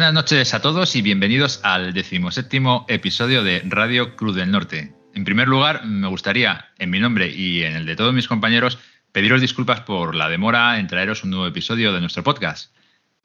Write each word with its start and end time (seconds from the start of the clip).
Buenas 0.00 0.14
noches 0.14 0.54
a 0.54 0.62
todos 0.62 0.96
y 0.96 1.02
bienvenidos 1.02 1.60
al 1.62 1.92
decimoséptimo 1.92 2.86
episodio 2.88 3.44
de 3.44 3.60
Radio 3.66 4.16
Cruz 4.16 4.34
del 4.34 4.50
Norte. 4.50 4.94
En 5.12 5.26
primer 5.26 5.46
lugar, 5.46 5.84
me 5.84 6.08
gustaría, 6.08 6.70
en 6.78 6.88
mi 6.88 6.98
nombre 6.98 7.28
y 7.28 7.64
en 7.64 7.76
el 7.76 7.84
de 7.84 7.96
todos 7.96 8.14
mis 8.14 8.26
compañeros, 8.26 8.78
pediros 9.12 9.42
disculpas 9.42 9.82
por 9.82 10.14
la 10.14 10.30
demora 10.30 10.78
en 10.78 10.86
traeros 10.86 11.22
un 11.22 11.28
nuevo 11.28 11.46
episodio 11.46 11.92
de 11.92 12.00
nuestro 12.00 12.22
podcast. 12.22 12.74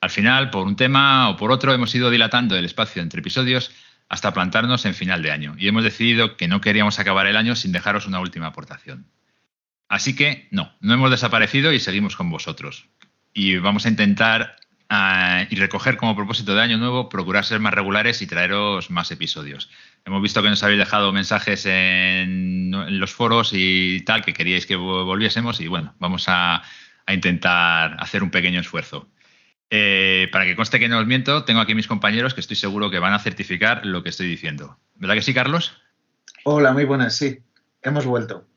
Al 0.01 0.09
final, 0.09 0.49
por 0.49 0.67
un 0.67 0.75
tema 0.75 1.29
o 1.29 1.37
por 1.37 1.53
otro, 1.53 1.73
hemos 1.73 1.95
ido 1.95 2.09
dilatando 2.09 2.57
el 2.57 2.65
espacio 2.65 3.01
entre 3.01 3.21
episodios 3.21 3.71
hasta 4.09 4.33
plantarnos 4.33 4.85
en 4.85 4.95
final 4.95 5.21
de 5.21 5.31
año 5.31 5.55
y 5.57 5.69
hemos 5.69 5.85
decidido 5.85 6.35
que 6.35 6.49
no 6.49 6.59
queríamos 6.59 6.99
acabar 6.99 7.25
el 7.25 7.37
año 7.37 7.55
sin 7.55 7.71
dejaros 7.71 8.05
una 8.05 8.19
última 8.19 8.47
aportación. 8.47 9.07
Así 9.87 10.13
que 10.13 10.49
no, 10.51 10.73
no 10.81 10.93
hemos 10.93 11.09
desaparecido 11.09 11.71
y 11.71 11.79
seguimos 11.79 12.17
con 12.17 12.29
vosotros. 12.29 12.89
Y 13.33 13.59
vamos 13.59 13.85
a 13.85 13.89
intentar 13.89 14.57
y 14.89 15.55
recoger 15.55 15.97
como 15.97 16.15
propósito 16.15 16.53
de 16.53 16.61
año 16.61 16.77
nuevo 16.77 17.09
procurar 17.09 17.43
ser 17.43 17.59
más 17.59 17.73
regulares 17.73 18.21
y 18.21 18.27
traeros 18.27 18.91
más 18.91 19.11
episodios. 19.11 19.69
Hemos 20.05 20.21
visto 20.21 20.43
que 20.43 20.49
nos 20.49 20.63
habéis 20.63 20.79
dejado 20.79 21.11
mensajes 21.11 21.65
en, 21.65 22.71
los 22.99 23.13
foros 23.13 23.51
y 23.53 24.01
tal, 24.01 24.23
que 24.23 24.33
queríais 24.33 24.65
que 24.65 24.75
volviésemos 24.75 25.59
y 25.59 25.67
bueno, 25.67 25.95
vamos 25.99 26.25
a, 26.27 26.61
intentar 27.07 27.97
hacer 27.99 28.23
un 28.23 28.31
pequeño 28.31 28.59
esfuerzo. 28.59 29.07
Eh, 29.69 30.27
para 30.31 30.45
que 30.45 30.55
conste 30.55 30.79
que 30.79 30.87
no 30.87 30.99
os 30.99 31.05
miento, 31.05 31.43
tengo 31.43 31.59
aquí 31.59 31.75
mis 31.75 31.87
compañeros 31.87 32.33
que 32.33 32.41
estoy 32.41 32.55
seguro 32.55 32.89
que 32.89 32.99
van 32.99 33.13
a 33.13 33.19
certificar 33.19 33.85
lo 33.85 34.03
que 34.03 34.09
estoy 34.09 34.27
diciendo. 34.27 34.79
¿Verdad 34.95 35.15
que 35.15 35.21
sí, 35.21 35.33
Carlos? 35.33 35.73
Hola, 36.43 36.73
muy 36.73 36.85
buenas, 36.85 37.15
sí. 37.15 37.39
Hemos 37.81 38.05
vuelto. 38.05 38.47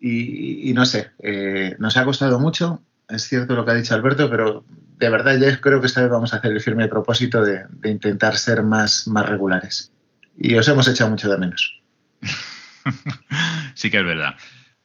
Y, 0.00 0.72
no 0.74 0.86
sé, 0.86 1.10
eh, 1.22 1.76
nos 1.78 1.98
ha 1.98 2.04
costado 2.06 2.40
mucho, 2.40 2.82
es 3.08 3.24
cierto 3.24 3.54
lo 3.54 3.66
que 3.66 3.72
ha 3.72 3.74
dicho 3.74 3.94
Alberto, 3.94 4.30
pero 4.30 4.64
de 5.00 5.08
verdad 5.08 5.38
yo 5.40 5.60
creo 5.62 5.80
que 5.80 5.86
esta 5.86 6.02
vez 6.02 6.10
vamos 6.10 6.34
a 6.34 6.36
hacer 6.36 6.52
el 6.52 6.60
firme 6.60 6.86
propósito 6.86 7.42
de, 7.42 7.64
intentar 7.84 8.36
ser 8.36 8.62
más, 8.62 9.08
más 9.08 9.26
regulares. 9.26 9.92
Y 10.36 10.54
os 10.56 10.68
hemos 10.68 10.86
echado 10.88 11.08
mucho 11.08 11.30
de 11.30 11.38
menos. 11.38 11.80
sí 13.74 13.90
que 13.90 13.98
es 13.98 14.04
verdad. 14.04 14.34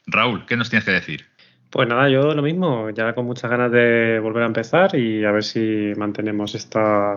Raúl, 0.07 0.45
¿qué 0.45 0.55
nos 0.55 0.69
tienes 0.69 0.85
que 0.85 0.91
decir? 0.91 1.25
Pues 1.69 1.89
nada, 1.89 2.07
yo 2.09 2.33
lo 2.33 2.41
mismo, 2.41 2.89
ya 2.91 3.13
con 3.13 3.25
muchas 3.25 3.51
ganas 3.51 3.73
de 3.73 4.19
volver 4.21 4.43
a 4.43 4.47
empezar 4.47 4.95
y 4.95 5.25
a 5.25 5.31
ver 5.31 5.43
si 5.43 5.91
mantenemos 5.97 6.55
esta, 6.55 7.15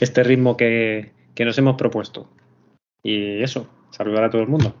este 0.00 0.22
ritmo 0.24 0.56
que, 0.56 1.12
que 1.34 1.44
nos 1.44 1.58
hemos 1.58 1.76
propuesto. 1.76 2.34
Y 3.02 3.42
eso, 3.42 3.68
saludar 3.90 4.24
a 4.24 4.30
todo 4.30 4.40
el 4.40 4.48
mundo. 4.48 4.74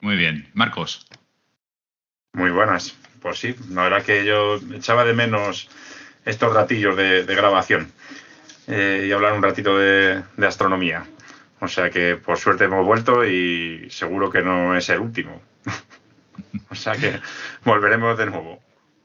Muy 0.00 0.16
bien. 0.16 0.48
Marcos. 0.54 1.06
Muy 2.32 2.50
buenas. 2.50 2.96
Pues 3.20 3.38
sí, 3.38 3.54
la 3.70 3.82
verdad 3.82 4.02
que 4.02 4.24
yo 4.24 4.56
echaba 4.74 5.04
de 5.04 5.12
menos 5.12 5.68
estos 6.24 6.52
ratillos 6.52 6.96
de, 6.96 7.24
grabación 7.24 7.92
eh, 8.66 9.06
y 9.08 9.12
hablar 9.12 9.32
un 9.32 9.42
ratito 9.42 9.78
de, 9.78 10.22
astronomía. 10.46 11.06
O 11.60 11.68
sea 11.68 11.90
que 11.90 12.16
por 12.16 12.38
suerte 12.38 12.64
hemos 12.64 12.84
vuelto 12.84 13.24
y 13.24 13.88
seguro 13.90 14.30
que 14.30 14.42
no 14.42 14.76
es 14.76 14.88
el 14.88 15.00
último. 15.00 15.40
o 16.70 16.74
sea 16.74 16.94
que 16.94 17.20
volveremos 17.64 18.18
de 18.18 18.26
nuevo. 18.26 18.60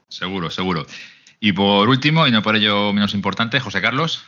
Seguro, 0.08 0.50
seguro. 0.50 0.86
Y 1.38 1.52
por 1.52 1.88
último, 1.88 2.26
y 2.26 2.30
no 2.30 2.42
por 2.42 2.56
ello 2.56 2.92
menos 2.92 3.14
importante, 3.14 3.60
José 3.60 3.80
Carlos. 3.80 4.26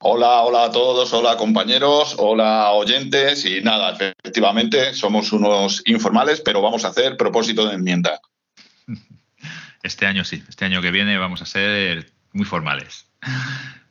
Hola, 0.00 0.42
hola 0.42 0.64
a 0.64 0.70
todos, 0.70 1.12
hola 1.12 1.36
compañeros, 1.36 2.14
hola 2.18 2.70
oyentes 2.70 3.44
y 3.44 3.60
nada, 3.62 3.96
efectivamente 4.22 4.94
somos 4.94 5.32
unos 5.32 5.82
informales, 5.86 6.40
pero 6.40 6.62
vamos 6.62 6.84
a 6.84 6.88
hacer 6.88 7.16
propósito 7.16 7.66
de 7.66 7.74
enmienda. 7.74 8.20
Este 9.80 10.06
año 10.06 10.24
sí, 10.24 10.42
este 10.48 10.64
año 10.64 10.82
que 10.82 10.90
viene 10.90 11.18
vamos 11.18 11.40
a 11.40 11.46
ser 11.46 12.10
muy 12.32 12.44
formales. 12.44 13.06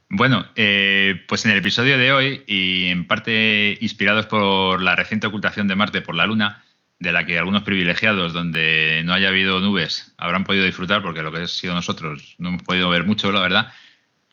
Bueno, 0.10 0.48
eh, 0.56 1.22
pues 1.28 1.46
en 1.46 1.52
el 1.52 1.58
episodio 1.58 1.98
de 1.98 2.14
hoy, 2.14 2.44
y 2.48 2.86
en 2.86 3.06
parte 3.06 3.78
inspirados 3.82 4.26
por 4.26 4.82
la 4.82 4.96
reciente 4.96 5.28
ocultación 5.28 5.68
de 5.68 5.76
Marte 5.76 6.02
por 6.02 6.16
la 6.16 6.26
Luna, 6.26 6.64
de 7.00 7.12
la 7.12 7.26
que 7.26 7.38
algunos 7.38 7.64
privilegiados 7.64 8.34
donde 8.34 9.02
no 9.06 9.14
haya 9.14 9.28
habido 9.28 9.60
nubes 9.60 10.14
habrán 10.18 10.46
podido 10.46 10.66
disfrutar, 10.66 11.02
porque 11.02 11.22
lo 11.22 11.32
que 11.32 11.42
ha 11.42 11.48
sido 11.48 11.74
nosotros 11.74 12.36
no 12.40 12.50
hemos 12.50 12.64
podido 12.64 12.90
ver 12.90 13.04
mucho, 13.04 13.32
la 13.32 13.42
verdad, 13.42 13.74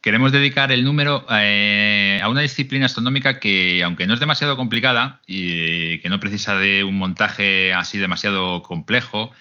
queremos 0.01 0.33
dedicar 0.33 0.71
el 0.71 0.85
número 0.85 1.27
eh, 1.31 2.21
a 2.23 2.29
una 2.29 2.43
disciplina 2.43 2.87
astronómica 2.87 3.41
que, 3.41 3.83
aunque 3.83 4.07
no 4.07 4.15
es 4.15 4.21
demasiado 4.21 4.57
complicada 4.57 5.23
y 5.27 5.99
que 5.99 6.09
no 6.09 6.21
precisa 6.21 6.57
de 6.57 6.85
un 6.85 6.97
montaje 6.97 7.75
así 7.75 7.99
demasiado 7.99 8.63
complejo, 8.63 9.33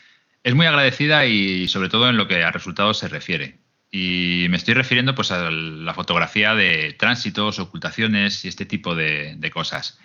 es 0.44 0.56
muy 0.56 0.66
agradecida 0.66 1.26
y 1.26 1.68
sobre 1.68 1.90
todo 1.90 2.10
en 2.10 2.18
lo 2.18 2.28
que 2.28 2.44
a 2.44 2.52
resultados 2.52 2.98
se 2.98 3.08
refiere. 3.08 3.63
Y 3.96 4.48
me 4.50 4.58
estoy 4.58 4.74
refiriendo 4.74 5.14
pues 5.14 5.32
a 5.32 5.52
la 5.52 5.94
fotografía 5.94 6.56
de 6.56 6.96
tránsitos, 6.98 7.60
ocultaciones 7.60 8.44
y 8.44 8.48
este 8.48 8.66
tipo 8.66 8.96
de, 8.96 9.52
cosas. 9.54 10.00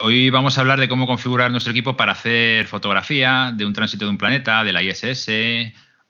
Hoy 0.00 0.30
vamos 0.30 0.58
a 0.58 0.62
hablar 0.62 0.80
de 0.80 0.88
cómo 0.88 1.06
configurar 1.06 1.52
nuestro 1.52 1.70
equipo 1.70 1.96
para 1.96 2.10
hacer 2.10 2.66
fotografía 2.66 3.52
de 3.54 3.66
un 3.66 3.72
tránsito 3.72 4.04
de 4.04 4.10
un 4.10 4.18
planeta, 4.18 4.64
de 4.64 4.72
la 4.72 4.82
ISS, 4.82 5.28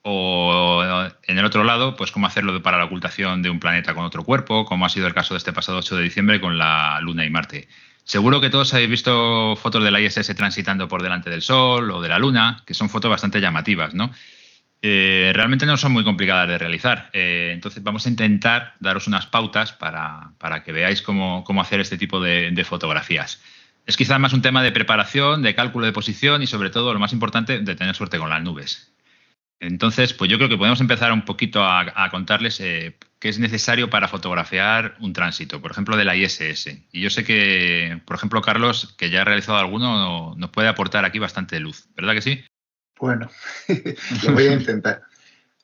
o 0.01 1.07
en 1.21 1.37
el 1.37 1.45
otro 1.45 1.63
lado, 1.63 1.95
pues 1.95 2.09
cómo 2.09 2.25
hacerlo 2.25 2.59
para 2.63 2.79
la 2.79 2.85
ocultación 2.85 3.43
de 3.43 3.51
un 3.51 3.59
planeta 3.59 3.93
con 3.93 4.03
otro 4.03 4.23
cuerpo, 4.23 4.65
como 4.65 4.87
ha 4.87 4.89
sido 4.89 5.05
el 5.05 5.13
caso 5.13 5.35
de 5.35 5.37
este 5.37 5.53
pasado 5.53 5.77
8 5.77 5.97
de 5.97 6.03
diciembre 6.03 6.41
con 6.41 6.57
la 6.57 6.99
Luna 7.01 7.23
y 7.23 7.29
Marte. 7.29 7.67
Seguro 8.03 8.41
que 8.41 8.49
todos 8.49 8.73
habéis 8.73 8.89
visto 8.89 9.55
fotos 9.57 9.83
de 9.83 9.91
la 9.91 10.01
ISS 10.01 10.35
transitando 10.35 10.87
por 10.87 11.03
delante 11.03 11.29
del 11.29 11.43
Sol 11.43 11.91
o 11.91 12.01
de 12.01 12.09
la 12.09 12.17
Luna, 12.17 12.63
que 12.65 12.73
son 12.73 12.89
fotos 12.89 13.11
bastante 13.11 13.39
llamativas, 13.39 13.93
¿no? 13.93 14.09
Eh, 14.87 15.31
realmente 15.33 15.65
no 15.65 15.77
son 15.77 15.93
muy 15.93 16.03
complicadas 16.03 16.47
de 16.47 16.59
realizar. 16.59 17.09
Eh, 17.11 17.49
entonces 17.51 17.81
vamos 17.81 18.05
a 18.05 18.09
intentar 18.09 18.75
daros 18.79 19.07
unas 19.07 19.25
pautas 19.25 19.73
para, 19.73 20.35
que 20.63 20.71
veáis 20.71 21.01
cómo, 21.01 21.43
hacer 21.59 21.79
este 21.79 21.97
tipo 21.97 22.19
de, 22.21 22.63
fotografías. 22.63 23.41
Es 23.87 23.97
quizás 23.97 24.19
más 24.19 24.33
un 24.33 24.43
tema 24.43 24.61
de 24.61 24.71
preparación, 24.71 25.41
de 25.41 25.55
cálculo 25.55 25.87
de 25.87 25.91
posición 25.91 26.43
y 26.43 26.45
sobre 26.45 26.69
todo, 26.69 26.93
lo 26.93 26.99
más 26.99 27.13
importante, 27.13 27.61
de 27.61 27.75
tener 27.75 27.95
suerte 27.95 28.19
con 28.19 28.29
las 28.29 28.43
nubes. 28.43 28.93
Entonces, 29.59 30.13
pues 30.13 30.29
yo 30.29 30.37
creo 30.37 30.49
que 30.49 30.57
podemos 30.57 30.81
empezar 30.81 31.11
un 31.11 31.25
poquito 31.25 31.63
a, 31.63 32.07
contarles 32.11 32.59
eh, 32.59 32.95
qué 33.17 33.29
es 33.29 33.39
necesario 33.39 33.89
para 33.89 34.07
fotografiar 34.07 34.97
un 34.99 35.13
tránsito, 35.13 35.63
por 35.63 35.71
ejemplo, 35.71 35.97
de 35.97 36.05
la 36.05 36.15
ISS. 36.15 36.67
Y 36.91 37.01
yo 37.01 37.09
sé 37.09 37.23
que, 37.23 38.01
por 38.05 38.17
ejemplo, 38.17 38.39
Carlos, 38.43 38.93
que 38.99 39.09
ya 39.09 39.21
ha 39.21 39.25
realizado 39.25 39.57
alguno, 39.57 40.35
nos 40.37 40.49
puede 40.51 40.67
aportar 40.67 41.05
aquí 41.05 41.17
bastante 41.17 41.59
luz, 41.59 41.87
¿verdad 41.95 42.13
que 42.13 42.21
sí? 42.21 42.43
Bueno, 42.99 43.29
lo 44.23 44.33
voy 44.33 44.47
a 44.47 44.53
intentar. 44.59 45.03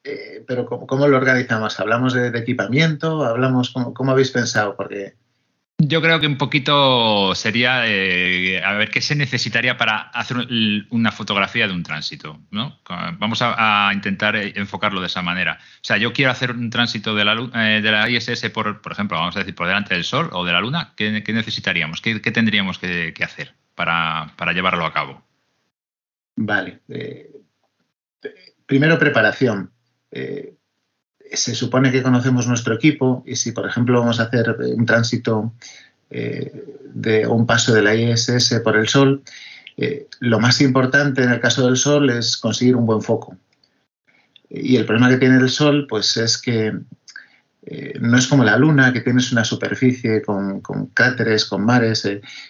Eh, 0.03 0.44
pero 0.47 0.66
¿cómo, 0.66 1.08
lo 1.08 1.18
organizamos? 1.18 1.80
¿Hablamos 1.80 2.14
de, 2.14 2.28
equipamiento? 2.38 3.24
¿Hablamos 3.24 3.72
cómo, 3.72 4.12
habéis 4.12 4.31
pensado? 4.31 4.75
Porque 4.75 5.16
yo 5.84 6.02
creo 6.02 6.19
que 6.19 6.28
un 6.28 6.38
poquito 6.38 7.34
sería 7.34 7.88
eh, 7.88 8.64
a 8.64 8.74
ver 8.74 8.92
qué 8.92 9.02
se 9.02 9.16
necesitaría 9.16 9.78
para 9.78 9.97
hacer 9.97 10.38
una 10.92 11.12
fotografía 11.12 11.68
de 11.68 11.74
un 11.74 11.81
tránsito, 11.81 12.40
¿no? 12.52 12.80
Vamos 13.18 13.40
a, 13.42 13.90
intentar 13.94 14.36
eh, 14.36 14.53
enfocarlo 14.56 15.02
de 15.02 15.08
esa 15.08 15.24
manera. 15.24 15.58
O 15.59 15.84
sea, 15.84 15.98
yo 15.98 16.13
quiero 16.13 16.30
hacer 16.30 16.52
un 16.52 16.69
tránsito 16.69 17.16
de 17.16 17.25
la, 17.25 17.36
de 17.36 17.92
la 17.92 18.09
ISS, 18.09 18.50
por, 18.52 18.81
por 18.81 18.92
ejemplo, 18.92 19.18
vamos 19.18 19.36
a 19.36 19.40
decir, 19.40 19.56
por 19.56 19.68
delante 19.68 19.96
del 19.96 20.03
Sol 20.03 20.30
o 20.34 20.46
de 20.46 20.52
la 20.52 20.62
Luna. 20.62 20.94
¿Qué, 20.96 21.12
necesitaríamos? 21.12 22.00
¿Qué, 22.02 22.19
tendríamos 22.19 22.78
que, 22.78 23.13
hacer 23.24 23.56
para, 23.74 24.34
para 24.36 24.53
llevarlo 24.53 24.86
a 24.86 24.94
cabo? 24.94 25.24
Vale. 26.36 26.81
Eh, 26.90 27.31
primero, 28.66 28.97
preparación. 28.97 29.72
Eh, 30.12 30.56
se 31.31 31.56
supone 31.56 31.92
que 31.92 32.04
conocemos 32.04 32.48
nuestro 32.48 32.75
equipo 32.75 33.24
y 33.25 33.36
si, 33.36 33.51
por 33.51 33.68
ejemplo, 33.68 34.00
vamos 34.00 34.19
a 34.19 34.24
hacer 34.24 34.56
un 34.60 34.86
tránsito 34.86 35.54
eh, 36.10 36.51
de 36.94 37.25
un 37.25 37.45
paso 37.45 37.74
de 37.74 37.81
la 37.81 37.95
ISS 37.95 38.60
por 38.63 38.75
el 38.78 38.88
Sol, 38.88 39.24
lo 40.19 40.39
más 40.39 40.62
importante 40.62 41.24
en 41.24 41.31
el 41.31 41.39
caso 41.39 41.66
del 41.66 41.78
Sol 41.78 42.12
es 42.12 42.38
conseguir 42.38 42.75
un 42.75 42.86
buen 42.86 43.01
foco. 43.01 43.36
Y 44.48 44.75
el 44.75 44.86
problema 44.86 45.10
que 45.10 45.18
tiene 45.18 45.38
el 45.38 45.50
Sol, 45.50 45.88
pues 45.89 46.18
es 46.18 46.38
que 46.39 46.74
no 48.00 48.18
es 48.18 48.27
como 48.27 48.44
la 48.44 48.57
Luna, 48.57 48.94
que 48.94 49.01
tienes 49.01 49.31
una 49.31 49.44
superficie 49.44 50.22
con, 50.22 50.62
con 50.62 50.88
cráteres, 50.88 51.45
con 51.45 51.66
mares, 51.66 52.07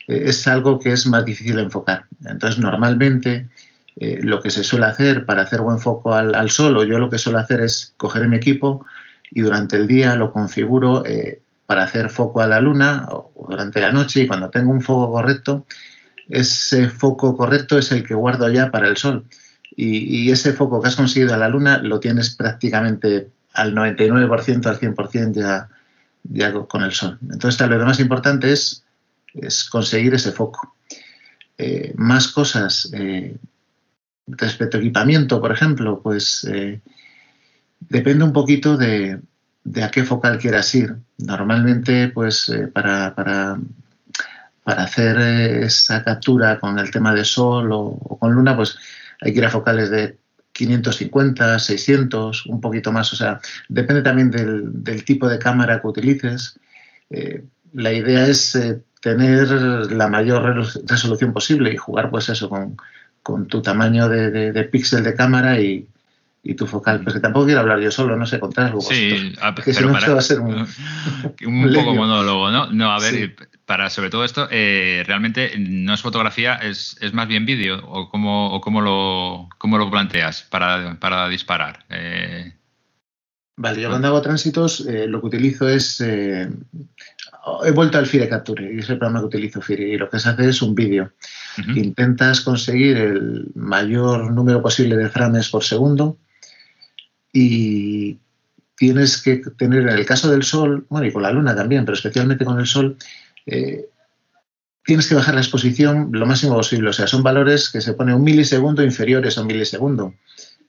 es 0.08 0.48
algo 0.48 0.80
que 0.80 0.92
es 0.92 1.06
más 1.06 1.24
difícil 1.24 1.56
de 1.58 1.62
enfocar. 1.62 2.08
Entonces, 2.26 2.60
normalmente 2.60 3.48
eh, 3.98 4.20
lo 4.22 4.42
que 4.42 4.52
se 4.52 4.64
suele 4.64 4.86
hacer 4.86 5.26
para 5.26 5.44
hacer 5.44 5.62
buen 5.62 5.80
foco 5.80 6.14
al, 6.14 6.50
sol, 6.50 6.78
o 6.78 6.84
yo 6.84 6.98
lo 6.98 7.10
que 7.10 7.18
suelo 7.18 7.40
hacer 7.40 7.62
es 7.62 7.94
coger 7.98 8.28
mi 8.28 8.38
equipo 8.38 8.86
y 9.30 9.42
durante 9.42 9.76
el 9.76 9.88
día 9.88 10.16
lo 10.16 10.32
configuro 10.32 11.06
eh, 11.06 11.42
para 11.66 11.84
hacer 11.84 12.10
foco 12.10 12.42
a 12.42 12.48
la 12.48 12.62
luna 12.62 13.08
o, 13.10 13.32
durante 13.50 13.82
la 13.82 13.92
noche 13.92 14.22
y 14.22 14.28
cuando 14.28 14.50
tengo 14.50 14.72
un 14.72 14.82
foco 14.82 15.12
correcto, 15.12 15.66
ese 16.30 16.90
foco 16.90 17.36
correcto 17.36 17.78
es 17.78 17.92
el 17.92 18.04
que 18.04 18.14
guardo 18.14 18.50
ya 18.50 18.72
para 18.72 18.88
el 18.88 18.98
sol. 18.98 19.26
Y, 19.76 20.30
ese 20.32 20.54
foco 20.54 20.82
que 20.82 20.90
has 20.90 20.96
conseguido 20.96 21.34
a 21.34 21.38
la 21.38 21.48
luna 21.48 21.78
lo 21.78 22.00
tienes 22.00 22.36
prácticamente 22.36 23.30
al 23.54 23.74
99%, 23.74 24.66
al 24.66 24.80
100% 24.80 25.34
ya, 25.34 25.70
ya 26.24 26.54
con 26.54 26.84
el 26.84 26.92
sol. 26.92 27.18
Entonces, 27.30 27.60
lo 27.68 27.86
más 27.86 28.00
importante 28.00 28.52
es, 28.52 28.84
es 29.34 29.64
conseguir 29.64 30.14
ese 30.14 30.32
foco. 30.34 30.76
Eh, 31.58 31.94
más 31.96 32.28
cosas 32.28 32.92
respecto 34.38 34.78
a 34.78 34.80
equipamiento, 34.80 35.42
por 35.42 35.52
ejemplo, 35.52 36.02
pues 36.02 36.46
eh, 36.50 36.82
depende 37.80 38.24
un 38.24 38.34
poquito 38.34 38.78
de, 38.78 39.20
de 39.64 39.84
a 39.84 39.92
qué 39.92 40.04
focal 40.04 40.38
quieras 40.38 40.74
ir. 40.76 40.96
Normalmente, 41.18 42.10
pues 42.10 42.50
eh, 42.50 42.68
para, 42.68 43.14
para, 43.16 43.60
para, 44.64 44.84
hacer 44.84 45.20
esa 45.20 46.04
captura 46.04 46.60
con 46.60 46.80
el 46.80 46.92
tema 46.92 47.14
de 47.14 47.26
sol 47.26 47.70
o, 47.72 47.98
con 48.20 48.34
luna, 48.34 48.56
pues 48.56 48.78
hay 49.22 49.34
que 49.34 49.40
ir 49.40 49.46
a 49.46 49.50
focales 49.50 49.90
de 49.90 50.18
550, 50.54 51.60
600, 51.60 52.46
un 52.48 52.62
poquito 52.62 52.92
más. 52.92 53.12
O 53.14 53.16
sea, 53.16 53.40
depende 53.70 54.02
también 54.02 54.32
del, 54.32 55.06
tipo 55.06 55.30
de 55.30 55.40
cámara 55.40 55.82
que 55.82 55.88
utilices. 55.88 56.60
Eh, 57.10 57.44
la 57.74 57.94
idea 57.94 58.28
es 58.28 58.56
eh, 58.56 58.82
tener 59.02 59.50
la 59.92 60.08
mayor 60.08 60.66
resolución 60.88 61.34
posible 61.34 61.72
y 61.72 61.78
jugar, 61.78 62.10
pues 62.10 62.30
eso, 62.30 62.50
con, 62.50 62.78
con 63.24 63.48
tu 63.48 63.62
tamaño 63.62 64.10
de, 64.10 64.52
de 64.52 64.64
píxel 64.64 65.04
de 65.04 65.16
cámara 65.16 65.60
y, 65.60 65.88
y 66.44 66.56
tu 66.56 66.68
focal. 66.68 67.02
Porque 67.04 67.20
tampoco 67.20 67.46
quiero 67.46 67.62
hablar 67.62 67.80
yo 67.80 67.92
solo, 67.92 68.16
no 68.16 68.26
sé, 68.26 68.40
contar 68.40 68.68
algo. 68.68 68.82
Sí, 68.82 69.34
que 69.64 69.74
si 69.74 69.84
no, 69.84 69.92
va 69.92 70.00
a 70.00 70.22
ser 70.22 70.40
un, 70.40 70.54
un, 71.46 71.74
poco 71.74 71.96
monólogo, 71.96 72.52
¿no? 72.52 72.72
No, 72.72 72.92
a 72.92 73.00
ver, 73.00 73.36
para 73.66 73.90
sobre 73.90 74.10
todo 74.10 74.26
esto, 74.26 74.48
eh, 74.52 75.04
realmente 75.06 75.54
no 75.58 75.94
es 75.94 76.02
fotografía, 76.02 76.56
es, 76.56 76.98
es 77.02 77.14
más 77.14 77.28
bien 77.28 77.46
vídeo, 77.46 77.82
o 77.88 78.10
cómo, 78.10 78.54
o 78.54 78.62
cómo, 78.62 78.82
lo, 78.82 79.50
cómo 79.58 79.78
lo 79.78 79.90
planteas 79.90 80.44
para, 80.44 80.98
para 81.00 81.28
disparar. 81.30 81.86
Eh, 81.90 82.54
vale, 83.56 83.82
yo 83.82 83.90
cuando 83.90 84.08
hago 84.08 84.22
tránsitos, 84.22 84.86
eh, 84.88 85.08
lo 85.08 85.22
que 85.22 85.28
utilizo 85.28 85.70
es. 85.70 86.02
he 86.02 86.50
vuelto 87.74 87.98
al 87.98 88.08
Fire 88.08 88.28
Capture, 88.28 88.74
y 88.74 88.80
es 88.80 88.90
el 88.90 88.98
programa 88.98 89.20
que 89.22 89.28
utilizo 89.28 89.62
Fire, 89.62 89.88
y 89.88 89.98
lo 89.98 90.10
que 90.10 90.20
se 90.20 90.30
hace 90.30 90.50
es 90.50 90.62
un 90.62 90.74
vídeo. 90.76 91.12
Intentas 91.76 92.42
conseguir 92.42 92.98
el 92.98 93.52
mayor 93.56 94.32
número 94.32 94.62
posible 94.62 94.96
de 94.96 95.10
frames 95.10 95.50
por 95.50 95.64
segundo 95.64 96.18
y 97.34 98.18
tienes 98.76 99.22
que 99.22 99.38
tener, 99.58 99.82
en 99.82 99.90
el 99.90 100.06
caso 100.06 100.32
del 100.32 100.44
Sol, 100.44 100.86
bueno, 100.90 101.08
y 101.08 101.12
con 101.12 101.24
la 101.24 101.32
Luna 101.32 101.56
también, 101.56 101.86
pero 101.86 101.96
especialmente 101.96 102.46
con 102.46 102.60
el 102.60 102.66
Sol, 102.66 102.98
eh, 103.46 103.86
tienes 104.84 105.08
que 105.08 105.16
bajar 105.16 105.36
la 105.36 105.42
exposición 105.42 106.10
lo 106.12 106.26
máximo 106.26 106.56
posible. 106.56 106.90
O 106.90 106.94
sea, 106.94 107.08
son 107.08 107.24
valores 107.24 107.70
que 107.70 107.82
se 107.82 107.94
pone 107.94 108.14
un 108.14 108.24
milisegundo 108.24 108.84
inferiores 108.84 109.38
a 109.38 109.42
un 109.42 109.48
milisegundo. 109.48 110.14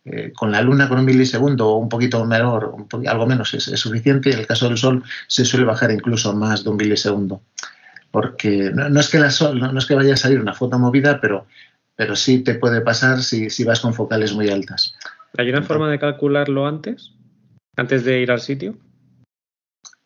Eh, 0.04 0.32
con 0.34 0.50
la 0.50 0.60
Luna 0.62 0.88
con 0.88 0.98
un 0.98 1.04
milisegundo 1.04 1.68
o 1.68 1.76
un 1.76 1.88
poquito 1.88 2.24
menor, 2.24 2.74
algo 3.06 3.26
menos 3.26 3.54
es, 3.54 3.64
suficiente. 3.64 4.32
En 4.32 4.40
el 4.40 4.46
caso 4.46 4.68
del 4.68 4.76
Sol 4.76 5.02
se 5.28 5.44
suele 5.44 5.64
bajar 5.64 5.90
incluso 5.90 6.34
más 6.34 6.64
de 6.64 6.70
un 6.70 6.76
milisegundo. 6.76 7.42
Porque 8.12 8.70
no, 8.72 9.00
es, 9.00 9.08
que 9.08 9.18
la 9.18 9.30
sol, 9.30 9.58
no, 9.58 9.76
es 9.76 9.86
que 9.86 9.96
vaya 9.96 10.14
a 10.14 10.16
salir 10.16 10.40
una 10.40 10.54
foto 10.54 10.78
movida, 10.78 11.20
pero, 11.20 11.46
pero 11.96 12.14
sí 12.14 12.38
te 12.44 12.54
puede 12.54 12.80
pasar 12.80 13.22
si, 13.22 13.50
si 13.50 13.64
vas 13.64 13.80
con 13.80 13.94
focales 13.94 14.32
muy 14.34 14.48
altas. 14.48 14.94
¿Hay 15.36 15.48
una 15.48 15.62
forma 15.62 15.90
de 15.90 15.98
calcularlo 15.98 16.66
antes? 16.66 17.12
¿Antes 17.74 18.04
de 18.04 18.20
ir 18.20 18.30
al 18.30 18.40
sitio? 18.40 18.76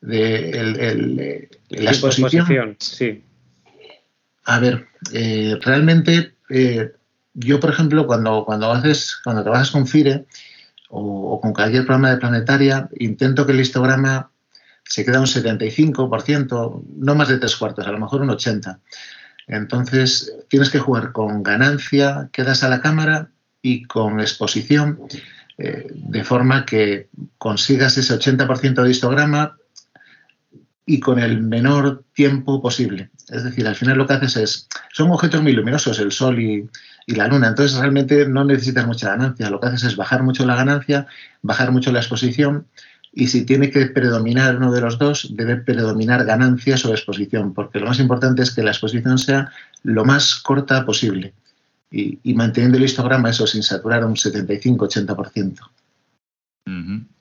De 0.01 0.51
el, 0.51 1.49
la 1.69 1.91
exposición. 1.91 2.77
Sí. 2.79 3.25
A 4.45 4.61
ver, 4.61 4.87
eh, 5.13 5.59
realmente 5.61 6.35
eh, 6.49 6.93
yo, 7.35 7.61
por 7.61 7.71
ejemplo, 7.71 8.07
cuando, 8.07 8.45
cuando 8.45 8.73
haces, 8.73 9.21
cuando 9.23 9.43
trabajas 9.43 9.71
con 9.71 9.87
FIRE 9.87 10.25
o, 10.89 11.41
con 11.41 11.53
cualquier 11.53 11.85
programa 11.85 12.11
de 12.11 12.17
planetaria, 12.17 12.89
intento 12.99 13.45
que 13.45 13.53
el 13.53 13.61
histograma 13.61 14.31
se 14.89 15.05
quede 15.05 15.19
un 15.19 15.27
75%, 15.27 16.85
no 16.97 17.15
más 17.15 17.29
de 17.29 17.39
tres 17.39 17.57
cuartos, 17.57 17.87
a 17.87 17.93
lo 17.93 17.99
mejor 17.99 18.23
un 18.23 18.29
80%. 18.29 18.79
Entonces, 19.49 20.33
tienes 20.49 20.71
que 20.71 20.81
jugar 20.81 21.13
con 21.13 21.43
ganancia 21.43 22.29
que 22.33 22.43
das 22.43 22.65
a 22.65 22.69
la 22.69 22.81
cámara 22.81 23.31
y 23.63 23.85
con 23.85 24.21
exposición, 24.21 24.99
eh, 25.59 25.87
de 25.93 26.25
forma 26.25 26.67
que 26.67 27.09
consigas 27.39 27.97
ese 27.97 28.15
80% 28.15 28.83
de 28.83 28.91
histograma 28.91 29.57
y 30.85 31.01
con 31.01 31.19
el 31.19 31.41
menor 31.43 32.05
tiempo 32.13 32.61
posible. 32.61 33.11
Es 33.29 33.43
decir, 33.43 33.67
al 33.67 33.75
final 33.75 33.99
lo 33.99 34.07
que 34.07 34.15
haces 34.15 34.37
es, 34.37 34.69
son 34.93 35.11
objetos 35.11 35.43
muy 35.43 35.53
luminosos, 35.53 35.99
el 35.99 36.13
Sol 36.13 36.41
y, 36.41 36.69
y, 37.07 37.15
la 37.15 37.27
Luna, 37.27 37.49
entonces 37.49 37.77
realmente 37.79 38.29
no 38.29 38.45
necesitas 38.45 38.87
mucha 38.87 39.11
ganancia, 39.11 39.51
lo 39.51 39.61
que 39.61 39.67
haces 39.67 39.85
es 39.85 39.97
bajar 39.97 40.23
mucho 40.23 40.47
la 40.47 40.55
ganancia, 40.55 41.07
bajar 41.43 41.73
mucho 41.73 41.91
la 41.91 42.01
exposición 42.01 42.67
y 43.19 43.29
si 43.29 43.47
tiene 43.47 43.71
que 43.71 43.87
predominar 43.87 44.57
uno 44.57 44.71
de 44.71 44.83
los 44.83 44.99
dos, 44.99 45.35
debe 45.35 45.57
predominar 45.57 46.27
ganancia 46.27 46.77
sobre 46.77 46.97
exposición, 46.97 47.55
porque 47.55 47.81
lo 47.81 47.87
más 47.87 47.99
importante 47.99 48.43
es 48.43 48.55
que 48.55 48.63
la 48.63 48.73
exposición 48.73 49.17
sea 49.17 49.51
lo 49.83 50.05
más 50.05 50.37
corta 50.37 50.85
posible 50.85 51.33
y, 51.91 52.35
manteniendo 52.35 52.77
el 52.77 52.85
histograma 52.85 53.31
eso 53.31 53.47
sin 53.47 53.63
saturar 53.63 54.05
un 54.05 54.17
75-80%. 54.17 55.61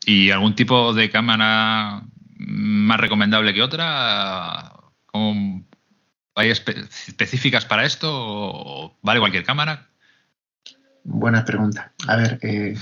¿Y 0.06 0.32
algún 0.32 0.54
tipo 0.54 0.94
de 0.94 1.10
cámara 1.10 2.04
más 2.40 3.00
recomendable 3.00 3.54
que 3.54 3.62
otra? 3.62 4.74
¿Hay 6.36 6.50
específicas 6.50 7.64
para 7.64 7.86
esto 7.86 8.10
o 8.12 8.98
vale 9.02 9.22
cualquier 9.22 9.46
cámara? 9.46 9.88
Buena 11.06 11.46
pregunta. 11.46 11.94
A 12.06 12.18
ver, 12.18 12.38
eh, 12.42 12.76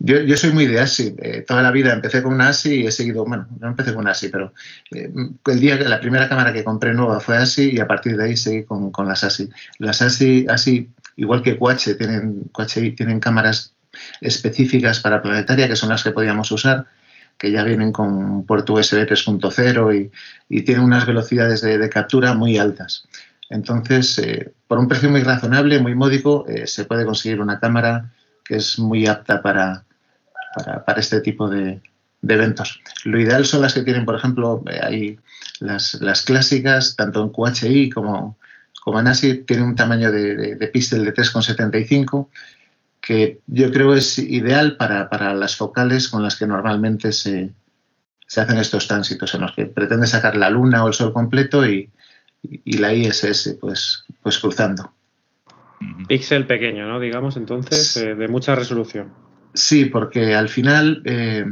yo, 0.00 0.36
soy 0.36 0.52
muy 0.52 0.66
de 0.66 0.80
ASI. 0.80 1.16
Eh, 1.18 1.44
toda 1.46 1.62
la 1.62 1.70
vida 1.72 1.92
empecé 1.92 2.22
con 2.22 2.34
una 2.34 2.48
ASI 2.48 2.82
y 2.82 2.86
he 2.86 2.92
seguido, 2.92 3.24
bueno, 3.24 3.48
no 3.58 3.68
empecé 3.68 3.92
con 3.92 4.02
una 4.02 4.12
ASI, 4.12 4.28
pero 4.28 4.52
eh, 4.92 5.10
el 5.46 5.60
día 5.60 5.78
que 5.78 5.84
la 5.84 6.00
primera 6.00 6.28
cámara 6.28 6.52
que 6.52 6.62
compré 6.62 6.94
nueva 6.94 7.20
fue 7.20 7.36
ASI 7.36 7.70
y 7.70 7.80
a 7.80 7.86
partir 7.86 8.16
de 8.16 8.24
ahí 8.24 8.36
seguí 8.36 8.64
con, 8.64 8.92
con 8.92 9.08
las 9.08 9.24
ASI. 9.24 9.48
Las 9.78 10.00
ASI, 10.00 10.46
ASI 10.48 10.88
igual 11.16 11.42
que 11.42 11.58
QH, 11.58 11.96
tienen, 11.98 12.50
tienen 12.96 13.20
cámaras 13.20 13.74
específicas 14.20 15.00
para 15.00 15.20
planetaria, 15.20 15.68
que 15.68 15.76
son 15.76 15.88
las 15.88 16.04
que 16.04 16.12
podíamos 16.12 16.50
usar, 16.52 16.86
que 17.36 17.50
ya 17.50 17.64
vienen 17.64 17.90
con 17.92 18.46
puerto 18.46 18.74
USB 18.74 19.04
3.0 19.04 20.10
y, 20.48 20.62
tienen 20.62 20.84
unas 20.84 21.06
velocidades 21.06 21.60
de, 21.60 21.88
captura 21.88 22.34
muy 22.34 22.56
altas. 22.56 23.08
Entonces, 23.50 24.18
eh, 24.20 24.52
por 24.68 24.78
un 24.78 24.86
precio 24.86 25.10
muy 25.10 25.22
razonable, 25.22 25.80
muy 25.80 25.96
módico, 25.96 26.46
eh, 26.48 26.66
se 26.68 26.84
puede 26.84 27.04
conseguir 27.04 27.40
una 27.40 27.58
cámara 27.58 28.12
que 28.44 28.56
es 28.56 28.78
muy 28.78 29.06
apta 29.06 29.42
para, 29.42 29.84
para, 30.54 31.00
este 31.00 31.20
tipo 31.20 31.48
de, 31.48 31.80
eventos. 32.22 32.80
Lo 33.04 33.20
ideal 33.20 33.44
son 33.46 33.62
las 33.62 33.74
que 33.74 33.82
tienen, 33.82 34.04
por 34.04 34.16
ejemplo, 34.16 34.62
eh, 34.70 34.80
hay 34.82 35.18
las, 35.60 35.94
las, 36.00 36.22
clásicas, 36.22 36.96
tanto 36.96 37.22
en 37.22 37.30
QHI 37.30 37.90
como, 37.90 38.38
como 38.82 38.98
ASI 38.98 39.44
tiene 39.44 39.64
un 39.64 39.76
tamaño 39.76 40.10
de, 40.10 40.56
de, 40.56 40.68
píxel 40.68 41.04
de 41.04 41.14
3,75 41.14 42.28
que 43.00 43.40
yo 43.46 43.70
creo 43.72 43.94
es 43.94 44.18
ideal 44.18 44.76
para, 44.76 45.32
las 45.34 45.56
focales 45.56 46.08
con 46.08 46.22
las 46.22 46.36
que 46.36 46.46
normalmente 46.46 47.12
se, 47.12 47.54
hacen 48.36 48.58
estos 48.58 48.86
tránsitos, 48.86 49.34
en 49.34 49.42
los 49.42 49.54
que 49.54 49.66
pretende 49.66 50.06
sacar 50.06 50.36
la 50.36 50.50
luna 50.50 50.84
o 50.84 50.88
el 50.88 50.94
sol 50.94 51.12
completo 51.12 51.66
y, 51.66 51.90
la 52.64 52.92
ISS 52.92 53.56
pues, 53.60 54.04
pues 54.22 54.38
cruzando. 54.38 54.92
Píxel 56.06 56.46
pequeño, 56.46 56.86
¿no? 56.86 57.00
Digamos, 57.00 57.36
entonces, 57.36 57.96
eh, 57.96 58.14
de 58.14 58.28
mucha 58.28 58.54
resolución. 58.54 59.12
Sí, 59.54 59.86
porque 59.86 60.34
al 60.34 60.48
final, 60.48 61.02
eh, 61.04 61.44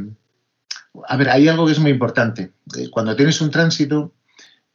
a 1.09 1.17
ver, 1.17 1.31
hay 1.31 1.49
algo 1.49 1.67
que 1.67 1.73
es 1.73 1.79
muy 1.79 1.91
importante. 1.91 2.53
Eh, 2.76 2.91
cuando 2.91 3.17
tienes 3.17 3.41
un 3.41 3.50
tránsito, 3.50 4.12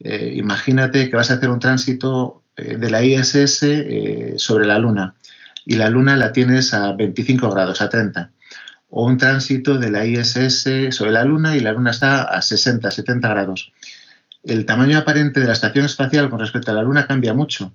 imagínate 0.04 1.10
que 1.10 1.16
vas 1.16 1.30
a 1.30 1.36
hacer 1.36 1.52
un 1.52 1.60
tránsito 1.60 2.42
eh, 2.58 2.78
de 2.78 2.90
la 2.90 3.04
ISS 3.04 3.64
eh, 3.64 4.34
sobre 4.38 4.66
la 4.66 4.78
Luna 4.78 5.16
y 5.66 5.76
la 5.76 5.90
Luna 5.90 6.18
la 6.18 6.34
tienes 6.34 6.74
a 6.74 6.92
25 6.94 7.50
grados, 7.50 7.82
a 7.82 7.90
30. 7.90 8.32
O 8.90 9.06
un 9.06 9.18
tránsito 9.18 9.78
de 9.78 9.90
la 9.90 10.06
ISS 10.06 10.94
sobre 10.94 11.12
la 11.12 11.24
Luna 11.24 11.56
y 11.56 11.62
la 11.62 11.72
Luna 11.72 11.92
está 11.92 12.24
a 12.24 12.42
60, 12.42 12.92
70 12.92 13.30
grados. 13.30 13.72
El 14.44 14.66
tamaño 14.66 14.98
aparente 14.98 15.40
de 15.40 15.48
la 15.48 15.54
estación 15.54 15.86
espacial 15.86 16.30
con 16.30 16.40
respecto 16.40 16.72
a 16.72 16.74
la 16.74 16.84
Luna 16.84 17.08
cambia 17.08 17.34
mucho. 17.34 17.74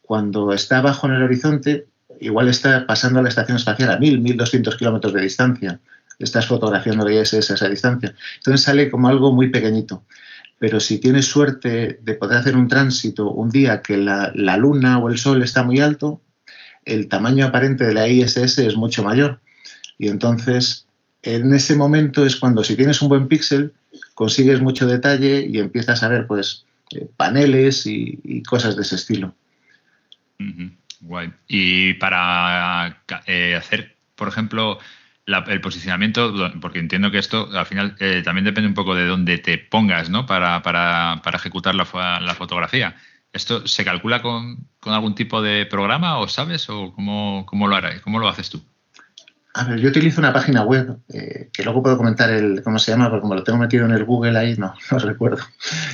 Cuando 0.00 0.52
está 0.52 0.78
abajo 0.78 1.06
en 1.06 1.14
el 1.14 1.22
horizonte, 1.22 1.86
igual 2.24 2.48
está 2.48 2.86
pasando 2.86 3.20
a 3.20 3.22
la 3.22 3.28
estación 3.28 3.56
espacial 3.56 3.90
a 3.90 3.98
1000, 3.98 4.20
1200 4.20 4.76
kilómetros 4.76 5.12
de 5.12 5.22
distancia. 5.22 5.80
Estás 6.18 6.46
fotografiando 6.46 7.04
la 7.04 7.20
ISS 7.20 7.50
a 7.50 7.54
esa 7.54 7.68
distancia. 7.68 8.14
Entonces 8.36 8.62
sale 8.62 8.90
como 8.90 9.08
algo 9.08 9.32
muy 9.32 9.50
pequeñito 9.50 10.04
pero 10.58 10.80
si 10.80 10.98
tienes 10.98 11.26
suerte 11.26 11.98
de 12.00 12.14
poder 12.14 12.38
hacer 12.38 12.56
un 12.56 12.68
tránsito 12.68 13.30
un 13.30 13.50
día 13.50 13.82
que 13.82 13.98
la, 13.98 14.32
luna 14.56 14.98
o 14.98 15.10
el 15.10 15.18
sol 15.18 15.42
está 15.42 15.62
muy 15.62 15.80
alto, 15.80 16.22
el 16.86 17.08
tamaño 17.08 17.44
aparente 17.44 17.84
de 17.84 17.92
la 17.92 18.08
ISS 18.08 18.58
es 18.60 18.74
mucho 18.74 19.02
mayor. 19.02 19.40
Y 19.98 20.08
entonces, 20.08 20.86
en 21.22 21.52
ese 21.52 21.76
momento 21.76 22.24
es 22.24 22.36
cuando 22.36 22.64
si 22.64 22.76
tienes 22.76 23.02
un 23.02 23.10
buen 23.10 23.28
píxel, 23.28 23.74
consigues 24.14 24.62
mucho 24.62 24.86
detalle 24.86 25.46
y 25.46 25.58
empiezas 25.58 26.02
a 26.02 26.08
ver 26.08 26.26
pues 26.26 26.64
eh, 26.92 27.08
paneles 27.16 27.86
y, 27.86 28.42
cosas 28.48 28.76
de 28.76 28.82
ese 28.82 28.96
estilo. 28.96 29.34
Guay. 31.04 31.32
Y 31.46 31.94
para 31.94 33.02
eh, 33.26 33.54
hacer, 33.56 33.96
por 34.14 34.28
ejemplo, 34.28 34.78
el 35.26 35.60
posicionamiento, 35.60 36.34
porque 36.60 36.78
entiendo 36.78 37.10
que 37.10 37.18
esto 37.18 37.48
al 37.52 37.66
final 37.66 37.96
eh, 38.00 38.22
también 38.24 38.44
depende 38.44 38.68
un 38.68 38.74
poco 38.74 38.94
de 38.94 39.06
dónde 39.06 39.38
te 39.38 39.58
pongas, 39.58 40.10
¿no? 40.10 40.26
Para, 40.26 40.62
para, 40.62 41.20
para 41.22 41.36
ejecutar 41.38 41.74
la, 41.74 41.86
la, 42.20 42.34
fotografía. 42.34 42.96
¿Esto 43.32 43.66
se 43.66 43.84
calcula 43.84 44.22
con, 44.22 44.68
con, 44.80 44.92
algún 44.92 45.14
tipo 45.14 45.42
de 45.42 45.66
programa 45.66 46.18
o 46.18 46.28
sabes 46.28 46.68
o 46.70 46.92
cómo, 46.92 47.44
cómo 47.46 47.68
lo 47.68 47.76
harás, 47.76 48.00
cómo 48.00 48.18
lo 48.18 48.28
haces 48.28 48.50
tú? 48.50 48.64
A 49.56 49.64
ver, 49.64 49.78
yo 49.78 49.88
utilizo 49.88 50.20
una 50.20 50.32
página 50.32 50.64
web 50.64 50.98
eh, 51.12 51.48
que 51.52 51.62
luego 51.62 51.82
puedo 51.82 51.96
comentar 51.96 52.28
el 52.30 52.60
cómo 52.62 52.78
se 52.78 52.90
llama, 52.90 53.08
porque 53.08 53.22
como 53.22 53.36
lo 53.36 53.44
tengo 53.44 53.58
metido 53.58 53.86
en 53.86 53.92
el 53.92 54.04
Google 54.04 54.36
ahí, 54.36 54.56
no, 54.56 54.74
no 54.90 54.98
recuerdo 54.98 55.44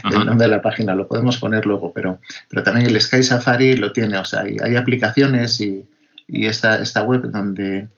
el 0.04 0.24
nombre 0.24 0.46
de 0.46 0.56
la 0.56 0.62
página, 0.62 0.94
lo 0.94 1.06
podemos 1.06 1.36
poner 1.36 1.66
luego, 1.66 1.92
pero, 1.92 2.20
pero 2.48 2.62
también 2.62 2.86
el 2.86 3.00
Sky 3.00 3.22
Safari 3.22 3.76
lo 3.76 3.92
tiene, 3.92 4.16
o 4.16 4.24
sea, 4.24 4.40
hay, 4.40 4.56
hay 4.62 4.76
aplicaciones 4.76 5.60
y, 5.60 5.86
y 6.26 6.46
esta, 6.46 6.80
esta 6.80 7.02
web 7.02 7.30
donde 7.30 7.88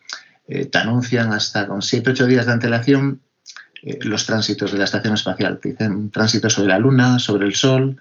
eh, 0.49 0.67
te 0.67 0.79
anuncian 0.79 1.33
hasta 1.33 1.67
con 1.67 1.81
7-8 1.81 2.27
días 2.27 2.47
de 2.47 2.53
antelación 2.53 3.21
eh, 3.83 3.99
los 4.03 4.27
tránsitos 4.27 4.73
de 4.73 4.79
la 4.79 4.85
estación 4.85 5.15
espacial. 5.15 5.61
Te 5.61 5.71
dicen 5.71 6.11
tránsito 6.11 6.51
sobre 6.51 6.69
la 6.69 6.79
Luna, 6.79 7.19
sobre 7.19 7.47
el 7.47 7.55
Sol 7.55 8.01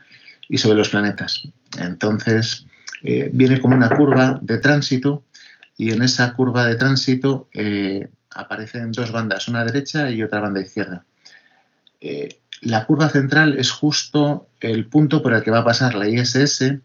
y 0.49 0.57
sobre 0.57 0.77
los 0.77 0.89
planetas. 0.89 1.47
Entonces, 1.79 2.65
eh, 3.03 3.29
viene 3.31 3.59
como 3.59 3.75
una 3.75 3.89
curva 3.89 4.39
de 4.41 4.57
tránsito 4.57 5.23
y 5.81 5.89
en 5.89 6.03
esa 6.03 6.33
curva 6.33 6.67
de 6.67 6.75
tránsito 6.75 7.49
aparecen 8.29 8.91
dos 8.91 9.11
bandas, 9.11 9.47
una 9.47 9.65
derecha 9.65 10.11
y 10.11 10.21
otra 10.21 10.39
banda 10.39 10.61
izquierda. 10.61 11.05
la 12.61 12.85
curva 12.85 13.09
central 13.09 13.57
es 13.57 13.71
justo 13.71 14.47
el 14.59 14.85
punto 14.85 15.23
por 15.23 15.33
el 15.33 15.41
que 15.41 15.49
va 15.49 15.61
a 15.61 15.65
pasar 15.65 15.95
la 15.95 16.07
ISS 16.07 16.75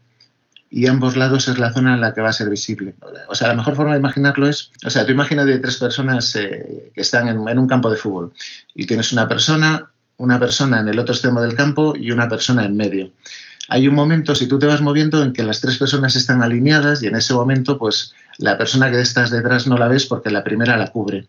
y 0.70 0.86
ambos 0.86 1.14
lados 1.14 1.46
es 1.48 1.58
la 1.58 1.74
zona 1.74 1.92
en 1.92 2.00
la 2.00 2.14
que 2.14 2.22
va 2.22 2.30
a 2.30 2.32
ser 2.32 2.48
visible. 2.48 2.94
O 3.28 3.34
sea, 3.34 3.48
la 3.48 3.54
mejor 3.54 3.76
forma 3.76 3.92
de 3.92 3.98
imaginarlo 3.98 4.48
es, 4.48 4.72
o 4.82 4.88
sea, 4.88 5.04
tú 5.04 5.12
imagínate 5.12 5.58
tres 5.58 5.76
personas 5.76 6.34
eh, 6.34 6.90
que 6.94 7.02
están 7.02 7.28
en, 7.28 7.46
en, 7.46 7.58
un 7.58 7.68
campo 7.68 7.90
de 7.90 7.98
fútbol 7.98 8.32
y 8.74 8.86
tienes 8.86 9.12
una 9.12 9.28
persona, 9.28 9.90
una 10.16 10.40
persona 10.40 10.80
en 10.80 10.88
el 10.88 10.98
otro 10.98 11.12
extremo 11.12 11.42
del 11.42 11.54
campo 11.54 11.94
y 11.94 12.12
una 12.12 12.30
persona 12.30 12.64
en 12.64 12.74
medio. 12.74 13.12
Hay 13.68 13.88
un 13.88 13.94
momento, 13.94 14.34
si 14.34 14.46
tú 14.46 14.58
te 14.58 14.66
vas 14.66 14.80
moviendo, 14.80 15.22
en 15.22 15.32
que 15.32 15.42
las 15.42 15.60
tres 15.60 15.78
personas 15.78 16.14
están 16.14 16.42
alineadas 16.42 17.02
y 17.02 17.08
en 17.08 17.16
ese 17.16 17.34
momento, 17.34 17.78
pues 17.78 18.14
la 18.38 18.56
persona 18.56 18.90
que 18.90 19.00
estás 19.00 19.30
detrás 19.30 19.66
no 19.66 19.76
la 19.76 19.88
ves 19.88 20.06
porque 20.06 20.30
la 20.30 20.44
primera 20.44 20.76
la 20.76 20.88
cubre, 20.88 21.26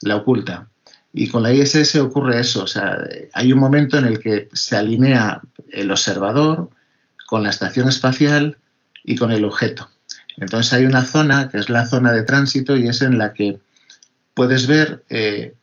la 0.00 0.16
oculta. 0.16 0.68
Y 1.12 1.28
con 1.28 1.42
la 1.42 1.52
ISS 1.52 1.96
ocurre 1.96 2.38
eso, 2.38 2.64
o 2.64 2.66
sea, 2.66 2.98
hay 3.32 3.52
un 3.52 3.58
momento 3.58 3.98
en 3.98 4.04
el 4.04 4.20
que 4.20 4.48
se 4.52 4.76
alinea 4.76 5.40
el 5.72 5.90
observador, 5.90 6.70
con 7.26 7.42
la 7.42 7.50
estación 7.50 7.88
espacial 7.88 8.56
y 9.04 9.16
con 9.16 9.32
el 9.32 9.44
objeto. 9.44 9.90
Entonces 10.38 10.72
hay 10.72 10.86
una 10.86 11.04
zona 11.04 11.50
que 11.50 11.58
es 11.58 11.68
la 11.68 11.84
zona 11.84 12.12
de 12.12 12.22
tránsito 12.22 12.76
y 12.76 12.88
es 12.88 13.02
en 13.02 13.18
la 13.18 13.34
que 13.34 13.58
puedes 14.32 14.66
ver 14.66 15.04
eh, 15.10 15.54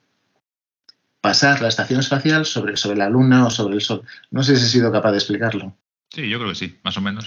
pasar 1.26 1.60
la 1.60 1.70
estación 1.70 2.00
espacial 2.00 2.46
sobre, 2.46 2.78
sobre 2.78 2.98
la 2.98 3.10
Luna 3.10 3.48
o 3.48 3.50
sobre 3.50 3.74
el 3.74 3.82
Sol. 3.82 4.04
No 4.30 4.44
sé 4.44 4.58
si 4.58 4.66
he 4.66 4.70
sido 4.70 4.92
capaz 4.92 5.12
de 5.12 5.18
explicarlo. 5.18 5.76
Sí, 6.14 6.30
yo 6.30 6.38
creo 6.38 6.50
que 6.50 6.56
sí, 6.56 6.78
más 6.84 6.96
o 6.98 7.02
menos. 7.02 7.26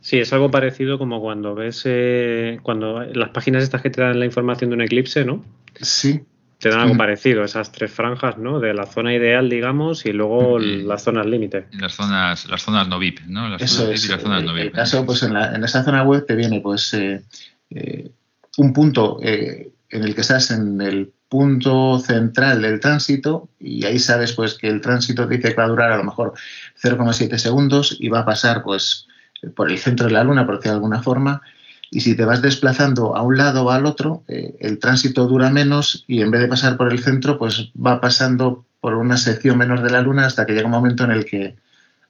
Sí, 0.00 0.18
es 0.18 0.32
algo 0.32 0.52
parecido 0.52 0.98
como 0.98 1.20
cuando 1.20 1.56
ves 1.56 1.82
eh, 1.84 2.60
cuando 2.62 3.02
las 3.02 3.30
páginas 3.30 3.64
estas 3.64 3.82
que 3.82 3.90
te 3.90 4.02
dan 4.02 4.20
la 4.20 4.24
información 4.24 4.70
de 4.70 4.76
un 4.76 4.82
eclipse, 4.82 5.24
¿no? 5.24 5.44
Sí, 5.80 6.22
te 6.58 6.68
dan 6.68 6.80
algo 6.80 6.96
parecido, 6.96 7.42
esas 7.42 7.72
tres 7.72 7.90
franjas, 7.90 8.38
¿no? 8.38 8.60
De 8.60 8.72
la 8.72 8.86
zona 8.86 9.12
ideal, 9.12 9.50
digamos, 9.50 10.06
y 10.06 10.12
luego 10.12 10.60
las 10.60 11.02
zonas 11.02 11.26
límite. 11.26 11.66
Las 11.72 11.94
zonas, 11.94 12.48
las 12.48 12.62
zonas 12.62 12.86
no 12.86 13.00
VIP, 13.00 13.20
¿no? 13.26 13.48
Las 13.48 13.62
Eso 13.62 13.90
es. 13.90 14.08
las 14.08 14.22
zonas 14.22 14.44
no 14.44 14.54
VIP. 14.54 14.66
El 14.66 14.72
caso, 14.72 15.04
pues 15.04 15.24
en, 15.24 15.34
la, 15.34 15.54
en, 15.56 15.64
esa 15.64 15.82
zona 15.82 16.04
web 16.04 16.24
te 16.24 16.36
viene, 16.36 16.60
pues, 16.60 16.94
eh, 16.94 17.22
eh, 17.70 18.10
un 18.58 18.72
punto 18.72 19.18
eh, 19.22 19.72
en 19.90 20.04
el 20.04 20.14
que 20.14 20.20
estás 20.20 20.52
en 20.52 20.80
el 20.80 21.12
punto 21.34 21.98
central 21.98 22.62
del 22.62 22.78
tránsito 22.78 23.48
y 23.58 23.84
ahí 23.86 23.98
sabes, 23.98 24.34
pues, 24.34 24.54
que 24.54 24.68
el 24.68 24.80
tránsito 24.80 25.26
dice 25.26 25.48
que 25.48 25.54
va 25.56 25.64
a 25.64 25.68
durar 25.68 25.90
a 25.90 25.96
lo 25.96 26.04
mejor 26.04 26.34
0,7 26.80 27.38
segundos 27.38 27.96
y 27.98 28.08
va 28.08 28.20
a 28.20 28.24
pasar, 28.24 28.62
pues, 28.62 29.08
por 29.56 29.68
el 29.68 29.78
centro 29.78 30.06
de 30.06 30.12
la 30.12 30.22
Luna, 30.22 30.46
por 30.46 30.58
decirlo 30.58 30.74
de 30.74 30.76
alguna 30.76 31.02
forma, 31.02 31.42
y 31.90 32.02
si 32.02 32.14
te 32.14 32.24
vas 32.24 32.40
desplazando 32.40 33.16
a 33.16 33.22
un 33.22 33.36
lado 33.36 33.64
o 33.64 33.72
al 33.72 33.84
otro, 33.84 34.22
eh, 34.28 34.54
el 34.60 34.78
tránsito 34.78 35.26
dura 35.26 35.50
menos 35.50 36.04
y 36.06 36.22
en 36.22 36.30
vez 36.30 36.40
de 36.40 36.46
pasar 36.46 36.76
por 36.76 36.92
el 36.92 37.00
centro, 37.00 37.36
pues 37.36 37.72
va 37.74 38.00
pasando 38.00 38.64
por 38.80 38.94
una 38.94 39.16
sección 39.16 39.58
menor 39.58 39.82
de 39.82 39.90
la 39.90 40.02
Luna 40.02 40.26
hasta 40.26 40.46
que 40.46 40.52
llega 40.52 40.66
un 40.66 40.70
momento 40.70 41.02
en 41.02 41.10
el 41.10 41.24
que, 41.24 41.56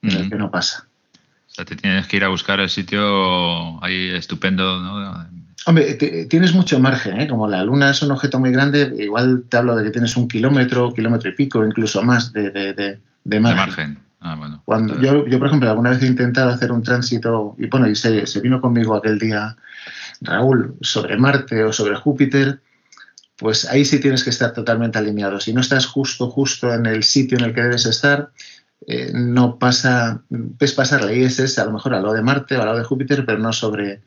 en 0.03 0.11
el 0.11 0.29
que 0.29 0.37
no 0.37 0.51
pasa. 0.51 0.87
O 1.49 1.55
sea, 1.55 1.65
te 1.65 1.77
tienes 1.77 2.07
que 2.09 2.19
ir 2.19 2.25
a 2.25 2.29
buscar 2.29 2.61
el 2.61 2.69
sitio 2.69 3.83
ahí 3.83 4.11
estupendo, 4.11 4.81
¿no? 4.81 5.27
Hombre, 5.67 5.95
tienes 6.29 6.55
mucho 6.55 6.79
margen, 6.79 7.21
¿eh? 7.21 7.29
Como 7.29 7.49
la 7.49 7.65
Luna 7.65 7.91
es 7.91 8.03
un 8.03 8.11
objeto 8.11 8.39
muy 8.39 8.51
grande, 8.53 8.95
igual 8.99 9.45
te 9.49 9.57
hablo 9.57 9.75
de 9.77 9.85
que 9.85 9.91
tienes 9.91 10.17
un 10.17 10.29
kilómetro, 10.29 10.93
kilómetro 10.93 11.31
y 11.31 11.35
pico, 11.35 11.65
incluso 11.65 12.03
más 12.03 12.33
de, 12.33 12.51
de, 12.51 12.75
de, 12.75 13.01
de 13.25 13.41
margen. 13.41 13.57
De 13.57 13.67
margen. 13.67 13.99
Ah, 14.21 14.37
bueno. 14.37 14.63
Cuando 14.65 15.01
yo, 15.01 15.27
yo, 15.27 15.39
por 15.39 15.49
ejemplo, 15.49 15.71
alguna 15.71 15.91
vez 15.91 16.03
he 16.03 16.07
intentado 16.07 16.51
hacer 16.51 16.73
un 16.73 16.83
tránsito, 16.83 17.55
y 17.59 17.67
bueno, 17.67 17.89
y 17.89 17.95
se, 17.95 18.27
se 18.27 18.41
vino 18.41 18.61
conmigo 18.61 18.95
aquel 18.95 19.19
día 19.19 19.57
Raúl, 20.21 20.77
sobre 20.81 21.17
Marte 21.17 21.63
o 21.65 21.73
sobre 21.73 21.97
Júpiter, 21.97 22.61
pues 23.37 23.67
ahí 23.67 23.85
sí 23.85 24.01
tienes 24.01 24.25
que 24.25 24.31
estar 24.31 24.53
totalmente 24.53 24.99
alineado. 24.99 25.41
Si 25.41 25.53
no 25.53 25.61
estás 25.61 25.87
justo, 25.87 26.31
justo 26.31 26.73
en 26.73 26.87
el 26.87 27.03
sitio 27.03 27.39
en 27.39 27.45
el 27.45 27.55
que 27.55 27.63
debes 27.63 27.87
estar, 27.87 28.31
eh, 28.87 29.13
no 29.15 29.59
pasa, 29.59 30.23
ves 30.29 30.73
pasar 30.73 31.05
la 31.05 31.13
ISS 31.13 31.59
a 31.59 31.65
lo 31.65 31.73
mejor 31.73 31.95
al 31.95 32.03
lado 32.03 32.15
de 32.15 32.23
Marte 32.23 32.57
o 32.57 32.61
al 32.61 32.67
lado 32.67 32.79
de 32.79 32.85
Júpiter, 32.85 33.25
pero 33.27 33.39
no 33.39 33.53
sobre, 33.53 34.03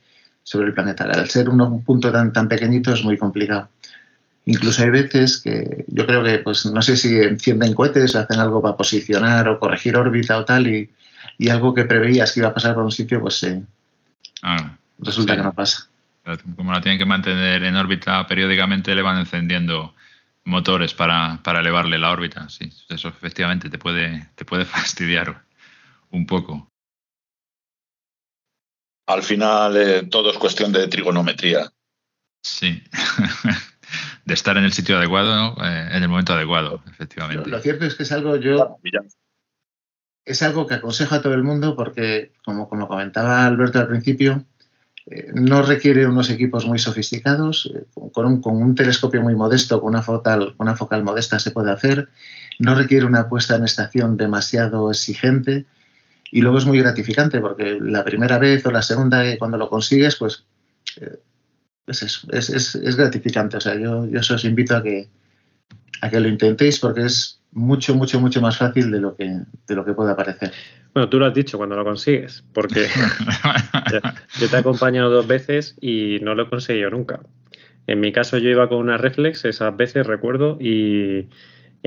sobre 0.48 0.68
el 0.68 0.74
planeta. 0.74 1.04
Al 1.04 1.30
ser 1.30 1.50
un 1.50 1.84
punto 1.84 2.10
tan, 2.10 2.32
tan 2.32 2.48
pequeñito 2.48 2.94
es 2.94 3.04
muy 3.04 3.18
complicado. 3.18 3.68
Incluso 4.46 4.82
hay 4.82 4.89
veces 4.92 5.42
que 5.42 5.84
yo 5.89 6.06
creo 6.06 6.24
que, 6.24 6.39
pues 6.39 6.66
no 6.68 6.82
sé 6.82 6.96
si 6.96 7.18
encienden 7.18 7.74
cohetes 7.74 8.16
o 8.16 8.20
hacen 8.20 8.39
algo 8.39 8.62
para 8.62 8.77
posicionar 8.77 9.50
o 9.50 9.60
corregir 9.60 9.98
órbita 9.98 10.38
o 10.38 10.46
tal, 10.46 10.68
y, 10.68 10.89
y 11.38 11.50
algo 11.50 11.74
que 11.74 11.84
preveías 11.84 12.32
que 12.32 12.39
iba 12.39 12.48
a 12.48 12.54
pasar 12.54 12.75
por 12.75 12.86
un 12.86 12.94
sitio, 12.94 13.20
pues 13.20 13.44
eh, 13.44 13.62
ah, 14.42 14.77
resulta 15.00 15.34
sí. 15.34 15.38
que 15.38 15.44
no 15.44 15.51
pasa. 15.51 15.89
Como 16.56 16.72
la 16.72 16.80
tienen 16.80 16.98
que 16.98 17.06
mantener 17.06 17.63
en 17.63 17.75
órbita 17.75 18.25
periódicamente, 18.25 18.96
le 18.96 19.01
van 19.01 19.18
encendiendo 19.18 19.96
motores 20.46 20.94
para, 20.94 21.42
para 21.44 21.60
elevarle 21.60 21.98
la 21.98 22.12
órbita. 22.12 22.48
Sí, 22.48 22.72
eso 22.88 23.10
efectivamente 23.10 23.70
te 23.70 23.77
puede, 23.77 24.30
te 24.36 24.46
puede 24.46 24.63
fastidiar 24.77 25.42
un 26.10 26.25
poco. 26.25 26.72
Al 29.07 29.23
final 29.23 29.77
eh, 29.77 30.03
todo 30.03 30.31
es 30.31 30.37
cuestión 30.37 30.71
de 30.71 30.87
trigonometría. 30.87 31.71
Sí. 32.41 32.83
de 34.25 34.33
estar 34.33 34.57
en 34.57 34.65
el 34.65 34.73
sitio 34.73 34.97
adecuado, 34.97 35.35
¿no? 35.35 35.65
eh, 35.65 35.89
en 35.91 36.03
el 36.03 36.09
momento 36.09 36.33
adecuado, 36.33 36.83
efectivamente. 36.89 37.49
Lo, 37.49 37.57
lo, 37.57 37.63
cierto 37.63 37.85
es 37.85 37.95
que 37.95 38.03
es 38.03 38.11
algo 38.11 38.35
yo 38.35 38.77
es 40.27 40.43
algo 40.43 40.67
que 40.67 40.75
aconsejo 40.75 41.15
a 41.15 41.21
todo 41.21 41.33
el 41.33 41.43
mundo 41.43 41.75
porque, 41.75 42.33
como, 42.43 42.67
como 42.67 42.89
comentaba 42.89 43.45
Alberto 43.45 43.79
al 43.79 43.87
principio, 43.87 44.43
eh, 45.05 45.31
no 45.33 45.61
requiere 45.61 46.05
unos 46.05 46.29
equipos 46.29 46.65
muy 46.65 46.79
sofisticados, 46.79 47.71
eh, 47.73 47.85
con, 48.11 48.25
un, 48.25 48.41
con, 48.41 48.61
un, 48.61 48.75
telescopio 48.75 49.21
muy 49.21 49.35
modesto, 49.35 49.79
con 49.79 49.91
una 49.91 50.01
focal, 50.01 50.53
una 50.57 50.75
focal 50.75 51.03
modesta 51.03 51.39
se 51.39 51.51
puede 51.51 51.71
hacer, 51.71 52.09
no 52.59 52.75
requiere 52.75 53.05
una 53.05 53.29
puesta 53.29 53.55
en 53.55 53.63
estación 53.63 54.17
demasiado 54.17 54.91
exigente 54.91 55.65
y 56.31 56.41
luego 56.41 56.57
es 56.57 56.65
muy 56.65 56.79
gratificante 56.79 57.39
porque 57.39 57.77
la 57.79 58.03
primera 58.03 58.38
vez 58.38 58.65
o 58.65 58.72
la 58.72 58.81
segunda 58.81 59.24
cuando 59.38 59.57
lo 59.57 59.69
consigues, 59.69 60.15
pues 60.15 60.46
eh, 61.00 61.19
es, 61.88 62.01
es, 62.01 62.50
es, 62.50 62.75
es, 62.75 62.96
gratificante. 62.96 63.57
O 63.57 63.62
sea, 63.62 63.75
yo, 63.75 64.05
yo 64.07 64.19
os 64.19 64.46
invito 64.46 64.75
a 64.75 64.84
que, 64.84 65.07
a 66.01 66.10
que 66.10 66.19
lo 66.19 66.27
intentéis 66.27 66.79
porque 66.79 67.05
es 67.05 67.39
mucho, 67.51 67.96
mucho, 67.96 68.19
mucho 68.19 68.41
más 68.41 68.57
fácil 68.57 68.91
de 68.91 69.00
lo 69.00 69.15
que, 69.15 69.39
de 69.67 69.75
lo 69.75 69.86
que 69.86 69.93
pueda 69.93 70.15
parecer. 70.15 70.51
Bueno, 70.93 71.10
tú 71.10 71.19
lo 71.19 71.27
has 71.27 71.34
dicho 71.34 71.57
cuando 71.57 71.75
lo 71.75 71.84
consigues, 71.84 72.43
porque 72.53 72.88
yo 74.39 74.50
te 74.50 74.55
he 74.55 74.60
acompañado 74.60 75.10
dos 75.10 75.27
veces 75.27 75.75
y 75.79 76.19
no 76.22 76.36
lo 76.36 76.43
he 76.43 76.50
conseguido 76.50 76.89
nunca. 76.89 77.22
En 77.86 78.01
mi 78.01 78.12
caso 78.12 78.38
yo 78.38 78.50
iba 78.50 78.67
con 78.67 78.79
una 78.79 78.98
reflex 78.98 79.46
esas 79.46 79.75
veces, 79.77 80.05
recuerdo, 80.05 80.57
y 80.60 81.29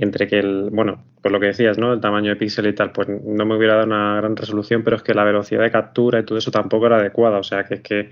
entre 0.00 0.26
que 0.26 0.38
el, 0.38 0.70
bueno, 0.70 1.04
pues 1.20 1.30
lo 1.30 1.38
que 1.40 1.46
decías, 1.46 1.78
¿no? 1.78 1.92
El 1.92 2.00
tamaño 2.00 2.30
de 2.30 2.36
píxel 2.36 2.66
y 2.66 2.74
tal, 2.74 2.90
pues 2.92 3.08
no 3.08 3.44
me 3.44 3.56
hubiera 3.56 3.74
dado 3.74 3.86
una 3.86 4.16
gran 4.16 4.36
resolución, 4.36 4.82
pero 4.82 4.96
es 4.96 5.02
que 5.02 5.14
la 5.14 5.24
velocidad 5.24 5.62
de 5.62 5.70
captura 5.70 6.20
y 6.20 6.24
todo 6.24 6.38
eso 6.38 6.50
tampoco 6.50 6.86
era 6.86 6.96
adecuada, 6.96 7.38
o 7.38 7.42
sea 7.42 7.64
que 7.64 7.74
es 7.74 7.80
que 7.80 8.10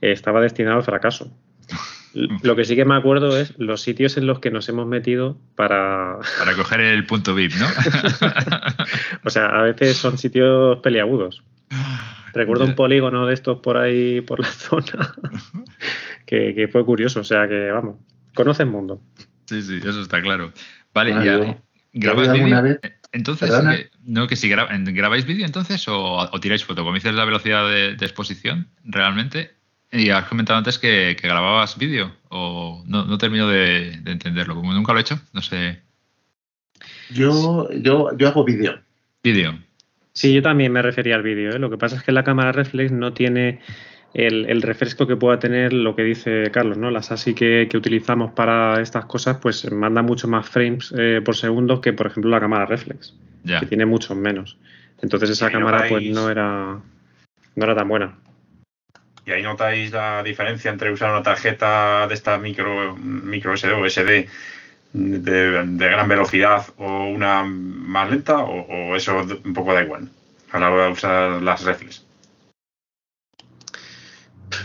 estaba 0.00 0.40
destinado 0.40 0.78
al 0.78 0.82
fracaso. 0.82 1.30
Lo 2.42 2.56
que 2.56 2.64
sí 2.64 2.74
que 2.74 2.84
me 2.84 2.96
acuerdo 2.96 3.38
es 3.38 3.54
los 3.58 3.82
sitios 3.82 4.16
en 4.16 4.26
los 4.26 4.40
que 4.40 4.50
nos 4.50 4.68
hemos 4.68 4.84
metido 4.84 5.38
para... 5.54 6.18
Para 6.38 6.56
coger 6.56 6.80
el 6.80 7.06
punto 7.06 7.36
VIP, 7.36 7.52
¿no? 7.54 7.66
o 9.24 9.30
sea, 9.30 9.46
a 9.46 9.62
veces 9.62 9.96
son 9.96 10.18
sitios 10.18 10.80
peliagudos. 10.80 11.44
Recuerdo 12.32 12.64
un 12.64 12.74
polígono 12.74 13.26
de 13.26 13.34
estos 13.34 13.60
por 13.60 13.76
ahí, 13.76 14.20
por 14.22 14.40
la 14.40 14.48
zona, 14.48 15.14
que, 16.26 16.52
que, 16.54 16.66
fue 16.66 16.84
curioso. 16.84 17.20
O 17.20 17.24
sea 17.24 17.46
que, 17.46 17.70
vamos, 17.70 17.96
conoce 18.34 18.64
el 18.64 18.70
mundo. 18.70 19.00
Sí, 19.46 19.62
sí, 19.62 19.78
eso 19.78 20.00
está 20.00 20.20
claro. 20.22 20.52
Vale, 20.92 21.12
bueno, 21.12 21.44
ya. 21.44 21.58
¿Grabáis 21.92 22.32
vídeo? 22.32 22.62
Vez? 22.62 22.80
Entonces, 23.12 23.50
que, 23.50 23.90
no, 24.04 24.28
que 24.28 24.36
si 24.36 24.48
gra 24.48 24.68
grabáis 24.70 25.26
vídeo 25.26 25.44
entonces 25.44 25.88
o, 25.88 26.18
o, 26.30 26.40
tiráis 26.40 26.64
foto, 26.64 26.82
como 26.82 26.94
dices 26.94 27.14
la 27.14 27.24
velocidad 27.24 27.68
de, 27.68 27.96
de 27.96 28.06
exposición, 28.06 28.68
realmente 28.84 29.50
y 29.92 30.10
has 30.10 30.28
comentado 30.28 30.58
antes 30.58 30.78
que, 30.78 31.16
que 31.20 31.26
grababas 31.26 31.76
vídeo, 31.76 32.12
o 32.28 32.82
no, 32.86 33.04
no 33.04 33.18
termino 33.18 33.48
de, 33.48 33.98
de, 34.02 34.12
entenderlo, 34.12 34.54
como 34.54 34.72
nunca 34.72 34.92
lo 34.92 34.98
he 34.98 35.02
hecho, 35.02 35.20
no 35.32 35.42
sé. 35.42 35.80
Yo, 37.10 37.68
yo, 37.72 38.16
yo 38.16 38.28
hago 38.28 38.44
vídeo. 38.44 38.80
Vídeo. 39.22 39.58
Sí, 40.12 40.32
yo 40.32 40.42
también 40.42 40.72
me 40.72 40.82
refería 40.82 41.16
al 41.16 41.22
vídeo. 41.22 41.50
¿eh? 41.50 41.58
Lo 41.58 41.70
que 41.70 41.78
pasa 41.78 41.96
es 41.96 42.02
que 42.02 42.12
la 42.12 42.24
cámara 42.24 42.52
reflex 42.52 42.92
no 42.92 43.12
tiene 43.12 43.60
el, 44.14 44.62
refresco 44.62 45.06
que 45.06 45.16
pueda 45.16 45.38
tener 45.38 45.72
lo 45.72 45.94
que 45.94 46.02
dice 46.02 46.50
Carlos, 46.52 46.76
¿no? 46.76 46.90
Las 46.90 47.12
ASI 47.12 47.34
que, 47.34 47.68
utilizamos 47.74 48.32
para 48.32 48.80
estas 48.80 49.04
cosas, 49.04 49.38
pues 49.38 49.70
manda 49.70 50.02
mucho 50.02 50.28
más 50.28 50.48
frames 50.48 50.92
eh, 50.96 51.20
por 51.24 51.36
segundo 51.36 51.80
que, 51.80 51.92
por 51.92 52.08
ejemplo, 52.08 52.30
la 52.30 52.40
cámara 52.40 52.66
reflex, 52.66 53.14
que 53.44 53.66
tiene 53.66 53.86
muchos 53.86 54.16
menos. 54.16 54.56
Entonces 55.02 55.30
esa 55.30 55.50
cámara 55.50 55.86
pues 55.88 56.04
no 56.10 56.28
era, 56.28 56.80
no 57.54 57.64
era 57.64 57.74
tan 57.74 57.88
buena. 57.88 58.18
¿Y 59.26 59.32
ahí 59.32 59.42
notáis 59.42 59.92
la 59.92 60.22
diferencia 60.22 60.70
entre 60.70 60.92
usar 60.92 61.10
una 61.10 61.22
tarjeta 61.22 62.06
de 62.08 62.14
esta 62.14 62.38
micro, 62.38 62.96
micro 62.96 63.56
SD 63.56 63.72
o 63.72 63.88
SD 63.88 64.28
de, 64.92 65.88
gran 65.88 66.08
velocidad 66.08 66.66
o 66.78 67.04
una 67.04 67.44
más 67.44 68.10
lenta 68.10 68.38
o, 68.38 68.96
eso 68.96 69.24
un 69.44 69.54
poco 69.54 69.72
da 69.72 69.82
igual 69.82 70.08
a 70.50 70.58
la 70.58 70.70
hora 70.70 70.86
de 70.86 70.92
usar 70.92 71.42
las 71.42 71.62
reflex? 71.64 72.04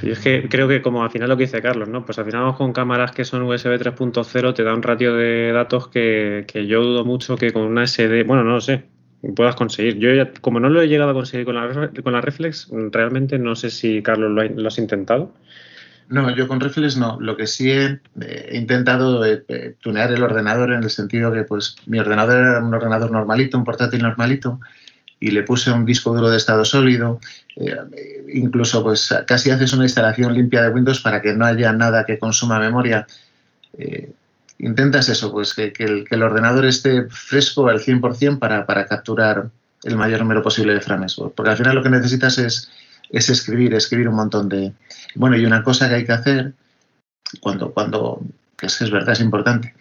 Yo 0.01 0.13
es 0.13 0.19
que 0.19 0.47
creo 0.49 0.67
que 0.67 0.81
como 0.81 1.03
al 1.03 1.11
final 1.11 1.29
lo 1.29 1.37
que 1.37 1.43
dice 1.43 1.61
Carlos, 1.61 1.89
¿no? 1.89 2.05
Pues 2.05 2.17
al 2.19 2.25
final 2.25 2.41
vamos 2.41 2.57
con 2.57 2.73
cámaras 2.73 3.11
que 3.11 3.25
son 3.25 3.43
USB 3.43 3.77
3.0 3.79 4.53
te 4.53 4.63
da 4.63 4.73
un 4.73 4.83
ratio 4.83 5.15
de 5.15 5.51
datos 5.51 5.87
que, 5.87 6.45
que, 6.47 6.67
yo 6.67 6.83
dudo 6.83 7.05
mucho 7.05 7.37
que 7.37 7.51
con 7.51 7.63
una 7.63 7.85
SD, 7.85 8.23
bueno, 8.23 8.43
no 8.43 8.51
lo 8.51 8.61
sé, 8.61 8.85
puedas 9.33 9.55
conseguir. 9.55 9.97
Yo 9.97 10.13
ya, 10.13 10.31
como 10.41 10.59
no 10.59 10.69
lo 10.69 10.81
he 10.81 10.87
llegado 10.87 11.11
a 11.11 11.13
conseguir 11.13 11.45
con 11.45 11.55
la, 11.55 11.91
con 12.03 12.13
la 12.13 12.21
Reflex, 12.21 12.69
realmente 12.91 13.39
no 13.39 13.55
sé 13.55 13.69
si 13.69 14.01
Carlos 14.01 14.31
lo, 14.31 14.67
has 14.67 14.77
intentado. 14.77 15.33
No, 16.07 16.35
yo 16.35 16.47
con 16.47 16.59
Reflex 16.59 16.97
no. 16.97 17.17
Lo 17.19 17.35
que 17.35 17.47
sí 17.47 17.71
he, 17.71 17.99
intentado 18.51 19.25
eh, 19.25 19.43
eh, 19.47 19.75
tunear 19.79 20.11
el 20.11 20.21
ordenador 20.21 20.71
en 20.71 20.83
el 20.83 20.89
sentido 20.89 21.31
que 21.31 21.43
pues 21.43 21.77
mi 21.87 21.99
ordenador 21.99 22.37
era 22.37 22.59
un 22.63 22.73
ordenador 22.73 23.11
normalito, 23.11 23.57
un 23.57 23.63
portátil 23.63 24.03
normalito, 24.03 24.59
y 25.27 25.31
le 25.31 25.43
puse 25.43 25.71
un 25.71 25.85
disco 25.85 26.13
duro 26.13 26.29
de 26.29 26.37
estado 26.37 26.65
sólido. 26.65 27.19
Eh, 27.55 28.25
incluso 28.33 28.83
pues 28.83 29.13
casi 29.27 29.51
haces 29.51 29.73
una 29.73 29.83
instalación 29.83 30.33
limpia 30.33 30.61
de 30.61 30.69
Windows 30.69 30.99
para 31.01 31.21
que 31.21 31.33
no 31.33 31.45
haya 31.45 31.71
nada 31.71 32.05
que 32.05 32.19
consuma 32.19 32.59
memoria. 32.59 33.07
intentas 34.59 35.09
eso, 35.09 35.31
pues 35.31 35.53
que, 35.53 35.73
el, 35.77 36.23
ordenador 36.23 36.65
esté 36.65 37.07
fresco 37.09 37.67
al 37.67 37.79
100% 37.79 38.39
para, 38.39 38.65
para 38.65 38.85
capturar 38.85 39.49
el 39.83 39.95
mayor 39.97 40.21
número 40.21 40.41
posible 40.41 40.73
de 40.73 40.81
frames. 40.81 41.15
Porque 41.35 41.51
al 41.51 41.57
final 41.57 41.75
lo 41.75 41.83
que 41.83 41.89
necesitas 41.89 42.37
es 42.37 42.69
es 43.09 43.29
escribir, 43.29 43.73
escribir 43.73 44.07
un 44.09 44.15
montón 44.15 44.49
de... 44.49 44.73
Bueno, 45.15 45.37
y 45.37 45.45
una 45.45 45.63
cosa 45.63 45.87
que 45.89 45.95
hay 45.95 46.05
que 46.05 46.11
hacer 46.11 46.53
cuando, 47.39 47.71
cuando 47.71 48.21
que 48.57 48.67
es, 48.67 48.91
verdad, 48.91 49.13
es 49.13 49.19
importante, 49.19 49.73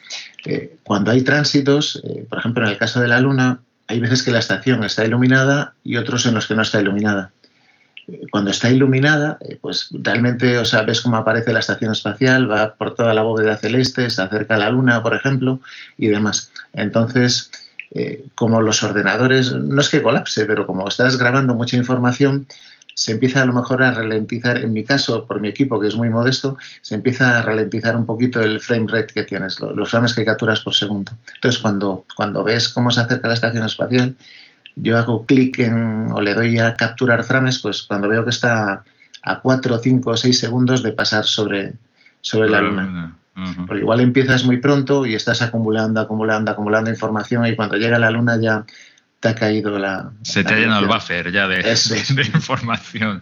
eh, 0.46 0.76
cuando 0.82 1.10
hay 1.10 1.22
tránsitos, 1.22 2.02
eh, 2.04 2.26
por 2.28 2.38
ejemplo, 2.38 2.64
en 2.64 2.70
el 2.70 2.78
caso 2.78 3.00
de 3.00 3.08
la 3.08 3.20
Luna, 3.20 3.60
hay 3.86 4.00
veces 4.00 4.22
que 4.22 4.30
la 4.30 4.38
estación 4.38 4.82
está 4.84 5.04
iluminada 5.04 5.74
y 5.84 5.96
otros 5.96 6.26
en 6.26 6.34
los 6.34 6.46
que 6.46 6.54
no 6.54 6.62
está 6.62 6.80
iluminada. 6.80 7.32
Eh, 8.06 8.26
cuando 8.30 8.50
está 8.50 8.70
iluminada, 8.70 9.38
pues 9.60 9.88
realmente, 9.92 10.58
o 10.58 10.64
sea, 10.64 10.82
ves 10.82 11.00
cómo 11.00 11.16
aparece 11.16 11.52
la 11.52 11.60
estación 11.60 11.92
espacial, 11.92 12.50
va 12.50 12.74
por 12.74 12.94
toda 12.94 13.14
la 13.14 13.22
bóveda 13.22 13.56
celeste, 13.56 14.10
se 14.10 14.22
acerca 14.22 14.54
a 14.54 14.58
la 14.58 14.70
Luna, 14.70 15.02
por 15.02 15.14
ejemplo, 15.14 15.60
y 15.98 16.08
demás. 16.08 16.50
Entonces, 16.72 17.50
como 18.34 18.60
los 18.60 18.82
ordenadores, 18.82 19.52
no 19.52 19.80
es 19.80 19.88
que 19.88 20.02
colapse, 20.02 20.46
pero 20.46 20.66
como 20.66 20.88
estás 20.88 21.16
grabando 21.16 21.54
mucha 21.54 21.76
información, 21.76 22.46
se 22.94 23.12
empieza 23.12 23.42
a 23.42 23.44
lo 23.44 23.52
mejor 23.52 23.82
a 23.82 23.90
ralentizar, 23.90 24.58
en 24.58 24.72
mi 24.72 24.84
caso, 24.84 25.26
por 25.26 25.40
mi 25.40 25.48
equipo, 25.48 25.80
que 25.80 25.88
es 25.88 25.96
muy 25.96 26.10
modesto, 26.10 26.56
se 26.80 26.94
empieza 26.94 27.38
a 27.38 27.42
ralentizar 27.42 27.96
un 27.96 28.06
poquito 28.06 28.40
el 28.40 28.60
frame 28.60 28.86
rate 28.88 29.12
que 29.12 29.24
tienes, 29.24 29.58
los 29.60 29.90
frames 29.90 30.14
que 30.14 30.24
capturas 30.24 30.60
por 30.60 30.74
segundo. 30.74 31.12
Entonces, 31.34 31.60
cuando, 31.60 32.04
cuando 32.16 32.44
ves 32.44 32.68
cómo 32.68 32.90
se 32.90 33.00
acerca 33.00 33.28
la 33.28 33.34
estación 33.34 33.64
espacial, 33.64 34.16
yo 34.76 34.96
hago 34.96 35.26
clic 35.26 35.58
en, 35.58 36.10
o 36.12 36.20
le 36.20 36.34
doy 36.34 36.58
a 36.58 36.74
capturar 36.74 37.24
frames, 37.24 37.58
pues 37.58 37.82
cuando 37.82 38.08
veo 38.08 38.24
que 38.24 38.30
está 38.30 38.84
a 39.22 39.40
4, 39.40 39.78
5 39.78 40.10
o 40.10 40.16
6 40.16 40.38
segundos 40.38 40.82
de 40.82 40.92
pasar 40.92 41.24
sobre, 41.24 41.74
sobre 42.20 42.48
la 42.48 42.60
luna. 42.60 43.16
Porque 43.66 43.82
igual 43.82 43.98
empiezas 43.98 44.44
muy 44.44 44.58
pronto 44.58 45.04
y 45.06 45.14
estás 45.16 45.42
acumulando, 45.42 46.00
acumulando, 46.00 46.52
acumulando 46.52 46.90
información 46.90 47.44
y 47.46 47.56
cuando 47.56 47.76
llega 47.76 47.98
la 47.98 48.10
luna 48.10 48.38
ya 48.40 48.64
ha 49.28 49.34
caído 49.34 49.78
la... 49.78 50.12
Se 50.22 50.44
te 50.44 50.54
ha 50.54 50.56
llenado 50.58 50.82
el 50.82 50.88
buffer 50.88 51.32
ya 51.32 51.48
de, 51.48 51.60
información. 52.34 53.20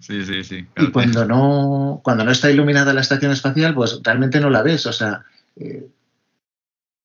Sí, 0.00 0.24
sí, 0.24 0.44
sí. 0.44 0.66
Y 0.76 0.88
cuando 0.88 1.24
no, 1.24 2.00
cuando 2.02 2.24
no 2.24 2.30
está 2.32 2.50
iluminada 2.50 2.92
la 2.92 3.00
estación 3.00 3.32
espacial, 3.32 3.74
pues 3.74 4.00
realmente 4.02 4.40
no 4.40 4.50
la 4.50 4.62
ves. 4.62 4.86
O 4.86 4.92
sea, 4.92 5.24
eh, 5.56 5.86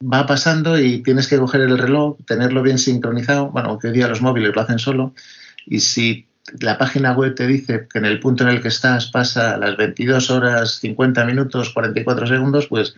va 0.02 0.26
pasando 0.26 0.80
y 0.80 1.04
tienes 1.04 1.28
que 1.28 1.38
coger 1.38 1.62
el 1.62 1.78
reloj, 1.78 2.18
tenerlo 2.26 2.62
bien 2.64 2.80
sincronizado. 2.80 3.50
Bueno, 3.50 3.78
que 3.80 3.88
hoy 3.88 3.94
día 3.94 4.08
los 4.08 4.22
móviles 4.22 4.56
lo 4.56 4.62
hacen 4.62 4.80
solo. 4.80 5.14
Y 5.66 5.80
si 5.80 6.28
la 6.60 6.78
página 6.78 7.14
web 7.14 7.36
te 7.36 7.48
dice 7.48 7.88
que 7.92 8.00
en 8.00 8.06
el 8.06 8.20
punto 8.20 8.44
en 8.44 8.50
el 8.50 8.62
que 8.62 8.68
estás 8.68 9.08
pasa 9.08 9.58
las 9.58 9.78
22 9.78 10.30
horas 10.30 10.80
50 10.80 11.26
minutos 11.26 11.72
44 11.72 12.28
segundos, 12.28 12.68
pues 12.68 12.96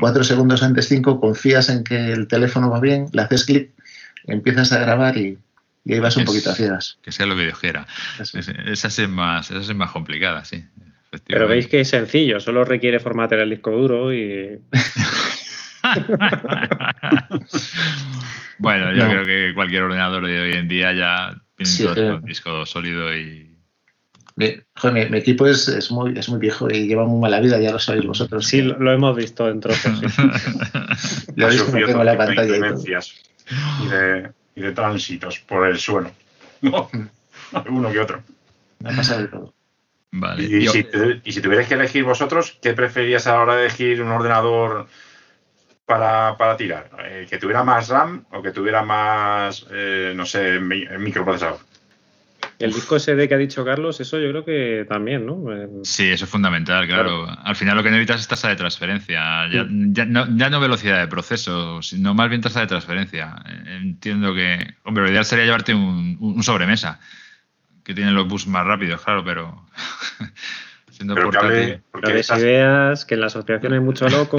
4 0.00 0.24
segundos 0.24 0.62
antes 0.62 0.88
5 0.88 1.20
confías 1.20 1.68
en 1.68 1.84
que 1.84 2.12
el 2.12 2.26
teléfono 2.26 2.70
va 2.70 2.80
bien, 2.80 3.06
le 3.12 3.22
haces 3.22 3.44
clic 3.44 3.70
empiezas 4.26 4.72
a 4.72 4.78
grabar 4.78 5.16
y, 5.16 5.38
ahí 5.86 5.98
vas 5.98 6.16
un 6.16 6.24
poquito 6.24 6.50
a 6.50 6.54
ciegas. 6.54 6.98
Que 7.02 7.12
sea 7.12 7.26
lo 7.26 7.36
que 7.36 7.42
Dios 7.42 7.58
quiera. 7.58 7.86
Esa 8.18 8.88
es 8.88 9.08
más, 9.08 9.50
esa 9.50 9.60
es 9.60 9.76
más 9.76 9.90
complicada, 9.90 10.44
sí. 10.44 10.64
Pero 11.26 11.46
veis 11.46 11.66
que 11.66 11.80
es 11.80 11.88
sencillo, 11.88 12.40
solo 12.40 12.64
requiere 12.64 12.98
formatear 12.98 13.42
el 13.42 13.50
disco 13.50 13.70
duro 13.70 14.14
y. 14.14 14.58
bueno, 18.58 18.94
yo 18.94 19.08
creo 19.08 19.24
que 19.24 19.52
cualquier 19.54 19.82
ordenador 19.82 20.26
de 20.26 20.40
hoy 20.40 20.52
en 20.52 20.68
día 20.68 20.94
ya 20.94 21.36
tiene 21.56 22.12
un 22.12 22.24
disco 22.24 22.64
sólido 22.64 23.14
y. 23.14 23.51
Mi, 24.84 25.04
mi, 25.08 25.18
equipo 25.18 25.46
es, 25.46 25.68
es, 25.68 25.90
muy, 25.90 26.18
es 26.18 26.28
muy 26.28 26.38
viejo 26.38 26.68
y 26.70 26.86
lleva 26.86 27.04
muy 27.04 27.20
mala 27.20 27.40
vida, 27.40 27.60
ya 27.60 27.72
lo 27.72 27.78
sabéis 27.78 28.06
vosotros. 28.06 28.46
Sí, 28.46 28.62
lo, 28.62 28.92
hemos 28.92 29.16
visto 29.16 29.48
en 29.48 29.60
trozos. 29.60 30.00
Sí. 30.00 30.22
lo 31.36 31.46
habéis 31.46 31.62
visto 31.62 31.86
tengo 31.86 32.04
la 32.04 32.16
pantalla. 32.16 32.56
y 33.82 33.88
de, 33.88 34.30
y 34.54 34.60
de 34.60 34.72
tránsitos 34.72 35.38
por 35.40 35.66
el 35.66 35.78
suelo. 35.78 36.10
¿no? 36.62 36.90
Uno 37.68 37.90
que 37.90 38.00
otro. 38.00 38.22
Me 38.80 38.90
ha 38.90 38.96
pasado 38.96 39.20
de 39.22 39.28
todo. 39.28 39.54
Vale. 40.12 40.42
Y, 40.42 40.68
si, 40.68 40.86
y, 41.24 41.32
si, 41.32 41.40
tuvierais 41.40 41.68
que 41.68 41.74
elegir 41.74 42.04
vosotros, 42.04 42.58
¿qué 42.60 42.74
preferías 42.74 43.26
a 43.26 43.32
la 43.32 43.40
hora 43.40 43.56
de 43.56 43.66
elegir 43.66 44.02
un 44.02 44.10
ordenador 44.10 44.86
para, 45.86 46.36
para 46.36 46.56
tirar? 46.56 46.90
Eh, 47.04 47.26
¿Que 47.28 47.38
tuviera 47.38 47.64
más 47.64 47.88
RAM 47.88 48.26
o 48.30 48.42
que 48.42 48.50
tuviera 48.50 48.82
más, 48.82 49.66
eh, 49.70 50.12
no 50.14 50.26
sé, 50.26 50.60
microprocesador? 50.60 51.60
El 52.62 52.72
disco 52.72 52.96
SD 52.96 53.28
que 53.28 53.34
ha 53.34 53.38
dicho 53.38 53.64
Carlos, 53.64 54.00
eso 54.00 54.20
yo 54.20 54.30
creo 54.30 54.44
que 54.44 54.86
también, 54.88 55.26
¿no? 55.26 55.42
Sí, 55.82 56.08
eso 56.10 56.26
es 56.26 56.30
fundamental, 56.30 56.86
claro. 56.86 57.26
Al 57.42 57.56
final 57.56 57.76
lo 57.76 57.82
que 57.82 57.90
necesitas 57.90 58.20
es 58.20 58.28
tasa 58.28 58.50
de 58.50 58.56
transferencia. 58.56 59.48
Ya, 59.50 60.04
no, 60.04 60.60
velocidad 60.60 61.00
de 61.00 61.08
proceso, 61.08 61.82
sino 61.82 62.14
más 62.14 62.28
bien 62.28 62.40
tasa 62.40 62.60
de 62.60 62.68
transferencia. 62.68 63.34
Entiendo 63.66 64.32
que, 64.32 64.74
hombre, 64.84 65.02
lo 65.02 65.10
ideal 65.10 65.24
sería 65.24 65.44
llevarte 65.44 65.74
un, 65.74 66.40
sobremesa, 66.44 67.00
que 67.82 67.94
tiene 67.94 68.12
los 68.12 68.28
bus 68.28 68.46
más 68.46 68.64
rápidos, 68.64 69.02
claro, 69.02 69.24
pero... 69.24 69.66
siendo 70.90 71.16
pero 71.16 71.32
portátil... 71.32 71.82
ideas, 72.38 73.04
que 73.04 73.14
en 73.14 73.20
la 73.22 73.26
asociación 73.26 73.72
hay 73.72 73.80
mucho 73.80 74.08
loco. 74.08 74.38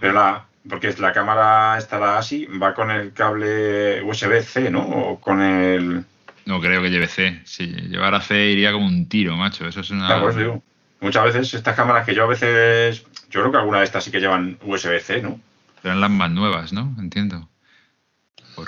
pero 0.00 0.12
la, 0.14 0.46
porque 0.68 0.92
la 0.98 1.12
cámara 1.12 1.78
estará 1.78 2.18
así, 2.18 2.46
va 2.46 2.74
con 2.74 2.90
el 2.90 3.12
cable 3.12 4.02
USB-C, 4.02 4.70
¿no? 4.70 4.82
O 4.82 5.20
con 5.20 5.40
el... 5.40 6.04
No 6.44 6.60
creo 6.60 6.82
que 6.82 6.90
lleve 6.90 7.08
C. 7.08 7.40
Si 7.44 7.66
llevara 7.66 8.20
C 8.20 8.50
iría 8.50 8.72
como 8.72 8.86
un 8.86 9.08
tiro, 9.08 9.36
macho. 9.36 9.66
Eso 9.66 9.80
es 9.80 9.90
una... 9.90 10.20
pues 10.20 10.36
digo. 10.36 10.62
Muchas 11.00 11.24
veces 11.24 11.54
estas 11.54 11.76
cámaras 11.76 12.06
que 12.06 12.14
yo 12.14 12.24
a 12.24 12.28
veces... 12.28 13.04
Yo 13.30 13.40
creo 13.40 13.52
que 13.52 13.58
alguna 13.58 13.78
de 13.78 13.84
estas 13.84 14.04
sí 14.04 14.10
que 14.10 14.20
llevan 14.20 14.58
USB-C, 14.62 15.22
¿no? 15.22 15.40
Serán 15.82 16.00
las 16.00 16.10
más 16.10 16.30
nuevas, 16.30 16.72
¿no? 16.72 16.94
Entiendo. 16.98 17.48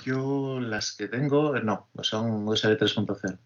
Yo 0.05 0.61
las 0.61 0.93
que 0.93 1.09
tengo, 1.09 1.59
no, 1.61 1.89
son 2.03 2.47
USB 2.47 2.79
3.0. 2.79 3.39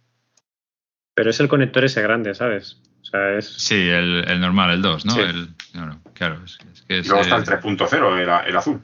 Pero 1.14 1.30
es 1.30 1.40
el 1.40 1.48
conector 1.48 1.84
ese 1.84 2.02
grande, 2.02 2.34
¿sabes? 2.34 2.80
O 3.02 3.04
sea, 3.04 3.38
es... 3.38 3.46
Sí, 3.46 3.88
el, 3.88 4.40
normal, 4.40 4.70
el 4.70 4.82
2, 4.82 5.06
¿no? 5.06 5.20
El, 5.20 5.48
no, 5.74 6.00
claro. 6.14 6.40
Es, 6.44 6.58
que 6.86 6.98
es, 7.00 7.08
luego 7.08 7.22
está 7.22 7.36
el 7.36 7.44
3.0, 7.44 8.46
el, 8.46 8.56
azul. 8.56 8.80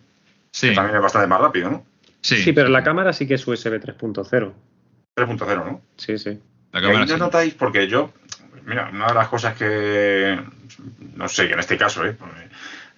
Sí. 0.50 0.70
Que 0.70 0.74
también 0.74 0.96
es 0.96 1.02
bastante 1.02 1.28
más 1.28 1.40
rápido, 1.40 1.70
¿no? 1.70 1.86
Sí, 2.20 2.36
sí 2.36 2.52
pero 2.52 2.68
la 2.68 2.82
cámara 2.82 3.12
sí 3.12 3.26
que 3.26 3.34
es 3.34 3.46
USB 3.46 3.80
3.0. 3.80 4.52
3.0, 5.16 5.64
¿no? 5.64 5.80
Sí, 5.96 6.18
sí. 6.18 6.38
La 6.72 6.82
cámara 6.82 7.06
no 7.06 7.16
notáis, 7.16 7.54
porque 7.54 7.86
yo, 7.88 8.12
mira, 8.66 8.90
una 8.92 9.06
de 9.06 9.14
las 9.14 9.28
cosas 9.28 9.56
que, 9.56 10.38
no 11.14 11.28
sé, 11.28 11.46
que 11.46 11.54
en 11.54 11.60
este 11.60 11.78
caso, 11.78 12.04
¿eh? 12.04 12.16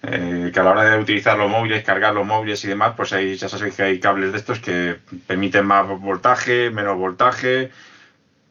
Eh, 0.03 0.49
que 0.51 0.59
a 0.59 0.63
la 0.63 0.71
hora 0.71 0.83
de 0.83 0.97
utilizar 0.99 1.37
los 1.37 1.49
móviles, 1.49 1.83
cargar 1.83 2.15
los 2.15 2.25
móviles 2.25 2.63
y 2.65 2.67
demás, 2.67 2.93
pues 2.97 3.13
ahí 3.13 3.35
ya 3.35 3.47
sabéis 3.47 3.75
que 3.75 3.83
hay 3.83 3.99
cables 3.99 4.31
de 4.31 4.39
estos 4.39 4.59
que 4.59 4.97
permiten 5.27 5.65
más 5.65 5.87
voltaje, 5.87 6.71
menos 6.71 6.97
voltaje. 6.97 7.69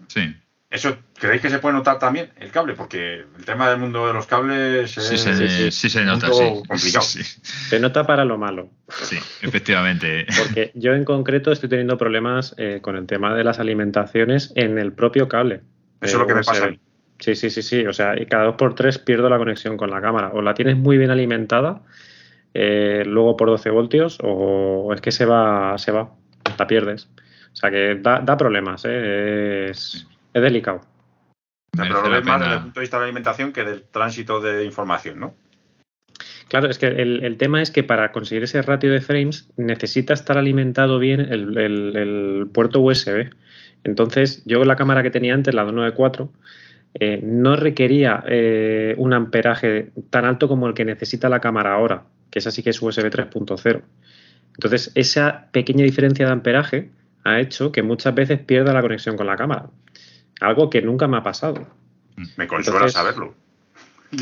Sí. 0.06 0.37
¿Eso 0.70 0.96
creéis 1.18 1.42
que 1.42 1.50
se 1.50 1.59
puede 1.59 1.74
notar 1.74 1.98
también 1.98 2.30
el 2.38 2.52
cable? 2.52 2.74
Porque 2.74 3.24
el 3.37 3.44
tema 3.44 3.68
del 3.68 3.80
mundo 3.80 4.06
de 4.06 4.12
los 4.12 4.26
cables 4.26 4.96
es 4.96 5.04
sí, 5.04 5.18
se, 5.18 5.70
sí, 5.72 5.90
se 5.90 6.04
nota, 6.04 6.28
sí. 6.33 6.62
complicado. 6.68 7.04
Se 7.04 7.80
nota 7.80 8.06
para 8.06 8.24
lo 8.24 8.38
malo. 8.38 8.70
Sí, 8.88 9.18
efectivamente. 9.42 10.26
Porque 10.38 10.70
yo 10.76 10.94
en 10.94 11.04
concreto 11.04 11.50
estoy 11.50 11.68
teniendo 11.68 11.98
problemas 11.98 12.54
eh, 12.56 12.78
con 12.83 12.94
el 12.94 13.06
tema 13.06 13.35
de 13.35 13.42
las 13.42 13.59
alimentaciones 13.59 14.52
en 14.54 14.78
el 14.78 14.92
propio 14.92 15.28
cable. 15.28 15.62
Eso 16.00 16.16
es 16.16 16.20
lo 16.20 16.26
que 16.28 16.35
me 16.35 16.44
pasa 16.44 16.66
a 16.66 16.70
mí. 16.70 16.78
Sí, 17.18 17.35
sí, 17.35 17.50
sí, 17.50 17.62
sí. 17.62 17.85
O 17.87 17.92
sea, 17.92 18.20
y 18.20 18.26
cada 18.26 18.44
dos 18.44 18.54
por 18.54 18.76
tres 18.76 18.98
pierdo 18.98 19.28
la 19.28 19.38
conexión 19.38 19.76
con 19.76 19.90
la 19.90 20.00
cámara. 20.00 20.30
O 20.35 20.40
la 20.40 20.54
tienes 20.54 20.76
muy 20.76 20.98
bien 20.98 21.11
alimentada, 21.11 21.83
eh, 22.54 23.02
luego 23.06 23.37
por 23.37 23.48
12 23.48 23.70
voltios, 23.70 24.18
o 24.22 24.92
es 24.94 25.00
que 25.00 25.11
se 25.11 25.26
va, 25.26 25.76
se 25.78 25.90
va, 25.90 26.12
la 26.56 26.66
pierdes. 26.68 27.09
O 27.52 27.56
sea 27.56 27.72
que 27.72 27.96
da, 27.96 28.20
da 28.20 28.37
problemas, 28.37 28.85
¿eh? 28.85 29.70
es, 29.70 30.06
es 30.34 30.42
delicado. 30.42 30.80
pero 31.76 32.02
lo 32.02 32.10
ves 32.10 32.24
más 32.24 32.40
desde 32.40 32.54
el 32.54 32.62
punto 32.62 32.80
de 32.80 32.84
vista 32.84 32.96
de 32.96 33.00
la 33.00 33.04
alimentación 33.04 33.52
que 33.52 33.64
del 33.64 33.82
tránsito 33.84 34.40
de 34.40 34.64
información, 34.64 35.20
¿no? 35.20 35.34
Claro, 36.50 36.68
es 36.68 36.78
que 36.78 36.88
el, 36.88 37.36
tema 37.38 37.62
es 37.62 37.70
que 37.70 37.84
para 37.84 38.10
conseguir 38.10 38.42
ese 38.42 38.60
ratio 38.60 38.90
de 38.90 39.00
frames 39.00 39.48
necesita 39.56 40.14
estar 40.14 40.36
alimentado 40.36 40.98
bien 40.98 41.20
el, 41.20 42.48
puerto 42.52 42.80
USB. 42.80 43.30
Entonces, 43.84 44.42
yo 44.46 44.64
la 44.64 44.74
cámara 44.74 45.04
que 45.04 45.12
tenía 45.12 45.32
antes, 45.32 45.54
la 45.54 45.62
294, 45.62 46.32
eh, 46.94 47.20
no 47.22 47.54
requería 47.54 48.24
eh, 48.26 48.96
un 48.98 49.12
amperaje 49.12 49.92
tan 50.10 50.24
alto 50.24 50.48
como 50.48 50.66
el 50.66 50.74
que 50.74 50.84
necesita 50.84 51.28
la 51.28 51.38
cámara 51.38 51.74
ahora, 51.74 52.02
que 52.32 52.40
esa 52.40 52.50
sí 52.50 52.64
que 52.64 52.70
es 52.70 52.82
USB 52.82 53.10
3.0. 53.10 53.82
Entonces, 54.54 54.90
esa 54.96 55.46
pequeña 55.52 55.84
diferencia 55.84 56.26
de 56.26 56.32
amperaje 56.32 56.90
ha 57.22 57.38
hecho 57.38 57.70
que 57.70 57.84
muchas 57.84 58.12
veces 58.12 58.40
pierda 58.40 58.72
la 58.72 58.82
conexión 58.82 59.16
con 59.16 59.28
la 59.28 59.36
cámara. 59.36 59.70
Algo 60.40 60.70
que 60.70 60.83
nunca 60.83 61.07
me 61.07 61.18
ha 61.18 61.22
pasado. 61.22 61.66
Me 62.37 62.46
consuela 62.46 62.88
saberlo. 62.88 63.35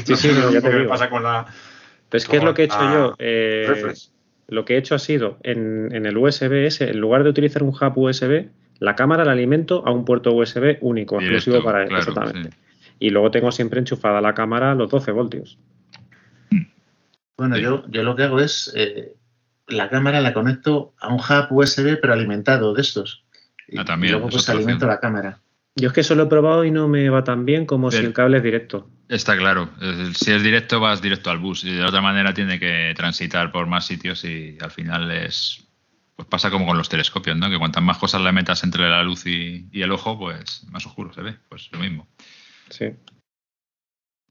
Sí, 0.04 0.16
sí, 0.16 0.28
ya 0.52 0.60
te 0.60 0.78
digo. 0.78 0.90
pasa 0.90 1.08
con 1.08 1.22
la. 1.22 1.46
Pues, 2.08 2.26
¿qué 2.26 2.38
es 2.38 2.44
lo 2.44 2.54
que 2.54 2.62
he 2.62 2.64
hecho 2.66 2.92
yo? 2.92 3.14
Eh, 3.18 3.94
lo 4.48 4.64
que 4.64 4.74
he 4.74 4.78
hecho 4.78 4.94
ha 4.94 4.98
sido, 4.98 5.38
en, 5.42 5.94
el 5.94 6.16
USB 6.16 6.64
ese, 6.64 6.90
en 6.90 7.00
lugar 7.00 7.22
de 7.22 7.30
utilizar 7.30 7.62
un 7.62 7.70
hub 7.70 7.98
USB, 7.98 8.46
la 8.78 8.96
cámara 8.96 9.24
la 9.24 9.32
alimento 9.32 9.86
a 9.86 9.90
un 9.90 10.04
puerto 10.04 10.32
USB 10.32 10.78
único, 10.80 11.20
exclusivo 11.20 11.62
para 11.62 11.84
él. 11.84 11.94
exactamente. 11.94 12.56
Y 12.98 13.10
luego 13.10 13.30
tengo 13.30 13.52
siempre 13.52 13.78
enchufada 13.78 14.20
la 14.20 14.34
cámara 14.34 14.72
a 14.72 14.74
los 14.74 14.90
12 14.90 15.12
voltios. 15.12 15.58
Bueno, 17.36 17.56
yo, 17.58 17.84
yo 17.88 18.02
lo 18.02 18.16
que 18.16 18.24
hago 18.24 18.40
es, 18.40 18.72
eh, 18.74 19.14
la 19.68 19.90
cámara 19.90 20.20
la 20.20 20.32
conecto 20.32 20.94
a 20.98 21.08
un 21.08 21.20
hub 21.20 21.46
USB, 21.50 22.00
pero 22.00 22.14
alimentado 22.14 22.72
de 22.72 22.80
estos. 22.80 23.24
Ah, 23.76 23.84
también, 23.84 24.08
y 24.08 24.12
luego 24.12 24.30
pues 24.30 24.48
alimento 24.48 24.86
la 24.86 24.98
cámara. 24.98 25.40
Yo 25.78 25.88
es 25.88 25.94
que 25.94 26.00
eso 26.00 26.14
lo 26.14 26.24
he 26.24 26.26
probado 26.26 26.64
y 26.64 26.70
no 26.70 26.88
me 26.88 27.08
va 27.08 27.22
tan 27.22 27.44
bien 27.44 27.64
como 27.64 27.90
si 27.90 27.98
el 27.98 28.12
cable 28.12 28.38
es 28.38 28.42
directo. 28.42 28.88
Está 29.08 29.36
claro. 29.36 29.70
Si 30.12 30.32
es 30.32 30.42
directo, 30.42 30.80
vas 30.80 31.00
directo 31.00 31.30
al 31.30 31.38
bus. 31.38 31.64
Y 31.64 31.72
de 31.72 31.84
otra 31.84 32.00
manera 32.00 32.34
tiene 32.34 32.58
que 32.58 32.92
transitar 32.96 33.52
por 33.52 33.66
más 33.66 33.86
sitios 33.86 34.24
y 34.24 34.58
al 34.60 34.70
final 34.70 35.10
es. 35.10 35.64
Pues 36.16 36.26
pasa 36.26 36.50
como 36.50 36.66
con 36.66 36.76
los 36.76 36.88
telescopios, 36.88 37.36
¿no? 37.36 37.48
Que 37.48 37.58
cuantas 37.58 37.82
más 37.82 37.96
cosas 37.96 38.20
le 38.20 38.32
metas 38.32 38.64
entre 38.64 38.88
la 38.88 39.04
luz 39.04 39.24
y, 39.24 39.68
el 39.72 39.92
ojo, 39.92 40.18
pues 40.18 40.64
más 40.68 40.84
oscuro 40.84 41.12
se 41.12 41.22
ve. 41.22 41.36
Pues 41.48 41.70
lo 41.70 41.78
mismo. 41.78 42.08
Sí. 42.70 42.86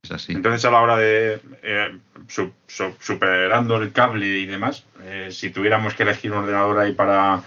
Es 0.04 0.12
así. 0.12 0.34
Entonces, 0.34 0.66
a 0.66 0.72
la 0.72 0.82
hora 0.82 0.98
de. 0.98 1.40
Eh, 1.64 1.98
superando 3.00 3.78
el 3.78 3.94
cable 3.94 4.28
y 4.28 4.46
demás, 4.46 4.84
eh, 5.04 5.30
si 5.32 5.50
tuviéramos 5.50 5.94
que 5.94 6.04
elegir 6.04 6.34
un 6.34 6.40
ordenador 6.40 6.78
ahí 6.80 6.92
para 6.92 7.42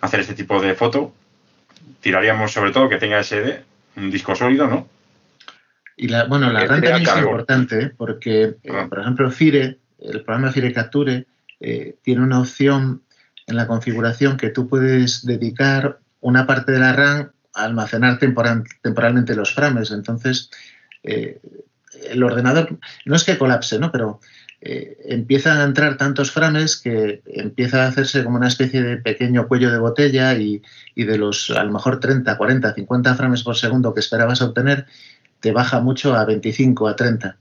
hacer 0.00 0.20
este 0.20 0.34
tipo 0.34 0.60
de 0.60 0.74
foto, 0.74 1.14
tiraríamos 2.00 2.52
sobre 2.52 2.70
todo 2.70 2.88
que 2.88 2.98
tenga 2.98 3.22
SD, 3.22 3.62
un 3.96 4.10
disco 4.10 4.34
sólido, 4.34 4.66
¿no? 4.66 4.88
Y 5.96 6.08
la, 6.08 6.24
bueno, 6.24 6.52
la 6.52 6.60
RAM 6.60 6.82
también 6.82 7.02
es 7.02 7.16
importante, 7.18 7.80
¿eh? 7.80 7.92
porque, 7.96 8.56
eh, 8.62 8.70
ah. 8.70 8.86
por 8.88 9.00
ejemplo, 9.00 9.30
Fire, 9.30 9.78
el 10.00 10.22
programa 10.22 10.50
Fire 10.50 10.72
Capture, 10.72 11.26
eh, 11.60 11.96
tiene 12.02 12.22
una 12.22 12.40
opción 12.40 13.02
en 13.46 13.56
la 13.56 13.66
configuración 13.66 14.36
que 14.36 14.50
tú 14.50 14.68
puedes 14.68 15.24
dedicar 15.24 16.00
una 16.20 16.46
parte 16.46 16.72
de 16.72 16.80
la 16.80 16.92
RAM 16.92 17.30
a 17.54 17.64
almacenar 17.64 18.18
temporalmente 18.18 19.36
los 19.36 19.54
frames. 19.54 19.92
Entonces, 19.92 20.50
el 21.02 22.22
ordenador, 22.22 22.78
no 23.04 23.14
es 23.14 23.22
que 23.22 23.38
colapse, 23.38 23.78
¿no? 23.78 23.92
Pero 23.92 24.20
eh, 24.60 24.96
empiezan 25.06 25.58
a 25.58 25.64
entrar 25.64 25.96
tantos 25.96 26.30
frames 26.30 26.76
que 26.76 27.22
empieza 27.26 27.84
a 27.84 27.88
hacerse 27.88 28.24
como 28.24 28.36
una 28.36 28.48
especie 28.48 28.82
de 28.82 28.96
pequeño 28.96 29.46
cuello 29.46 29.70
de 29.70 29.78
botella 29.78 30.34
y, 30.34 30.62
de 30.96 31.18
los 31.18 31.50
a 31.50 31.62
lo 31.64 31.72
mejor 31.72 32.00
30, 32.00 32.36
40, 32.36 32.74
50 32.74 33.14
frames 33.14 33.42
por 33.42 33.56
segundo 33.56 33.92
que 33.92 34.00
esperabas 34.00 34.40
obtener, 34.42 34.86
te 35.40 35.52
baja 35.52 35.80
mucho 35.80 36.14
a 36.14 36.24
25, 36.24 36.88
a 36.88 36.96
30. 36.96 37.36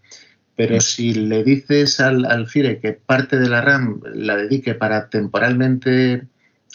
Pero 0.55 0.81
si 0.81 1.13
le 1.13 1.43
dices 1.43 1.99
al, 1.99 2.25
al 2.25 2.47
FIRE 2.47 2.79
que 2.79 2.93
parte 2.93 3.39
de 3.39 3.49
la 3.49 3.61
RAM 3.61 4.01
la 4.13 4.35
dedique 4.35 4.75
para 4.75 5.09
temporalmente 5.09 6.27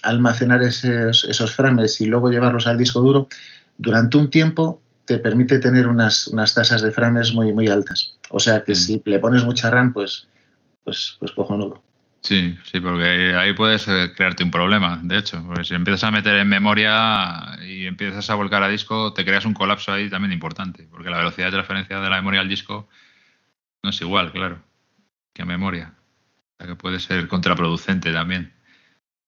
almacenar 0.02 0.62
esos, 0.62 1.24
esos 1.24 1.54
frames 1.54 2.00
y 2.00 2.06
luego 2.06 2.30
llevarlos 2.30 2.66
al 2.66 2.78
disco 2.78 3.00
duro, 3.00 3.28
durante 3.76 4.16
un 4.16 4.30
tiempo 4.30 4.80
te 5.08 5.18
permite 5.18 5.58
tener 5.58 5.88
unas, 5.88 6.28
unas 6.28 6.54
tasas 6.54 6.82
de 6.82 6.92
frames 6.92 7.32
muy, 7.32 7.52
muy 7.52 7.66
altas. 7.66 8.14
O 8.30 8.38
sea 8.38 8.62
que 8.62 8.76
si 8.76 9.02
le 9.04 9.18
pones 9.18 9.44
mucha 9.44 9.70
RAM, 9.70 9.92
pues 9.92 10.28
pues, 10.88 11.16
pues 11.18 11.32
cojonudo. 11.32 11.82
Sí, 12.22 12.58
sí, 12.64 12.80
porque 12.80 13.34
ahí 13.34 13.52
puedes 13.52 13.86
eh, 13.88 14.10
crearte 14.16 14.42
un 14.42 14.50
problema, 14.50 14.98
de 15.02 15.18
hecho, 15.18 15.44
porque 15.46 15.64
si 15.64 15.74
empiezas 15.74 16.04
a 16.04 16.10
meter 16.10 16.34
en 16.36 16.48
memoria 16.48 17.58
y 17.62 17.84
empiezas 17.84 18.30
a 18.30 18.34
volcar 18.36 18.62
a 18.62 18.68
disco, 18.68 19.12
te 19.12 19.22
creas 19.22 19.44
un 19.44 19.52
colapso 19.52 19.92
ahí 19.92 20.08
también 20.08 20.32
importante, 20.32 20.88
porque 20.90 21.10
la 21.10 21.18
velocidad 21.18 21.48
de 21.48 21.52
transferencia 21.52 22.00
de 22.00 22.08
la 22.08 22.16
memoria 22.16 22.40
al 22.40 22.48
disco 22.48 22.88
no 23.82 23.90
es 23.90 24.00
igual, 24.00 24.32
claro, 24.32 24.62
que 25.34 25.42
a 25.42 25.44
memoria. 25.44 25.92
O 26.54 26.56
sea 26.56 26.66
que 26.68 26.76
puede 26.76 27.00
ser 27.00 27.28
contraproducente 27.28 28.10
también. 28.10 28.54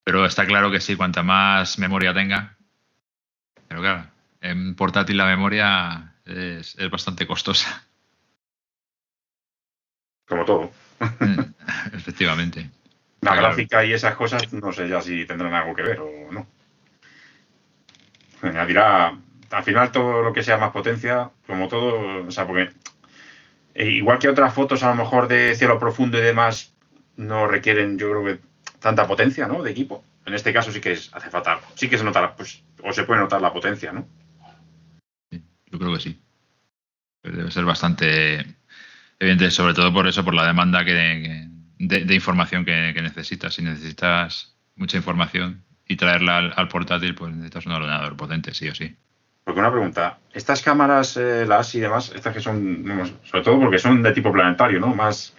Pero 0.03 0.25
está 0.25 0.47
claro 0.47 0.71
que 0.71 0.81
sí, 0.81 0.97
cuanta 0.97 1.23
más 1.23 1.79
memoria 1.79 2.15
tenga, 2.15 2.57
pero 3.69 3.83
claro, 3.83 4.07
en 4.41 4.75
portátil 4.75 5.17
la 5.17 5.27
memoria 5.27 6.15
es 6.25 6.77
bastante 6.91 7.27
costosa. 7.27 7.85
Como 10.27 10.45
todo. 10.45 10.71
Efectivamente. 11.93 12.71
La 13.21 13.35
gráfica 13.35 13.85
y 13.85 13.93
esas 13.93 14.15
cosas, 14.15 14.53
no 14.53 14.73
sé 14.73 14.89
ya 14.89 15.01
si 15.03 15.27
tendrán 15.27 15.53
algo 15.53 15.75
que 15.75 15.83
ver 15.83 16.01
o 16.01 16.33
no. 16.33 16.47
dirá, 18.67 19.19
al 19.51 19.65
final 19.65 19.93
todo 19.93 20.23
lo 20.23 20.33
que 20.33 20.43
sea 20.43 20.57
más 20.57 20.71
potencia, 20.71 21.31
como 21.47 21.69
todo, 21.69 22.27
o 22.27 22.31
sea, 22.31 22.47
porque 22.47 22.71
eh, 23.75 23.89
igual 23.91 24.19
que 24.19 24.29
otras 24.29 24.55
fotos 24.55 24.83
a 24.83 24.89
lo 24.91 24.95
mejor 24.95 25.29
de 25.29 25.55
cielo 25.55 25.79
profundo 25.79 26.19
y 26.19 26.23
demás, 26.23 26.73
no 27.17 27.47
requieren, 27.47 27.99
yo 27.99 28.11
creo 28.11 28.25
que 28.25 28.41
tanta 28.79 29.07
potencia, 29.07 29.47
¿no? 29.47 29.63
De 29.63 29.71
equipo. 29.71 30.05
En 30.25 30.35
este 30.35 30.53
caso 30.53 30.73
sí 30.73 30.81
que 30.81 30.93
es, 30.93 31.11
hace 31.13 31.29
falta, 31.29 31.61
sí 31.75 31.89
que 31.89 31.99
se 31.99 32.05
nota, 32.05 32.35
pues, 32.37 32.63
o 32.83 32.93
se 32.93 33.05
puede 33.05 33.21
notar 33.21 33.43
la 33.43 33.53
potencia, 33.53 33.93
¿no? 33.93 34.07
Yo 35.71 35.79
creo 35.79 35.95
que 35.95 36.01
sí. 36.01 36.21
Debe 37.23 37.51
ser 37.51 37.65
bastante 37.65 38.47
Evidentemente, 39.21 39.55
sobre 39.55 39.75
todo 39.75 39.93
por 39.93 40.09
eso, 40.09 40.25
por 40.25 40.35
la 40.35 40.47
demanda 40.47 40.83
de, 40.83 42.15
información 42.15 42.65
que, 42.65 42.95
necesitas. 43.03 43.55
Si 43.55 43.63
necesitas 43.63 44.57
mucha 44.77 44.97
información 44.97 45.63
y 45.87 45.97
traerla 45.97 46.39
al, 46.39 46.69
portátil, 46.69 47.15
pues 47.15 47.31
necesitas 47.31 47.67
un 47.67 47.73
ordenador 47.73 48.17
potente, 48.17 48.55
sí 48.55 48.69
o 48.71 48.75
sí. 48.75 48.97
Porque 49.45 49.61
una 49.61 49.71
pregunta, 49.71 50.19
estas 50.33 50.63
cámaras, 50.63 51.19
eh, 51.19 51.45
las 51.47 51.75
y 51.75 51.81
demás, 51.81 52.13
estas 52.15 52.33
que 52.33 52.41
son, 52.41 53.13
sobre 53.25 53.45
todo 53.45 53.61
porque 53.61 53.79
son 53.79 54.03
de 54.03 54.13
tipo 54.13 54.33
planetario, 54.33 54.81
¿no? 54.81 54.95
Más, 54.95 55.35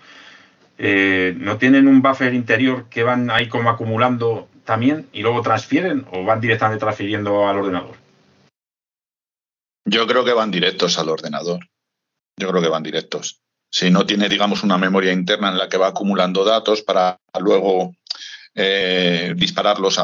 eh, 0.77 1.33
¿no 1.37 1.57
tienen 1.57 1.87
un 1.87 2.03
buffer 2.03 2.35
interior 2.35 2.87
que 2.87 3.01
van 3.01 3.31
ahí 3.31 3.47
como 3.47 3.71
acumulando 3.71 4.47
también 4.63 5.07
y 5.11 5.23
luego 5.23 5.41
transfieren 5.41 6.05
o 6.11 6.23
van 6.23 6.39
directamente 6.39 6.79
transfiriendo 6.79 7.49
al 7.49 7.57
ordenador? 7.57 8.00
Yo 9.85 10.07
creo 10.07 10.23
que 10.23 10.33
van 10.33 10.51
directos 10.51 10.97
al 10.99 11.09
ordenador. 11.09 11.67
Yo 12.37 12.49
creo 12.49 12.61
que 12.61 12.69
van 12.69 12.83
directos 12.83 13.41
si 13.71 13.89
no 13.89 14.05
tiene, 14.05 14.27
digamos, 14.27 14.63
una 14.63 14.77
memoria 14.77 15.13
interna 15.13 15.49
en 15.49 15.57
la 15.57 15.69
que 15.69 15.77
va 15.77 15.87
acumulando 15.87 16.43
datos 16.43 16.81
para 16.81 17.17
luego 17.39 17.95
eh, 18.53 19.33
dispararlos 19.35 19.97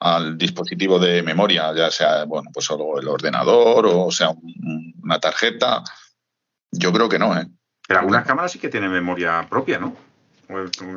al 0.00 0.36
dispositivo 0.36 0.98
de 0.98 1.22
memoria, 1.22 1.72
ya 1.72 1.90
sea, 1.90 2.24
bueno, 2.24 2.50
pues 2.52 2.66
solo 2.66 2.98
el 3.00 3.06
ordenador 3.06 3.86
o 3.86 4.10
sea 4.10 4.30
una 5.02 5.20
tarjeta. 5.20 5.84
Yo 6.72 6.92
creo 6.92 7.08
que 7.08 7.18
no, 7.18 7.38
¿eh? 7.38 7.46
Pero 7.86 8.00
algunas 8.00 8.26
cámaras 8.26 8.52
sí 8.52 8.58
que 8.58 8.68
tienen 8.68 8.90
memoria 8.90 9.46
propia, 9.48 9.78
¿no? 9.78 9.96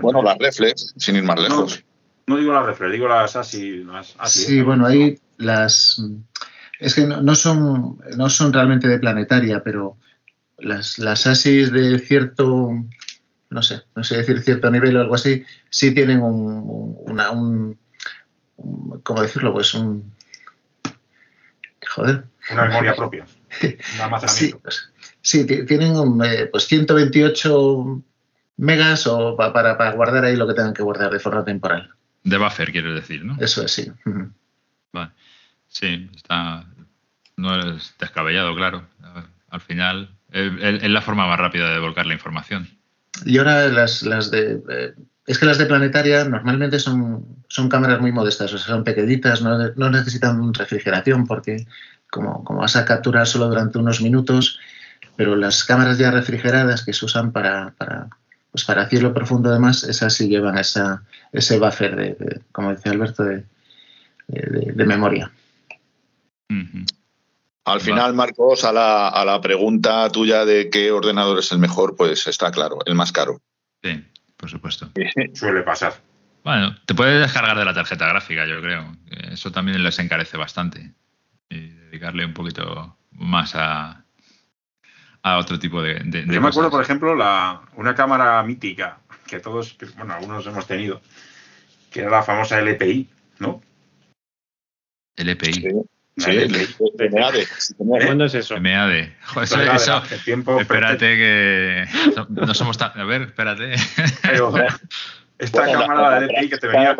Bueno, 0.01 0.23
las 0.23 0.37
reflex, 0.39 0.93
sin 0.97 1.17
ir 1.17 1.23
más 1.23 1.39
lejos. 1.39 1.83
No, 2.25 2.37
digo 2.37 2.53
las 2.53 2.65
reflex, 2.65 2.91
digo 2.91 3.07
las 3.07 3.35
ASI. 3.35 3.83
Las 3.83 4.15
sí, 4.25 4.61
bueno, 4.61 4.87
ahí 4.87 5.19
las... 5.37 6.01
Es 6.79 6.95
que 6.95 7.05
no, 7.05 7.35
son, 7.35 7.99
no 8.17 8.29
son 8.29 8.53
realmente 8.53 8.87
de 8.87 8.99
planetaria, 8.99 9.63
pero 9.63 9.97
las, 10.57 10.99
las 10.99 11.27
ASIS 11.27 11.71
de 11.71 11.99
cierto, 11.99 12.71
no 13.49 13.61
sé, 13.61 13.81
no 13.95 14.03
sé 14.03 14.17
decir 14.17 14.41
cierto 14.41 14.69
nivel 14.69 14.97
o 14.97 15.01
algo 15.01 15.15
así, 15.15 15.43
sí 15.69 15.93
tienen 15.93 16.21
un, 16.21 16.95
una, 16.99 17.31
un, 17.31 17.77
¿cómo 19.03 19.21
decirlo? 19.21 19.53
Pues 19.53 19.73
un, 19.73 20.13
joder. 21.87 22.25
Una 22.51 22.65
memoria 22.65 22.95
propia. 22.95 23.25
sí, 24.27 24.53
pues, 24.61 24.91
sí, 25.21 25.45
tienen 25.45 25.95
eh, 26.23 26.47
pues 26.51 26.65
128 26.67 28.03
megas 28.57 29.07
o 29.07 29.35
para, 29.35 29.77
para, 29.77 29.91
guardar 29.91 30.25
ahí 30.25 30.35
lo 30.35 30.47
que 30.47 30.53
tengan 30.53 30.73
que 30.73 30.83
guardar 30.83 31.11
de 31.11 31.19
forma 31.19 31.43
temporal. 31.43 31.89
De 32.23 32.37
buffer, 32.37 32.71
quiero 32.71 32.93
decir, 32.93 33.23
¿no? 33.23 33.37
Eso 33.39 33.63
es, 33.63 33.71
sí. 33.71 33.91
Vale. 34.91 35.11
Sí, 35.75 36.09
está. 36.15 36.63
No 37.35 37.53
es 37.59 37.93
descabellado, 37.99 38.55
claro. 38.55 38.87
Al 39.49 39.59
final 39.59 40.09
es, 40.31 40.89
la 40.89 41.01
forma 41.01 41.27
más 41.27 41.37
rápida 41.37 41.69
de 41.69 41.79
volcar 41.79 42.05
la 42.05 42.13
información. 42.13 42.69
Y 43.25 43.37
ahora 43.39 43.67
las, 43.67 44.01
las 44.03 44.31
de. 44.31 44.61
Eh, 44.69 44.93
es 45.27 45.37
que 45.37 45.45
las 45.45 45.57
de 45.57 45.65
planetaria 45.65 46.23
normalmente 46.23 46.79
son, 46.79 47.25
son 47.49 47.67
cámaras 47.67 47.99
muy 47.99 48.13
modestas, 48.13 48.53
o 48.53 48.57
sea, 48.57 48.67
son 48.67 48.85
pequeñitas, 48.85 49.41
no, 49.41 49.57
no 49.75 49.89
necesitan 49.89 50.53
refrigeración 50.53 51.27
porque 51.27 51.65
como, 52.09 52.43
como 52.45 52.61
vas 52.61 52.77
a 52.77 52.85
capturar 52.85 53.27
solo 53.27 53.47
durante 53.47 53.77
unos 53.77 54.01
minutos, 54.01 54.59
pero 55.17 55.35
las 55.35 55.65
cámaras 55.65 55.97
ya 55.97 56.11
refrigeradas 56.11 56.85
que 56.85 56.93
se 56.93 57.03
usan 57.03 57.33
para, 57.33 57.71
para, 57.71 58.07
pues 58.51 58.63
para 58.63 58.87
cielo 58.87 59.13
profundo 59.13 59.49
además, 59.49 59.83
esas 59.83 60.13
sí 60.13 60.29
llevan 60.29 60.57
esa, 60.57 61.03
ese 61.33 61.59
buffer, 61.59 61.95
de, 61.95 62.41
como 62.51 62.69
decía 62.69 62.93
Alberto, 62.93 63.23
de, 63.23 63.43
de 64.27 64.85
memoria. 64.85 65.31
Al 67.65 67.81
final, 67.81 68.13
Marcos, 68.13 68.63
a 68.63 68.71
la, 68.71 69.09
a 69.09 69.25
la 69.25 69.41
pregunta 69.41 70.09
tuya 70.09 70.45
de 70.45 70.69
qué 70.69 70.91
ordenador 70.91 71.39
es 71.39 71.51
el 71.51 71.57
mejor, 71.57 71.95
pues 71.95 72.27
está 72.27 72.51
claro, 72.51 72.77
el 72.85 72.93
más 72.93 73.11
caro. 73.11 73.41
Sí, 73.83 74.05
por 74.37 74.49
supuesto. 74.49 74.91
Suele 75.33 75.63
pasar. 75.63 75.93
Bueno, 76.43 76.75
te 76.85 76.93
puedes 76.93 77.19
descargar 77.19 77.57
de 77.57 77.65
la 77.65 77.73
tarjeta 77.73 78.07
gráfica, 78.07 78.45
yo 78.45 78.61
creo. 78.61 78.95
Eso 79.31 79.51
también 79.51 79.83
les 79.83 79.97
encarece 79.97 80.37
bastante. 80.37 80.93
Y 81.49 81.69
dedicarle 81.69 82.23
un 82.23 82.35
poquito 82.35 82.95
más 83.11 83.55
a, 83.55 84.05
a 85.23 85.37
otro 85.39 85.57
tipo 85.57 85.81
de, 85.81 86.03
Yo 86.27 86.41
me 86.41 86.49
acuerdo, 86.49 86.69
por 86.69 86.83
ejemplo, 86.83 87.15
la, 87.15 87.63
una 87.77 87.95
cámara 87.95 88.43
mítica 88.43 88.99
que 89.25 89.39
todos, 89.39 89.75
bueno, 89.97 90.13
algunos 90.13 90.45
hemos 90.45 90.67
tenido, 90.67 91.01
que 91.89 92.01
era 92.01 92.11
la 92.11 92.21
famosa 92.21 92.61
LPI, 92.61 93.09
¿no? 93.39 93.59
LPI. 95.15 95.53
Sí. 95.53 95.69
Sí, 96.17 96.47
MAD. 97.11 97.35
¿Cuándo 97.77 98.25
es 98.25 98.33
eso? 98.35 98.59
MAD. 98.59 99.09
Joder, 99.25 99.75
eso, 99.75 100.01
tiempo, 100.23 100.59
espérate 100.59 101.17
que 101.17 101.85
no 102.29 102.53
somos 102.53 102.77
tan... 102.77 102.97
A 102.97 103.03
ver, 103.03 103.23
espérate. 103.23 103.75
Pero, 104.21 104.53
esta 105.37 105.71
cámara 105.71 106.19
de 106.21 106.27
LPI 106.27 106.49
que 106.49 106.57
te 106.57 106.67
venía... 106.67 106.95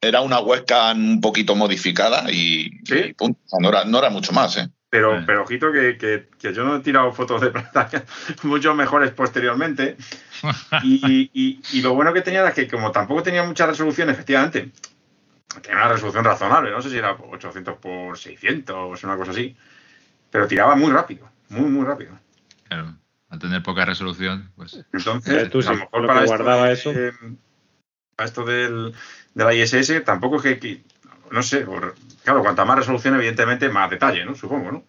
Era 0.00 0.20
una 0.20 0.38
webcam 0.38 0.96
un 0.96 1.20
poquito 1.20 1.56
modificada 1.56 2.30
y, 2.30 2.70
¿Sí? 2.84 3.14
punto. 3.16 3.40
No, 3.58 3.68
era, 3.68 3.84
no 3.84 3.98
era 3.98 4.10
mucho 4.10 4.30
más, 4.32 4.56
¿eh? 4.56 4.68
Pero, 4.90 5.22
pero 5.26 5.42
ojito 5.42 5.70
que, 5.70 5.98
que, 5.98 6.28
que, 6.38 6.54
yo 6.54 6.64
no 6.64 6.76
he 6.76 6.80
tirado 6.80 7.12
fotos 7.12 7.42
de 7.42 7.50
pantalla 7.50 8.04
mucho 8.44 8.74
mejores 8.74 9.10
posteriormente. 9.10 9.96
Y, 10.84 11.28
y, 11.34 11.60
y, 11.72 11.82
lo 11.82 11.94
bueno 11.94 12.12
que 12.12 12.20
tenía 12.20 12.42
era 12.42 12.52
que 12.52 12.68
como 12.68 12.92
tampoco 12.92 13.24
tenía 13.24 13.42
mucha 13.42 13.66
resolución, 13.66 14.08
efectivamente, 14.08 14.70
tenía 15.60 15.78
una 15.78 15.92
resolución 15.92 16.24
razonable, 16.24 16.70
no 16.70 16.82
sé 16.82 16.90
si 16.90 16.98
era 16.98 17.12
800 17.12 17.76
por 17.78 18.18
600 18.18 18.76
o 18.76 19.06
una 19.06 19.16
cosa 19.16 19.30
así, 19.30 19.56
pero 20.30 20.46
tiraba 20.46 20.76
muy 20.76 20.90
rápido, 20.90 21.28
muy, 21.48 21.68
muy 21.68 21.84
rápido. 21.84 22.18
Claro, 22.68 22.96
al 23.28 23.38
tener 23.38 23.62
poca 23.62 23.84
resolución, 23.84 24.50
pues... 24.56 24.84
Entonces, 24.92 25.66
a 25.66 25.72
lo 25.72 25.78
mejor 25.78 26.06
para 26.06 26.24
guardaba 26.24 26.70
esto, 26.70 26.90
eso... 26.90 27.16
para 28.16 28.26
esto 28.26 28.44
del, 28.44 28.94
de 29.34 29.44
la 29.44 29.54
ISS, 29.54 30.04
tampoco 30.04 30.36
es 30.42 30.58
que, 30.58 30.82
no 31.30 31.42
sé, 31.42 31.66
claro, 32.24 32.42
cuanta 32.42 32.64
más 32.64 32.78
resolución, 32.78 33.14
evidentemente, 33.14 33.68
más 33.68 33.90
detalle, 33.90 34.24
¿no? 34.24 34.34
Supongo, 34.34 34.72
¿no? 34.72 34.84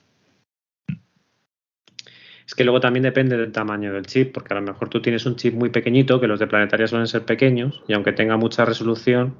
Es 2.50 2.56
que 2.56 2.64
luego 2.64 2.80
también 2.80 3.04
depende 3.04 3.38
del 3.38 3.52
tamaño 3.52 3.94
del 3.94 4.08
chip, 4.08 4.34
porque 4.34 4.56
a 4.56 4.60
lo 4.60 4.64
mejor 4.64 4.90
tú 4.90 5.04
tienes 5.04 5.24
un 5.28 5.36
chip 5.36 5.54
muy 5.54 5.70
pequeñito, 5.70 6.20
que 6.20 6.26
los 6.26 6.40
de 6.40 6.48
planetaria 6.48 6.88
suelen 6.88 7.08
ser 7.08 7.24
pequeños, 7.24 7.84
y 7.88 7.94
aunque 7.94 8.12
tenga 8.12 8.38
mucha 8.38 8.66
resolución, 8.66 9.36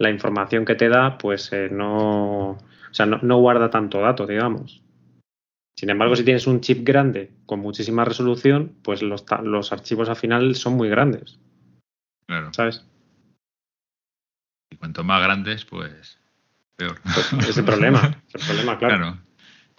la 0.00 0.10
información 0.10 0.64
que 0.64 0.74
te 0.74 0.88
da, 0.88 1.18
pues 1.18 1.52
eh, 1.52 1.68
no, 1.70 2.52
o 2.52 2.58
sea, 2.90 3.04
no, 3.04 3.38
guarda 3.38 3.68
tanto 3.68 4.00
dato, 4.00 4.26
digamos. 4.26 4.82
Sin 5.76 5.90
embargo, 5.90 6.16
si 6.16 6.24
tienes 6.24 6.46
un 6.46 6.62
chip 6.62 6.86
grande 6.86 7.30
con 7.44 7.60
muchísima 7.60 8.06
resolución, 8.06 8.72
pues 8.82 9.02
los, 9.02 9.26
los 9.42 9.72
archivos 9.72 10.08
al 10.08 10.16
final 10.16 10.54
son 10.54 10.74
muy 10.74 10.88
grandes. 10.88 11.38
Claro. 12.26 12.50
¿Sabes? 12.54 12.86
Y 14.70 14.76
cuanto 14.76 15.04
más 15.04 15.22
grandes, 15.22 15.66
pues 15.66 16.18
peor. 16.76 16.98
Pues 17.02 17.50
es 17.50 17.58
el 17.58 17.64
problema, 17.66 18.22
es 18.28 18.34
el 18.36 18.40
problema, 18.46 18.78
claro. 18.78 19.18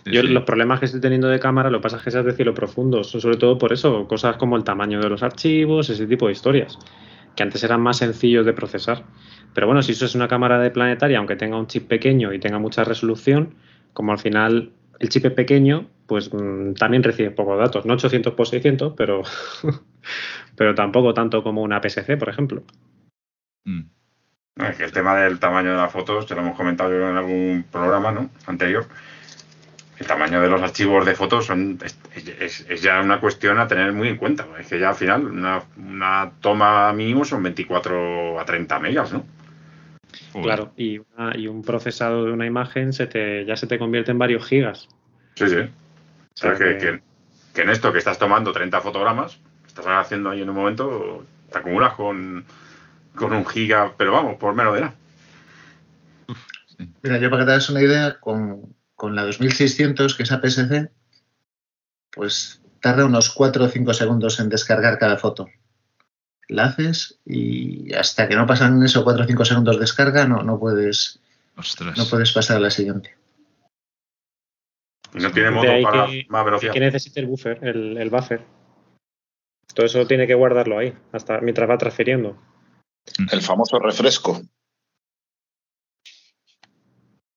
Yo 0.06 0.22
los 0.22 0.44
problemas 0.44 0.80
que 0.80 0.86
estoy 0.86 1.02
teniendo 1.02 1.30
de 1.30 1.40
cámara, 1.40 1.72
lo 1.72 1.80
que 1.80 1.84
pasa 1.84 1.98
es 1.98 2.04
que 2.04 2.10
esas 2.10 2.26
de 2.26 2.34
cielo 2.34 2.54
profundo, 2.54 3.04
son 3.04 3.22
sobre 3.22 3.38
todo 3.38 3.58
por 3.58 3.74
eso, 3.74 4.08
cosas 4.08 4.36
como 4.38 4.56
el 4.56 4.64
tamaño 4.64 5.00
de 5.00 5.10
los 5.10 5.24
archivos, 5.24 5.90
ese 5.90 6.06
tipo 6.06 6.28
de 6.28 6.34
historias, 6.34 6.78
que 7.36 7.44
antes 7.44 7.64
eran 7.64 7.82
más 7.82 7.98
sencillos 7.98 8.46
de 8.46 8.54
procesar. 8.54 9.04
Pero 9.54 9.68
bueno, 9.68 9.82
si 9.82 9.92
eso 9.92 10.06
es 10.06 10.16
una 10.16 10.28
cámara 10.28 10.60
de 10.60 10.72
planetaria, 10.72 11.18
aunque 11.18 11.36
tenga 11.36 11.58
un 11.58 11.68
chip 11.68 11.88
pequeño 11.88 12.34
y 12.34 12.40
tenga 12.40 12.60
mucha 12.60 12.84
resolución, 12.84 13.56
como 13.94 14.12
al 14.12 14.20
final 14.20 14.72
el 15.00 15.10
chip 15.10 15.26
es 15.26 15.34
pequeño, 15.34 15.88
pues 16.08 16.34
mm, 16.34 16.74
también 16.74 17.04
recibe 17.04 17.32
pocos 17.32 17.58
datos, 17.58 17.86
no 17.86 17.94
800 17.94 18.34
por 18.34 18.48
600, 18.48 18.94
pero, 18.96 19.24
pero 20.56 20.76
tampoco 20.76 21.14
tanto 21.14 21.44
como 21.44 21.62
una 21.62 21.82
PSC, 21.82 22.18
por 22.18 22.30
ejemplo. 22.30 22.64
Mm. 23.66 23.82
Es 24.58 24.78
que 24.78 24.84
el 24.84 24.92
tema 24.92 25.16
del 25.16 25.40
tamaño 25.40 25.72
de 25.72 25.78
las 25.78 25.92
fotos, 25.92 26.26
ya 26.28 26.36
lo 26.36 26.42
hemos 26.42 26.58
comentado 26.58 26.94
en 26.94 27.16
algún 27.16 27.66
programa 27.72 28.12
¿no? 28.12 28.30
anterior, 28.46 28.86
el 30.02 30.08
tamaño 30.08 30.42
de 30.42 30.50
los 30.50 30.62
archivos 30.62 31.06
de 31.06 31.16
fotos 31.16 31.46
son, 31.46 31.80
es, 32.16 32.82
ya 32.82 33.02
una 33.02 33.20
cuestión 33.20 33.60
a 33.60 33.68
tener 33.68 33.94
muy 33.94 34.08
en 34.08 34.18
cuenta. 34.18 34.48
Es 34.60 34.68
que 34.68 34.80
ya 34.80 34.90
al 34.90 34.96
final 34.96 35.26
una, 35.28 35.64
una 35.78 36.32
toma 36.42 36.92
mínimo 36.92 37.24
son 37.24 37.44
24 37.44 38.40
a 38.40 38.46
30 38.46 38.80
megas, 38.80 39.14
¿no? 39.14 39.24
Claro, 40.42 40.74
y, 40.76 41.00
y, 41.36 41.48
un 41.48 41.62
procesado 41.62 42.26
de 42.26 42.32
una 42.32 42.46
imagen 42.46 42.94
se 42.94 43.06
te, 43.08 43.46
ya 43.46 43.56
se 43.56 43.68
te 43.68 43.78
convierte 43.78 44.12
en 44.12 44.18
varios 44.18 44.46
gigas. 44.46 44.90
Sí, 45.36 45.48
sí. 45.48 45.58
O 45.58 45.70
sea, 46.34 46.56
que, 46.56 47.00
que, 47.54 47.62
en 47.62 47.70
esto 47.70 47.94
que 47.94 48.00
estás 48.00 48.18
tomando 48.18 48.52
30 48.52 48.82
fotogramas, 48.82 49.40
estás 49.68 49.86
haciendo 49.88 50.32
ahí 50.32 50.42
en 50.42 50.50
un 50.50 50.56
momento, 50.56 51.26
te 51.52 51.60
acumulas 51.60 51.94
con, 51.94 52.44
con 53.16 53.34
un 53.34 53.46
giga, 53.46 53.94
pero 53.96 54.14
vamos, 54.14 54.38
por 54.38 54.56
menos 54.56 54.74
de 54.74 54.82
nada. 54.82 54.96
Mira, 57.04 57.20
yo 57.20 57.30
para 57.30 57.44
que 57.44 57.46
te 57.46 57.52
hagas 57.52 57.70
una 57.70 57.82
idea, 57.82 58.20
con, 58.20 58.74
con 59.02 59.16
la 59.16 59.24
2600, 59.24 60.14
que 60.14 60.22
es 60.22 60.32
APS-C, 60.32 60.92
pues 62.12 62.62
tarda 62.82 63.04
unos 63.04 63.32
4 63.32 63.66
o 63.66 63.68
5 63.68 63.94
segundos 63.96 64.40
en 64.40 64.48
descargar 64.48 65.00
cada 65.00 65.18
foto. 65.18 65.50
La 66.48 66.66
haces 66.66 67.20
y 67.26 67.92
hasta 67.96 68.28
que 68.28 68.36
no 68.36 68.46
pasan 68.46 68.84
esos 68.84 69.04
4 69.04 69.24
o 69.24 69.28
5 69.28 69.44
segundos 69.44 69.78
de 69.78 69.82
descarga 69.82 70.28
no, 70.28 70.44
no 70.44 70.60
puedes 70.60 71.20
no 71.98 72.06
puedes 72.12 72.32
pasar 72.32 72.58
a 72.58 72.60
la 72.60 72.70
siguiente. 72.70 73.18
Y 75.16 75.18
no 75.18 75.32
tiene 75.32 75.50
modo 75.50 75.82
para 75.82 76.08
más 76.30 76.46
velocidad. 76.46 76.72
Que 76.72 76.80
necesita 76.80 77.22
el 77.22 77.26
buffer, 77.26 77.58
el, 77.64 77.98
el, 77.98 78.10
buffer. 78.12 78.46
Todo 79.74 79.88
eso 79.88 80.06
tiene 80.06 80.28
que 80.28 80.36
guardarlo 80.36 80.78
ahí, 80.78 80.94
hasta 81.12 81.42
mientras 81.42 81.68
va 81.68 81.80
transfiriendo. 81.80 82.38
El 83.32 83.42
famoso 83.42 83.80
refresco. 83.80 84.40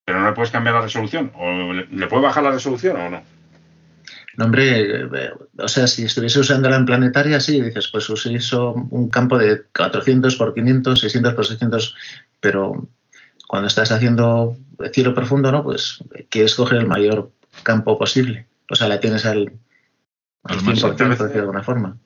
Pero 0.04 0.20
no 0.20 0.26
le 0.26 0.34
puedes 0.34 0.50
cambiar 0.50 0.74
la 0.74 0.82
resolución. 0.82 1.32
¿O 1.34 1.72
le, 1.72 2.06
puede 2.06 2.22
bajar 2.22 2.42
la 2.42 2.50
resolución 2.50 2.96
o 2.96 3.10
no? 3.10 3.22
No, 4.36 4.46
hombre, 4.46 5.04
o 5.58 5.68
sea, 5.68 5.86
si 5.86 6.04
estuviese 6.04 6.40
usándola 6.40 6.76
en 6.76 6.86
planetaria, 6.86 7.38
sí, 7.38 7.60
dices, 7.60 7.88
pues 7.88 8.08
uso 8.10 8.72
un 8.72 9.08
campo 9.08 9.38
de 9.38 9.62
400 9.76 10.34
por 10.36 10.54
500, 10.54 11.00
600 11.00 11.34
por 11.34 11.46
600, 11.46 11.96
pero 12.40 12.88
cuando 13.46 13.68
estás 13.68 13.92
haciendo 13.92 14.56
cielo 14.92 15.14
profundo, 15.14 15.52
¿no? 15.52 15.62
Pues 15.62 16.02
quieres 16.28 16.56
coger 16.56 16.78
el 16.78 16.86
mayor 16.86 17.30
campo 17.62 17.96
posible. 17.96 18.46
O 18.68 18.74
sea, 18.74 18.88
la 18.88 18.98
tienes 18.98 19.24
al, 19.24 19.52
al 20.42 20.58
100%, 20.58 20.96
por 20.96 20.96
decir 20.96 21.28
de 21.28 21.40
alguna 21.40 21.62
forma. 21.62 21.96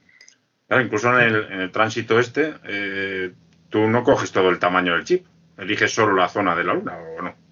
Claro, 0.67 0.85
incluso 0.85 1.19
en 1.19 1.61
el, 1.61 1.71
tránsito 1.71 2.19
este, 2.19 2.55
eh, 2.65 3.33
tú 3.71 3.89
no 3.89 4.05
coges 4.05 4.33
todo 4.33 4.51
el 4.51 4.59
tamaño 4.59 4.93
del 4.93 5.05
chip, 5.05 5.27
eliges 5.57 5.95
solo 5.95 6.15
la 6.15 6.29
zona 6.29 6.55
de 6.55 6.65
la 6.65 6.75
luna, 6.75 6.99
¿o 7.19 7.23
no? 7.23 7.48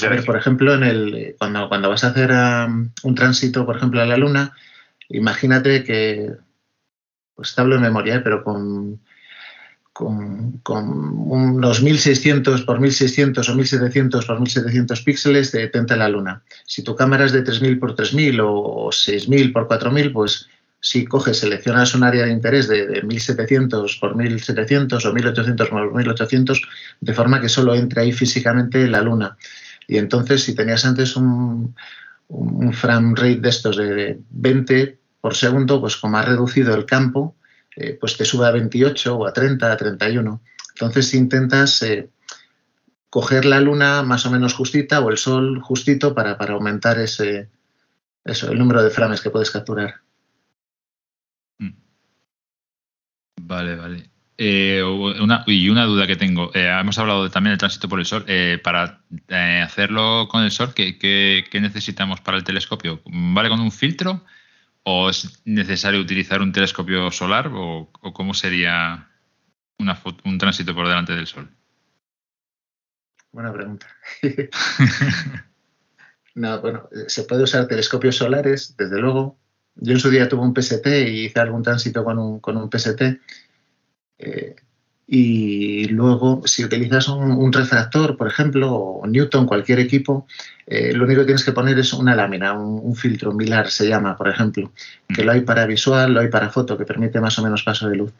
Pues 0.00 0.24
por 0.24 0.36
ejemplo, 0.36 0.74
en 0.74 0.82
el, 0.82 1.36
cuando, 1.38 1.68
cuando 1.68 1.88
vas 1.88 2.04
a 2.04 2.08
hacer 2.08 2.30
um, 2.32 2.90
un 3.02 3.14
tránsito, 3.14 3.64
por 3.64 3.76
ejemplo, 3.76 4.00
a 4.00 4.06
la 4.06 4.16
Luna, 4.16 4.52
imagínate 5.08 5.84
que, 5.84 6.32
pues 7.34 7.54
te 7.54 7.60
hablo 7.60 7.76
en 7.76 7.82
memoria, 7.82 8.16
¿eh? 8.16 8.20
pero 8.20 8.42
con, 8.42 9.00
con, 9.92 10.60
unos 10.64 11.82
1600 11.82 12.62
por 12.62 12.80
1600 12.80 13.48
o 13.48 13.54
1700 13.54 14.26
por 14.26 14.40
1700 14.40 15.00
píxeles 15.02 15.52
de 15.52 15.68
tenta 15.68 15.96
la 15.96 16.08
Luna. 16.08 16.42
Si 16.66 16.82
tu 16.82 16.96
cámara 16.96 17.24
es 17.24 17.32
de 17.32 17.42
3000 17.42 17.78
por 17.78 17.94
3000 17.94 18.40
o 18.42 18.90
6000 18.90 19.52
por 19.52 19.68
4000, 19.68 20.12
pues 20.12 20.48
si 20.80 21.06
coges, 21.06 21.38
seleccionas 21.38 21.94
un 21.94 22.04
área 22.04 22.26
de 22.26 22.32
interés 22.32 22.68
de, 22.68 22.86
de, 22.86 23.02
1700 23.02 23.96
por 23.96 24.16
1700 24.16 25.04
o 25.04 25.12
1800 25.14 25.68
por 25.68 25.94
1800, 25.94 26.62
de 27.00 27.14
forma 27.14 27.40
que 27.40 27.48
solo 27.48 27.74
entre 27.74 28.02
ahí 28.02 28.12
físicamente 28.12 28.86
la 28.88 29.00
Luna. 29.00 29.38
Y 29.86 29.98
entonces, 29.98 30.42
si 30.42 30.54
tenías 30.54 30.84
antes 30.84 31.16
un, 31.16 31.74
un 32.28 32.72
frame 32.72 33.14
rate 33.16 33.40
de 33.40 33.48
estos 33.48 33.76
de 33.76 34.18
20 34.30 34.98
por 35.20 35.34
segundo, 35.34 35.80
pues 35.80 35.96
como 35.96 36.18
ha 36.18 36.22
reducido 36.22 36.74
el 36.74 36.86
campo, 36.86 37.36
eh, 37.76 37.96
pues 37.98 38.16
te 38.16 38.24
sube 38.24 38.46
a 38.46 38.50
28 38.50 39.16
o 39.16 39.26
a 39.26 39.32
30, 39.32 39.72
a 39.72 39.76
31. 39.76 40.40
Entonces, 40.74 41.14
intentas 41.14 41.82
eh, 41.82 42.10
coger 43.10 43.44
la 43.44 43.60
luna 43.60 44.02
más 44.02 44.26
o 44.26 44.30
menos 44.30 44.54
justita 44.54 45.00
o 45.00 45.10
el 45.10 45.18
sol 45.18 45.60
justito 45.62 46.14
para, 46.14 46.36
para 46.36 46.54
aumentar 46.54 46.98
ese, 46.98 47.48
eso, 48.24 48.50
el 48.50 48.58
número 48.58 48.82
de 48.82 48.90
frames 48.90 49.20
que 49.20 49.30
puedes 49.30 49.50
capturar. 49.50 50.00
Mm. 51.58 51.70
Vale, 53.42 53.76
vale. 53.76 54.13
Eh, 54.36 54.82
y 55.46 55.68
una 55.68 55.84
duda 55.84 56.06
que 56.06 56.16
tengo. 56.16 56.50
Eh, 56.54 56.68
hemos 56.68 56.98
hablado 56.98 57.30
también 57.30 57.52
del 57.52 57.58
tránsito 57.58 57.88
por 57.88 58.00
el 58.00 58.06
Sol. 58.06 58.24
Eh, 58.26 58.60
para 58.62 59.00
hacerlo 59.62 60.26
con 60.28 60.42
el 60.42 60.50
Sol, 60.50 60.74
¿qué, 60.74 61.44
necesitamos 61.52 62.20
para 62.20 62.36
el 62.36 62.44
telescopio? 62.44 63.00
¿Vale 63.06 63.48
con 63.48 63.60
un 63.60 63.70
filtro? 63.70 64.24
¿O 64.82 65.08
es 65.08 65.40
necesario 65.44 66.00
utilizar 66.00 66.42
un 66.42 66.52
telescopio 66.52 67.10
solar? 67.10 67.50
¿O, 67.52 67.90
cómo 68.12 68.34
sería 68.34 69.08
un 69.78 70.38
tránsito 70.38 70.74
por 70.74 70.88
delante 70.88 71.14
del 71.14 71.26
Sol? 71.26 71.48
Buena 73.30 73.52
pregunta. 73.52 73.86
no, 76.34 76.60
bueno, 76.60 76.88
se 77.06 77.24
puede 77.24 77.44
usar 77.44 77.66
telescopios 77.66 78.16
solares, 78.16 78.76
desde 78.76 79.00
luego. 79.00 79.38
Yo 79.76 79.92
en 79.92 80.00
su 80.00 80.10
día 80.10 80.28
tuve 80.28 80.42
un 80.42 80.54
PST 80.54 80.86
y 80.86 81.24
hice 81.24 81.40
algún 81.40 81.62
tránsito 81.62 82.04
con 82.04 82.56
un 82.56 82.70
PST 82.70 83.02
eh, 84.18 84.56
y 85.06 85.86
luego, 85.88 86.42
si 86.46 86.64
utilizas 86.64 87.08
un, 87.08 87.52
refractor, 87.52 88.16
por 88.16 88.26
ejemplo, 88.26 88.72
o 88.72 89.06
Newton, 89.06 89.44
cualquier 89.44 89.78
equipo, 89.78 90.26
eh, 90.66 90.94
lo 90.94 91.04
único 91.04 91.20
que 91.20 91.26
tienes 91.26 91.44
que 91.44 91.52
poner 91.52 91.78
es 91.78 91.92
una 91.92 92.14
lámina, 92.14 92.54
un, 92.54 92.96
filtro 92.96 93.32
milar 93.32 93.70
se 93.70 93.86
llama, 93.86 94.16
por 94.16 94.30
ejemplo, 94.30 94.72
que 95.14 95.22
lo 95.22 95.32
hay 95.32 95.42
para 95.42 95.66
visual, 95.66 96.14
lo 96.14 96.20
hay 96.20 96.28
para 96.28 96.48
foto, 96.48 96.78
que 96.78 96.86
permite 96.86 97.20
más 97.20 97.38
o 97.38 97.42
menos 97.42 97.62
paso 97.62 97.88
de 97.88 97.96
luz. 97.96 98.12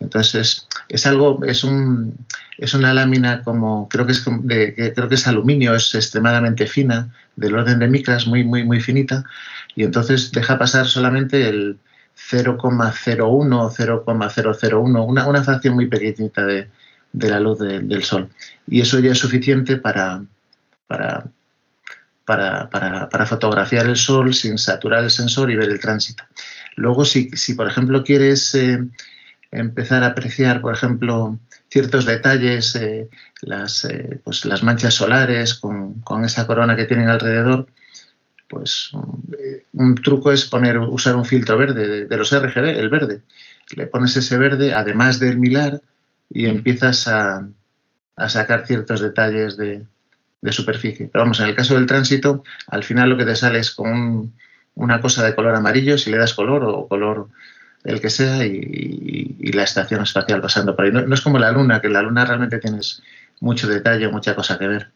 Entonces, 0.00 0.66
es 0.88 1.06
algo, 1.06 1.44
es, 1.44 1.62
un, 1.62 2.16
es 2.58 2.74
una 2.74 2.92
lámina 2.92 3.42
como, 3.44 3.88
creo 3.88 4.04
que 4.04 4.12
es, 4.12 4.24
de, 4.42 4.92
creo 4.94 5.08
que 5.08 5.14
es 5.14 5.28
aluminio, 5.28 5.76
es 5.76 5.94
extremadamente 5.94 6.66
fina, 6.66 7.14
del 7.36 7.54
orden 7.54 7.78
de 7.78 7.86
micras, 7.86 8.26
muy, 8.26 8.42
muy, 8.42 8.64
muy 8.64 8.80
finita, 8.80 9.24
y 9.76 9.84
entonces 9.84 10.32
deja 10.32 10.58
pasar 10.58 10.86
solamente 10.86 11.48
el, 11.48 11.78
0,01 12.30 13.60
o 13.60 13.70
0,001, 13.70 15.04
una, 15.04 15.26
una 15.26 15.42
fracción 15.42 15.74
muy 15.74 15.86
pequeñita 15.86 16.44
de, 16.44 16.68
la 17.12 17.40
luz 17.40 17.58
del 17.60 18.02
Sol. 18.02 18.28
Y 18.66 18.80
eso 18.80 18.98
ya 18.98 19.12
es 19.12 19.18
suficiente 19.18 19.76
para, 19.76 20.22
para, 20.86 21.24
para, 22.24 23.26
fotografiar 23.26 23.86
el 23.86 23.96
Sol 23.96 24.34
sin 24.34 24.58
saturar 24.58 25.04
el 25.04 25.10
sensor 25.10 25.50
y 25.50 25.56
ver 25.56 25.70
el 25.70 25.80
tránsito. 25.80 26.24
Luego, 26.76 27.04
si, 27.04 27.30
si 27.30 27.54
por 27.54 27.68
ejemplo 27.68 28.02
quieres 28.02 28.54
eh, 28.54 28.82
empezar 29.50 30.02
a 30.02 30.08
apreciar, 30.08 30.60
por 30.60 30.74
ejemplo, 30.74 31.38
ciertos 31.68 32.06
detalles, 32.06 32.74
eh, 32.76 33.08
las, 33.42 33.84
eh, 33.84 34.20
pues 34.24 34.44
las 34.44 34.62
manchas 34.62 34.94
solares 34.94 35.54
con, 35.54 36.00
con, 36.00 36.24
esa 36.24 36.46
corona 36.46 36.76
que 36.76 36.86
tienen 36.86 37.08
alrededor, 37.08 37.66
pues 38.48 38.90
un 39.72 39.94
truco 39.96 40.32
es 40.32 40.44
poner, 40.44 40.78
usar 40.78 41.16
un 41.16 41.24
filtro 41.24 41.56
verde 41.56 42.06
de, 42.06 42.16
los 42.16 42.30
RGB, 42.32 42.78
el 42.78 42.88
verde. 42.88 43.22
Le 43.74 43.86
pones 43.86 44.16
ese 44.16 44.36
verde, 44.36 44.74
además 44.74 45.18
del 45.18 45.38
milar, 45.38 45.80
y 46.30 46.46
empiezas 46.46 47.08
a, 47.08 47.48
sacar 48.28 48.66
ciertos 48.66 49.00
detalles 49.00 49.56
de, 49.56 49.86
superficie. 50.50 51.08
Pero 51.10 51.24
vamos, 51.24 51.40
en 51.40 51.46
el 51.46 51.54
caso 51.54 51.74
del 51.74 51.86
tránsito, 51.86 52.44
al 52.68 52.84
final 52.84 53.10
lo 53.10 53.16
que 53.16 53.24
te 53.24 53.34
sale 53.34 53.58
es 53.60 53.70
con 53.70 54.34
una 54.74 55.00
cosa 55.00 55.24
de 55.24 55.34
color 55.34 55.54
amarillo, 55.54 55.96
si 55.96 56.10
le 56.10 56.18
das 56.18 56.34
color 56.34 56.64
o 56.64 56.86
color 56.86 57.28
el 57.82 58.00
que 58.00 58.10
sea, 58.10 58.44
y, 58.44 59.50
la 59.52 59.62
estación 59.62 60.02
espacial 60.02 60.40
pasando 60.40 60.74
por 60.74 60.84
ahí. 60.84 60.92
No, 60.92 61.14
es 61.14 61.20
como 61.20 61.38
la 61.38 61.52
luna, 61.52 61.80
que 61.80 61.88
la 61.88 62.02
luna 62.02 62.24
realmente 62.24 62.58
tienes 62.58 63.02
mucho 63.40 63.68
detalle, 63.68 64.08
mucha 64.08 64.34
cosa 64.34 64.58
que 64.58 64.66
ver. 64.66 64.90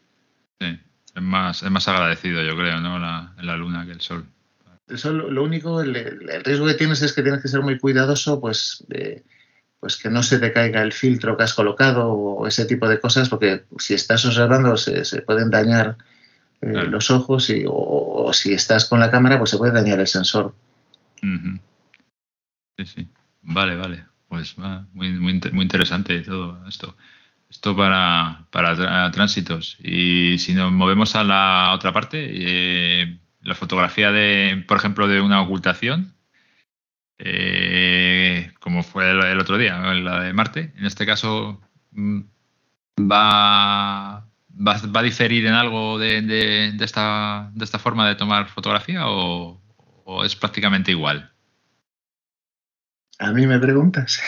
Sí. 0.59 0.79
Es 1.19 1.25
más, 1.25 1.63
es 1.63 1.69
más 1.69 1.85
agradecido, 1.89 2.41
yo 2.41 2.55
creo, 2.55 2.79
¿no? 2.79 2.97
La, 2.97 3.33
la 3.41 3.57
luna 3.57 3.85
que 3.85 3.91
el 3.91 3.99
sol. 3.99 4.25
El 4.87 4.97
sol, 4.97 5.17
lo 5.29 5.43
único, 5.43 5.81
el, 5.81 5.93
riesgo 6.45 6.65
que 6.65 6.75
tienes 6.75 7.01
es 7.01 7.11
que 7.11 7.23
tienes 7.23 7.41
que 7.41 7.49
ser 7.49 7.59
muy 7.59 7.77
cuidadoso, 7.77 8.39
pues, 8.39 8.85
pues 9.81 9.97
que 9.97 10.09
no 10.09 10.23
se 10.23 10.39
te 10.39 10.53
caiga 10.53 10.81
el 10.81 10.93
filtro 10.93 11.35
que 11.35 11.43
has 11.43 11.53
colocado 11.53 12.07
o 12.07 12.47
ese 12.47 12.63
tipo 12.63 12.87
de 12.87 13.01
cosas, 13.01 13.27
porque 13.27 13.65
si 13.79 13.95
estás 13.95 14.25
observando 14.25 14.77
se, 14.77 15.03
se 15.03 15.21
pueden 15.21 15.49
dañar 15.49 15.97
eh, 16.61 16.85
los 16.87 17.11
ojos 17.11 17.49
y, 17.49 17.65
o, 17.67 18.31
si 18.31 18.53
estás 18.53 18.85
con 18.85 19.01
la 19.01 19.11
cámara, 19.11 19.37
pues 19.37 19.49
se 19.49 19.57
puede 19.57 19.73
dañar 19.73 19.99
el 19.99 20.07
sensor. 20.07 20.55
Sí, 22.77 22.85
sí. 22.85 23.07
Vale, 23.41 23.75
vale. 23.75 24.05
Pues 24.29 24.55
va, 24.57 24.87
muy, 24.93 25.11
muy, 25.11 25.41
muy 25.51 25.63
interesante 25.63 26.21
todo 26.21 26.65
esto. 26.65 26.95
Esto 27.49 27.75
para, 27.75 28.45
para 28.51 29.11
tránsitos. 29.11 29.77
Y 29.81 30.37
si 30.37 30.53
nos 30.53 30.71
movemos 30.71 31.15
a 31.15 31.23
la 31.23 31.71
otra 31.73 31.91
parte, 31.91 32.27
eh, 32.31 33.19
la 33.41 33.55
fotografía 33.55 34.11
de, 34.11 34.63
por 34.67 34.77
ejemplo, 34.77 35.07
de 35.07 35.19
una 35.19 35.41
ocultación, 35.41 36.13
eh, 37.17 38.51
como 38.59 38.83
fue 38.83 39.09
el, 39.09 39.39
otro 39.39 39.57
día, 39.57 39.77
la 39.79 40.21
de 40.21 40.33
Marte, 40.33 40.73
en 40.77 40.85
este 40.85 41.05
caso 41.05 41.59
mm, 41.91 42.21
va, 43.11 44.27
va, 44.51 44.99
a 44.99 45.03
diferir 45.03 45.45
en 45.47 45.53
algo 45.53 45.97
de, 45.97 46.21
de, 46.21 46.85
esta, 46.85 47.51
de 47.55 47.65
esta 47.65 47.79
forma 47.79 48.07
de 48.07 48.15
tomar 48.15 48.47
fotografía 48.47 49.07
o 49.07 49.59
es 50.23 50.35
prácticamente 50.35 50.91
igual. 50.91 51.31
A 53.19 53.31
mí 53.33 53.45
me 53.45 53.59
preguntas. 53.59 54.21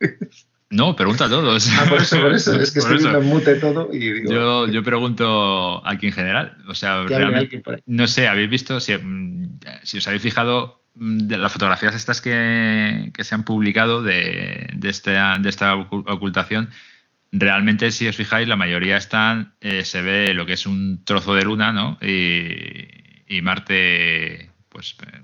No, 0.70 0.94
pregunta 0.94 1.24
a 1.24 1.28
todos. 1.28 1.68
Ah, 1.76 1.86
por 1.88 2.00
eso, 2.00 2.20
por 2.20 2.32
eso. 2.32 2.58
Es 2.60 2.70
que 2.70 2.78
estoy 2.78 2.98
viendo 2.98 3.20
mute 3.22 3.56
todo 3.56 3.88
y 3.92 3.98
digo. 3.98 4.32
Yo, 4.32 4.68
yo 4.68 4.84
pregunto 4.84 5.84
aquí 5.84 6.06
en 6.06 6.12
general. 6.12 6.56
O 6.68 6.74
sea, 6.76 7.02
realmente, 7.04 7.60
no 7.86 8.06
sé, 8.06 8.28
¿habéis 8.28 8.48
visto? 8.48 8.78
Si, 8.78 8.96
mm, 8.96 9.58
si 9.82 9.98
os 9.98 10.06
habéis 10.06 10.22
fijado 10.22 10.84
mm, 10.94 11.18
de 11.26 11.38
las 11.38 11.52
fotografías 11.52 11.96
estas 11.96 12.20
que, 12.20 13.10
que 13.12 13.24
se 13.24 13.34
han 13.34 13.44
publicado 13.44 14.02
de, 14.02 14.70
de, 14.72 14.88
esta, 14.88 15.38
de 15.38 15.48
esta 15.48 15.74
ocultación, 15.74 16.70
realmente, 17.32 17.90
si 17.90 18.06
os 18.06 18.14
fijáis, 18.14 18.46
la 18.46 18.56
mayoría 18.56 18.96
están, 18.96 19.54
eh, 19.60 19.84
se 19.84 20.02
ve 20.02 20.34
lo 20.34 20.46
que 20.46 20.52
es 20.52 20.66
un 20.66 21.04
trozo 21.04 21.34
de 21.34 21.44
luna, 21.44 21.72
¿no? 21.72 21.98
Y, 22.00 22.86
y 23.26 23.42
Marte, 23.42 24.50
pues, 24.68 24.96
eh, 25.02 25.20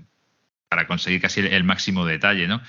para 0.69 0.89
conseguir 0.89 1.21
casi 1.21 1.39
el 1.41 1.63
máximo 1.63 2.05
detalle, 2.05 2.49
¿no? 2.49 2.61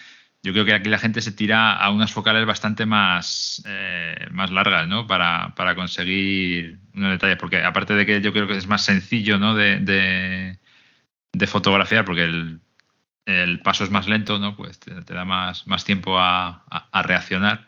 Yo 0.48 0.54
creo 0.54 0.64
que 0.64 0.74
aquí 0.74 0.88
la 0.88 0.98
gente 0.98 1.22
se 1.22 1.34
tira 1.34 1.74
a 1.74 1.90
unas 1.92 2.14
focales 2.14 2.46
bastante 2.46 2.86
más, 2.86 3.62
eh, 3.68 4.28
más 4.32 4.50
largas, 4.50 4.88
¿no? 4.88 5.06
Para, 5.06 5.54
conseguir 5.76 6.80
unos 6.96 7.12
detalles, 7.12 7.36
porque 7.38 7.62
aparte 7.62 7.96
de 7.96 8.06
que 8.06 8.22
yo 8.22 8.32
creo 8.32 8.48
que 8.48 8.56
es 8.56 8.66
más 8.66 8.86
sencillo, 8.86 9.38
¿no? 9.38 9.56
De, 9.56 9.80
de, 11.34 11.48
fotografiar, 11.48 12.06
porque 12.06 12.24
el, 13.26 13.60
paso 13.62 13.84
es 13.84 13.92
más 13.92 14.08
lento, 14.08 14.40
¿no? 14.40 14.56
Pues 14.56 14.80
te, 14.80 14.94
da 14.94 15.26
más, 15.26 15.68
más 15.68 15.84
tiempo 15.84 16.18
a, 16.18 16.64
reaccionar. 17.04 17.68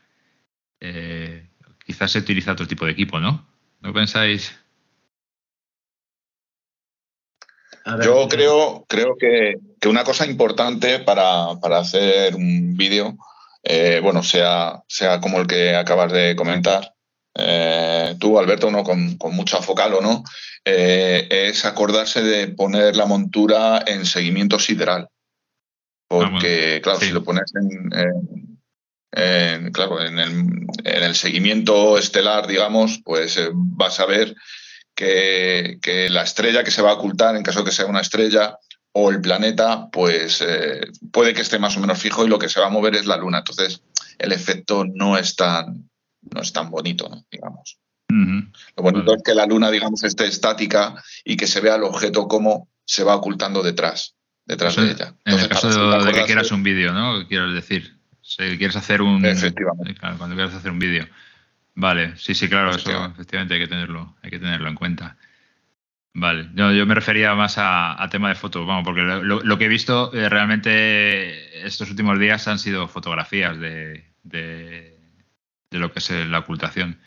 Eh, 0.80 1.50
quizás 1.86 2.12
se 2.12 2.20
utiliza 2.20 2.54
otro 2.54 2.66
tipo 2.66 2.86
de 2.86 2.94
equipo, 2.94 3.20
¿no? 3.20 3.46
¿No 3.82 3.92
pensáis? 3.92 4.58
Yo 8.06 8.30
creo, 8.30 8.86
creo 8.88 9.18
que, 9.18 9.56
una 9.88 10.04
cosa 10.04 10.26
importante 10.26 11.00
para, 11.00 11.52
hacer 11.78 12.36
un 12.36 12.76
vídeo, 12.76 13.18
eh, 13.64 14.00
bueno, 14.02 14.24
sea, 14.24 14.84
sea 14.88 15.20
como 15.22 15.40
el 15.40 15.48
que 15.48 15.76
acabas 15.76 16.12
de 16.12 16.36
comentar, 16.36 16.94
eh, 17.36 18.16
tú, 18.20 18.38
Alberto, 18.40 18.72
¿no? 18.72 18.84
Con, 18.84 19.18
mucha 19.32 19.62
focal 19.62 19.94
o 19.94 20.02
no, 20.02 20.24
eh, 20.66 21.28
es 21.30 21.64
acordarse 21.66 22.22
de 22.22 22.50
poner 22.50 22.96
la 22.96 23.06
montura 23.06 23.84
en 23.86 24.06
seguimiento 24.06 24.60
sideral. 24.60 25.08
Porque, 26.08 26.82
claro, 26.82 27.00
si 27.00 27.12
lo 27.12 27.24
pones 27.24 27.54
en, 29.12 29.72
claro, 29.72 30.04
en 30.04 30.18
el, 30.18 30.32
en 30.84 31.04
el, 31.04 31.16
seguimiento 31.16 32.00
estelar, 32.00 32.48
digamos, 32.48 33.00
pues 33.06 33.40
vas 33.54 34.00
a 34.00 34.08
ver 34.08 34.36
que, 35.00 36.08
la 36.10 36.24
estrella 36.24 36.64
que 36.64 36.72
se 36.72 36.82
va 36.82 36.92
a 36.92 36.96
ocultar, 36.96 37.36
en 37.36 37.44
caso 37.44 37.60
de 37.60 37.66
que 37.66 37.72
sea 37.72 37.86
una 37.86 38.02
estrella, 38.02 38.58
o 39.00 39.12
el 39.12 39.22
planeta, 39.22 39.90
pues 39.92 40.44
eh, 40.46 40.82
puede 41.12 41.34
que 41.34 41.42
esté 41.42 41.60
más 41.60 41.78
o 41.78 41.80
menos 41.80 42.00
fijo 42.00 42.26
y 42.26 42.30
lo 42.30 42.40
que 42.40 42.50
se 42.50 42.60
va 42.60 42.68
a 42.68 42.72
mover 42.72 42.96
es 42.96 43.06
la 43.06 43.18
luna. 43.18 43.40
Entonces, 43.40 43.82
el 44.18 44.32
efecto 44.32 44.86
no 44.86 45.18
es 45.18 45.36
tan, 45.36 45.90
no 46.34 46.42
es 46.42 46.52
tan 46.52 46.70
bonito, 46.70 47.10
digamos. 47.32 47.78
Lo 48.10 48.84
bonito 48.84 49.14
es 49.14 49.22
que 49.24 49.36
la 49.36 49.46
luna, 49.46 49.70
digamos, 49.70 50.04
esté 50.04 50.26
estática 50.26 50.96
y 51.24 51.38
que 51.38 51.46
se 51.46 51.62
vea 51.62 51.76
el 51.76 51.84
objeto 51.84 52.28
como 52.28 52.68
se 52.84 53.04
va 53.04 53.16
ocultando 53.16 53.62
detrás, 53.62 54.16
detrás 54.46 54.76
de 54.76 54.92
ella. 54.92 55.14
en 55.26 55.40
el 55.40 55.48
caso 55.48 55.70
de, 55.70 56.12
que 56.12 56.24
quieras 56.24 56.52
un 56.52 56.64
vídeo, 56.64 56.92
¿no? 56.92 57.28
Quiero 57.28 57.54
decir, 57.54 58.00
si 58.22 58.58
quieres 58.58 58.76
hacer 58.76 59.04
un... 59.04 59.24
Efectivamente. 59.24 59.96
Cuando 60.18 60.36
quieras 60.36 60.56
hacer 60.56 60.72
un 60.72 60.80
vídeo. 60.80 61.08
Vale, 61.76 62.18
sí, 62.18 62.34
sí, 62.34 62.50
claro, 62.50 62.72
eso 62.72 63.06
efectivamente 63.06 63.54
hay 63.54 63.60
que 63.62 63.68
tenerlo, 63.68 64.16
hay 64.24 64.32
que 64.32 64.40
tenerlo 64.40 64.68
en 64.68 64.76
cuenta. 64.76 65.16
Vale, 66.14 66.50
yo 66.56 66.86
me 66.86 66.96
refería 66.96 67.36
más 67.36 67.56
a, 67.58 68.08
tema 68.10 68.30
de 68.30 68.36
fotos, 68.36 68.66
vamos, 68.66 68.84
porque 68.84 69.02
lo, 69.02 69.58
que 69.58 69.66
he 69.66 69.70
visto 69.70 70.12
eh, 70.14 70.28
realmente 70.28 71.66
estos 71.66 71.90
últimos 71.90 72.20
días 72.20 72.48
han 72.48 72.58
sido 72.58 72.88
fotografías 72.88 73.60
de, 73.60 74.06
de, 74.24 74.98
lo 75.72 75.92
que 75.92 76.00
es 76.00 76.10
la 76.10 76.40
ocultación. 76.40 77.00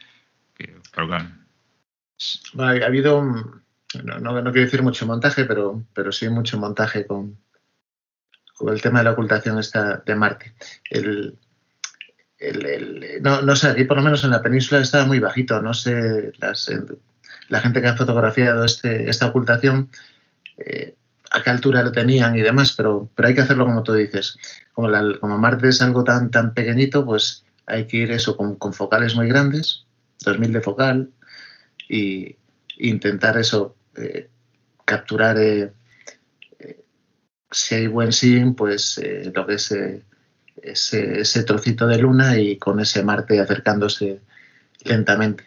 ha 2.59 2.87
habido, 2.87 3.23
no, 4.05 4.19
no, 4.21 4.53
quiero 4.53 4.67
decir 4.67 4.83
mucho 4.83 5.05
montaje, 5.05 5.45
pero, 5.45 5.85
pero 5.93 6.13
sí 6.13 6.29
mucho 6.29 6.59
montaje 6.59 7.05
con, 7.05 7.39
con 8.55 8.73
el 8.73 8.81
tema 8.81 9.01
de 9.01 9.05
la 9.07 9.13
ocultación 9.13 9.59
esta 9.59 9.97
de 9.97 10.15
Marte. 10.15 10.55
El, 10.89 11.39
no, 13.21 13.43
no, 13.43 13.57
sé, 13.57 13.69
aquí 13.69 13.85
por 13.85 13.97
lo 13.97 14.03
menos 14.05 14.23
en 14.25 14.31
la 14.31 14.43
península 14.43 14.81
estaba 14.81 15.07
muy 15.07 15.19
bajito, 15.19 15.61
no 15.61 15.75
sé, 15.75 16.33
las, 16.39 16.69
la 17.49 17.61
gente 17.61 17.81
que 17.81 17.89
ha 17.89 17.97
fotografiado 17.97 18.65
este, 18.65 19.09
esta 19.09 19.27
ocultación, 19.27 19.91
eh, 20.59 20.95
a 21.31 21.43
qué 21.43 21.51
altura 21.51 21.83
lo 21.83 21.93
tenían 21.93 22.37
y 22.37 22.43
demás, 22.43 22.75
pero, 22.77 23.11
pero 23.15 23.29
hay 23.29 23.35
que 23.35 23.41
hacerlo 23.41 23.65
como 23.65 23.83
tú 23.83 23.95
dices. 23.95 24.37
Como, 24.73 24.89
como 25.21 25.39
Marte 25.39 25.69
es 25.69 25.81
algo 25.83 26.05
tan, 26.05 26.31
tan 26.31 26.55
pequeñito, 26.55 27.05
pues 27.05 27.45
hay 27.67 27.87
que 27.87 27.99
ir 27.99 28.11
eso 28.11 28.37
con, 28.37 28.59
focales 28.73 29.15
muy 29.15 29.29
grandes, 29.29 29.87
2000 30.25 30.53
de 30.53 30.61
focal, 30.61 31.11
y 31.89 32.37
intentar 32.79 33.39
eso, 33.39 33.77
eh, 33.97 34.29
capturar, 34.85 35.39
eh, 35.39 35.73
si 37.51 37.75
hay 37.75 37.87
buen 37.87 38.13
sim, 38.13 38.55
pues 38.55 39.01
lo 39.35 39.47
que 39.47 39.55
es 39.55 39.75
ese, 40.63 41.21
ese 41.21 41.43
trocito 41.45 41.87
de 41.87 41.99
luna 41.99 42.39
y 42.39 42.57
con 42.59 42.81
ese 42.81 43.03
Marte 43.03 43.41
acercándose 43.41 44.21
lentamente. 44.85 45.45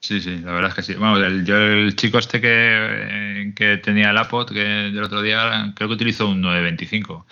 Sí, 0.00 0.20
sí, 0.20 0.38
la 0.38 0.52
verdad 0.52 0.70
es 0.70 0.74
que 0.76 0.82
sí. 0.82 0.92
El, 0.92 1.44
yo 1.44 1.56
el 1.56 1.96
chico 1.96 2.18
este 2.18 2.40
que, 2.40 3.52
que 3.56 3.78
tenía 3.78 4.10
el 4.10 4.18
APOT, 4.18 4.52
que 4.52 4.60
del 4.60 5.02
otro 5.02 5.22
día, 5.22 5.72
creo 5.74 5.88
que 5.88 5.94
utilizó 5.94 6.28
un 6.28 6.40
925. 6.40 7.26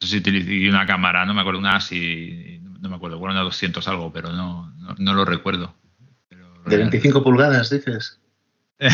No 0.00 0.06
sé 0.06 0.20
si 0.20 0.30
y 0.30 0.68
una 0.68 0.86
cámara, 0.86 1.24
no 1.24 1.34
me 1.34 1.40
acuerdo, 1.40 1.60
una 1.60 1.76
ASI, 1.76 2.60
no 2.80 2.88
me 2.88 2.96
acuerdo, 2.96 3.18
bueno, 3.18 3.34
una 3.34 3.42
200 3.42 3.86
algo, 3.88 4.12
pero 4.12 4.32
no, 4.32 4.72
no, 4.98 5.14
lo 5.14 5.24
recuerdo. 5.24 5.74
¿De 6.66 6.76
25 6.76 7.22
pulgadas, 7.22 7.70
dices? 7.70 8.20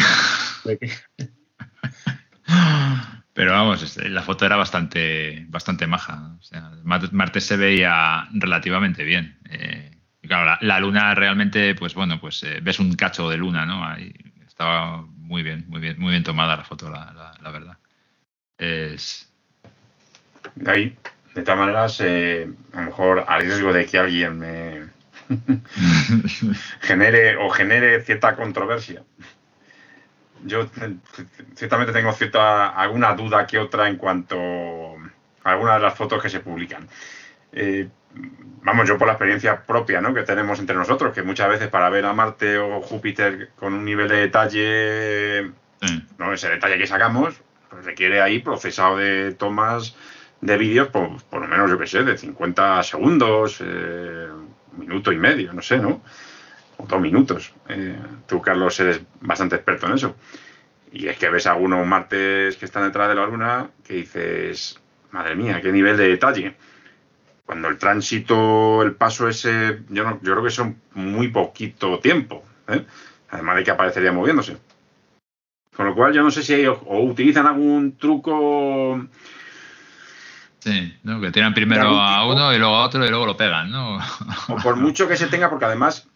pero 3.35 3.53
vamos, 3.53 3.97
la 3.97 4.22
foto 4.22 4.47
era 4.47 4.57
bastante, 4.57 5.47
bastante 5.49 5.87
maja. 5.87 6.37
O 6.39 6.43
sea, 6.43 6.70
Marte 6.85 7.41
se 7.41 7.57
veía 7.57 8.28
relativamente 8.32 9.05
bien. 9.05 9.39
Eh, 9.51 9.94
claro, 10.27 10.57
la, 10.61 10.81
luna 10.81 11.14
realmente, 11.14 11.75
pues 11.75 11.95
bueno, 11.95 12.20
pues 12.20 12.43
eh, 12.43 12.61
ves 12.62 12.79
un 12.79 12.95
cacho 12.95 13.29
de 13.31 13.37
luna, 13.37 13.66
¿no? 13.66 13.85
Ahí 13.85 14.12
estaba 14.47 15.03
muy 15.03 15.43
bien, 15.43 15.64
muy 15.68 15.81
bien, 15.81 15.99
muy 15.99 16.11
bien 16.11 16.22
tomada 16.22 16.57
la 16.57 16.64
foto, 16.64 16.91
la, 16.91 17.51
verdad. 17.51 17.77
Es. 18.59 19.33
De 20.55 20.70
ahí, 20.70 20.97
de 21.35 21.43
todas 21.43 21.59
maneras, 21.59 22.01
eh, 22.01 22.49
a 22.72 22.81
lo 22.81 22.87
mejor 22.87 23.25
al 23.27 23.43
riesgo 23.43 23.72
de 23.72 23.87
que 23.87 23.99
alguien 23.99 24.39
me 24.39 24.89
genere 26.81 27.37
o 27.37 27.51
genere 27.51 28.01
cierta 28.03 28.37
controversia. 28.37 29.03
Yo 30.45 30.68
ciertamente 31.55 31.93
tengo 31.93 32.12
cierta 32.12 32.68
alguna 32.68 33.14
duda 33.14 33.47
que 33.47 33.59
otra 33.59 33.89
en 33.89 33.97
cuanto 33.97 34.37
a 35.43 35.51
algunas 35.51 35.77
de 35.77 35.83
las 35.83 35.95
fotos 35.95 36.22
que 36.22 36.29
se 36.29 36.41
publican. 36.41 36.87
Eh, 37.53 37.89
vamos, 38.65 38.89
yo 38.89 38.99
por 38.99 39.07
la 39.07 39.12
experiencia 39.12 39.65
propia 39.65 40.01
¿no? 40.01 40.12
que 40.15 40.23
tenemos 40.23 40.59
entre 40.59 40.75
nosotros, 40.75 41.12
que 41.12 41.23
muchas 41.23 41.49
veces 41.49 41.69
para 41.69 41.91
ver 41.91 42.07
a 42.07 42.12
Marte 42.12 42.59
o 42.59 42.81
Júpiter 42.81 43.51
con 43.57 43.75
un 43.75 43.85
nivel 43.85 44.09
de 44.09 44.17
detalle, 44.17 45.53
¿no? 46.19 46.33
ese 46.33 46.49
detalle 46.49 46.79
que 46.79 46.87
sacamos, 46.87 47.41
pues 47.69 47.85
requiere 47.85 48.21
ahí 48.21 48.41
procesado 48.41 48.97
de 48.97 49.33
tomas 49.33 49.95
de 50.41 50.59
vídeos, 50.59 50.89
por, 50.89 51.23
por, 51.25 51.43
lo 51.43 51.49
menos, 51.49 51.71
yo 51.71 51.79
que 51.79 51.87
sé, 51.87 52.03
de 52.05 52.19
50 52.19 52.83
segundos, 52.83 53.61
eh, 53.61 54.29
un 54.73 54.79
minuto 54.79 55.12
y 55.12 55.17
medio, 55.17 55.53
no 55.53 55.62
sé, 55.62 55.79
¿no? 55.79 56.03
O 56.77 56.87
dos 56.87 57.01
minutos. 57.01 57.55
Eh, 57.69 57.97
tú, 58.27 58.43
Carlos, 58.43 58.79
eres 58.81 59.01
bastante 59.21 59.57
experto 59.57 59.87
en 59.87 59.95
eso. 59.95 60.17
Y 60.93 61.09
es 61.09 61.17
que 61.17 61.31
ves 61.31 61.47
algunos 61.47 61.87
martes 61.87 62.57
que 62.57 62.67
están 62.67 62.83
detrás 62.85 63.09
de 63.09 63.15
la 63.15 63.27
luna 63.27 63.71
que 63.87 63.95
dices, 63.95 64.81
madre 65.12 65.35
mía, 65.35 65.61
qué 65.62 65.73
nivel 65.73 65.97
de 65.97 66.09
detalle 66.09 66.57
cuando 67.47 67.69
el 67.69 67.79
tránsito, 67.79 68.83
el 68.83 68.95
paso 68.95 69.29
ese, 69.29 69.83
yo, 69.91 70.05
no, 70.05 70.21
yo 70.23 70.33
creo 70.33 70.45
que 70.45 70.51
son 70.51 70.81
muy 70.95 71.29
poquito 71.29 71.99
tiempo, 71.99 72.45
¿eh? 72.69 72.85
además 73.31 73.57
de 73.57 73.65
que 73.65 73.71
aparecería 73.71 74.13
moviéndose. 74.13 74.57
Con 75.77 75.87
lo 75.87 75.95
cual 75.95 76.13
yo 76.13 76.23
no 76.23 76.31
sé 76.31 76.43
si 76.43 76.55
ellos 76.55 76.79
o 76.87 77.01
utilizan 77.01 77.47
algún 77.47 77.97
truco... 77.99 79.07
Sí, 80.61 80.97
¿no? 81.03 81.21
que 81.21 81.31
tiran 81.31 81.53
primero 81.53 81.89
a 81.89 82.27
uno 82.27 82.55
y 82.55 82.59
luego 82.59 82.77
a 82.77 82.87
otro 82.87 83.05
y 83.05 83.11
luego 83.11 83.27
lo 83.27 83.37
pegan, 83.37 83.71
¿no? 83.71 83.99
o 84.49 84.57
por 84.63 84.77
mucho 84.77 85.07
que 85.07 85.17
se 85.17 85.27
tenga, 85.27 85.51
porque 85.51 85.67
además 85.67 86.09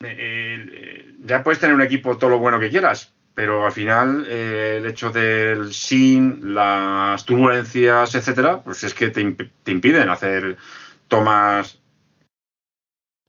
eh, 0.00 0.66
eh, 0.70 1.14
ya 1.24 1.42
puedes 1.42 1.60
tener 1.60 1.74
un 1.74 1.80
equipo 1.80 2.18
todo 2.18 2.28
lo 2.28 2.38
bueno 2.38 2.60
que 2.60 2.68
quieras, 2.68 3.14
pero 3.34 3.66
al 3.66 3.72
final 3.72 4.26
eh, 4.28 4.76
el 4.78 4.86
hecho 4.86 5.10
del 5.10 5.72
sin, 5.74 6.54
las 6.54 7.24
turbulencias, 7.24 8.14
etcétera, 8.14 8.62
pues 8.62 8.84
es 8.84 8.94
que 8.94 9.10
te, 9.10 9.20
impiden 9.20 10.08
hacer 10.08 10.56
tomas 11.08 11.80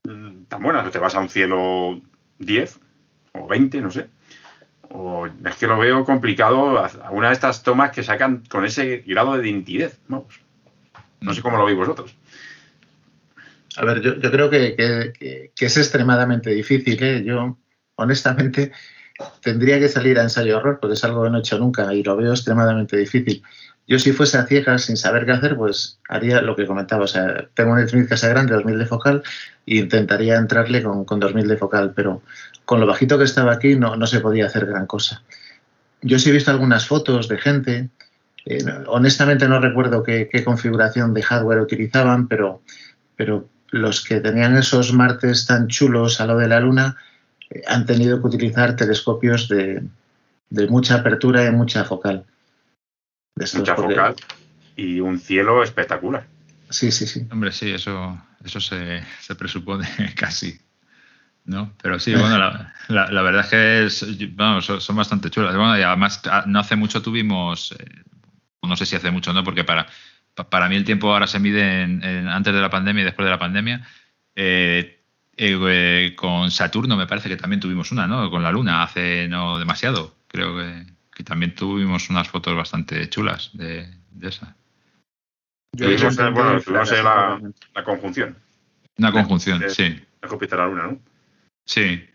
mm, 0.04 0.44
tan 0.44 0.62
buenas. 0.62 0.90
Te 0.90 0.98
vas 0.98 1.14
a 1.16 1.20
un 1.20 1.28
cielo 1.28 2.00
10 2.38 2.80
o 3.32 3.48
20, 3.48 3.80
no 3.80 3.90
sé. 3.90 4.08
O 4.90 5.26
es 5.26 5.56
que 5.56 5.66
lo 5.66 5.78
veo 5.78 6.04
complicado 6.04 6.78
alguna 7.04 7.28
de 7.28 7.34
estas 7.34 7.64
tomas 7.64 7.90
que 7.90 8.04
sacan 8.04 8.44
con 8.48 8.64
ese 8.64 8.98
grado 8.98 9.36
de 9.36 9.52
nitidez. 9.52 9.98
Vamos. 10.06 10.40
No 11.20 11.34
sé 11.34 11.42
cómo 11.42 11.58
lo 11.58 11.64
veis 11.64 11.76
vosotros. 11.76 12.14
A 13.76 13.84
ver, 13.84 14.00
yo, 14.00 14.30
creo 14.30 14.48
que, 14.48 15.52
es 15.58 15.76
extremadamente 15.76 16.50
difícil. 16.50 17.02
¿eh? 17.02 17.24
Yo, 17.24 17.58
honestamente, 17.96 18.72
tendría 19.40 19.78
que 19.78 19.88
salir 19.88 20.18
a 20.18 20.22
ensayo 20.22 20.58
horror, 20.58 20.78
porque 20.80 20.94
es 20.94 21.04
algo 21.04 21.22
que 21.22 21.30
no 21.30 21.38
he 21.38 21.40
hecho 21.40 21.58
nunca 21.58 21.92
y 21.94 22.02
lo 22.02 22.16
veo 22.16 22.32
extremadamente 22.32 22.96
difícil. 22.96 23.42
Yo 23.88 23.98
si 23.98 24.12
fuese 24.12 24.36
a 24.36 24.46
ciegas 24.46 24.82
sin 24.82 24.96
saber 24.96 25.26
qué 25.26 25.32
hacer, 25.32 25.56
pues 25.56 26.00
haría 26.08 26.40
lo 26.42 26.56
que 26.56 26.66
comentaba. 26.66 27.04
O 27.04 27.06
sea, 27.06 27.48
tengo 27.54 27.72
una 27.72 27.86
casa 28.08 28.28
grande, 28.28 28.54
2000 28.54 28.78
de 28.78 28.86
focal, 28.86 29.22
e 29.66 29.76
intentaría 29.76 30.36
entrarle 30.36 30.82
con, 30.82 31.04
con 31.04 31.20
2000 31.20 31.46
de 31.46 31.56
focal, 31.56 31.92
pero 31.94 32.22
con 32.64 32.80
lo 32.80 32.86
bajito 32.86 33.16
que 33.16 33.24
estaba 33.24 33.52
aquí 33.52 33.76
no, 33.76 33.96
no 33.96 34.06
se 34.06 34.20
podía 34.20 34.46
hacer 34.46 34.66
gran 34.66 34.86
cosa. 34.86 35.22
Yo 36.02 36.18
sí 36.18 36.30
he 36.30 36.32
visto 36.32 36.50
algunas 36.50 36.86
fotos 36.86 37.28
de 37.28 37.38
gente, 37.38 37.88
eh, 38.44 38.64
honestamente 38.86 39.48
no 39.48 39.60
recuerdo 39.60 40.02
qué, 40.02 40.28
qué, 40.30 40.44
configuración 40.44 41.14
de 41.14 41.22
hardware 41.22 41.60
utilizaban, 41.60 42.28
pero, 42.28 42.62
pero 43.16 43.48
los 43.70 44.04
que 44.04 44.20
tenían 44.20 44.56
esos 44.56 44.92
martes 44.92 45.46
tan 45.46 45.68
chulos 45.68 46.20
a 46.20 46.26
lo 46.26 46.36
de 46.36 46.48
la 46.48 46.60
luna, 46.60 46.96
han 47.66 47.86
tenido 47.86 48.20
que 48.20 48.26
utilizar 48.26 48.76
telescopios 48.76 49.48
de, 49.48 49.82
mucha 50.68 50.96
apertura 50.96 51.44
y 51.44 51.50
mucha 51.50 51.84
focal. 51.84 52.24
mucha 53.36 53.74
focal 53.74 54.16
y 54.76 55.00
un 55.00 55.18
cielo 55.18 55.62
espectacular. 55.62 56.26
Sí, 56.68 56.90
sí, 56.92 57.06
sí. 57.06 57.26
Hombre, 57.30 57.52
sí, 57.52 57.70
eso, 57.70 58.20
eso 58.44 58.60
se, 58.60 59.02
presupone 59.36 59.86
casi. 60.16 60.58
¿no? 61.44 61.72
Pero 61.80 62.00
sí, 62.00 62.12
bueno, 62.12 62.38
la, 62.88 63.22
verdad 63.22 63.42
es 63.44 63.90
que 63.90 64.80
son, 64.80 64.96
bastante 64.96 65.30
chulas. 65.30 65.54
Bueno, 65.54 65.78
y 65.78 65.82
además, 65.82 66.20
ah, 66.28 66.44
no 66.46 66.58
hace 66.58 66.74
mucho 66.74 67.02
tuvimos, 67.02 67.72
eh, 67.78 68.02
no 68.62 68.76
sé 68.76 68.84
si 68.84 68.96
hace 68.96 69.12
mucho, 69.12 69.32
¿no? 69.32 69.44
Porque 69.44 69.62
para, 69.62 69.86
para 70.34 70.68
mí 70.68 70.74
el 70.74 70.84
tiempo 70.84 71.12
ahora 71.12 71.28
se 71.28 71.38
mide 71.38 71.82
antes 72.28 72.52
de 72.52 72.60
la 72.60 72.68
pandemia 72.68 73.02
y 73.02 73.04
después 73.04 73.24
de 73.24 73.30
la 73.30 73.38
pandemia. 73.38 73.86
Eh, 74.34 74.95
eh, 75.36 76.14
con 76.16 76.50
Saturno 76.50 76.96
me 76.96 77.06
parece 77.06 77.28
que 77.28 77.36
también 77.36 77.60
tuvimos 77.60 77.92
una, 77.92 78.06
¿no? 78.06 78.30
Con 78.30 78.42
la 78.42 78.50
Luna 78.50 78.82
hace 78.82 79.28
no 79.28 79.58
demasiado. 79.58 80.14
Creo 80.28 80.56
que, 80.56 81.24
también 81.24 81.54
tuvimos 81.54 82.10
unas 82.10 82.28
fotos 82.28 82.56
bastante 82.56 83.08
chulas 83.08 83.50
de, 83.54 83.88
esa. 84.22 84.54
Tuvimos, 85.76 86.16
bueno, 86.16 86.60
la, 86.68 87.40
la, 87.74 87.84
conjunción. 87.84 88.36
Una 88.98 89.12
conjunción, 89.12 89.62
sí. 89.68 90.00
La 90.22 90.28
Júpiter 90.28 90.58
la 90.58 90.66
Luna, 90.66 90.82
¿no? 90.84 90.98
Sí. 91.64 92.08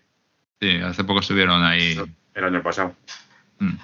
Sí, 0.60 0.78
hace 0.78 1.04
poco 1.04 1.20
estuvieron 1.20 1.64
ahí. 1.64 2.00
El 2.34 2.44
año 2.44 2.62
pasado. 2.62 2.96
Mm. 3.60 3.76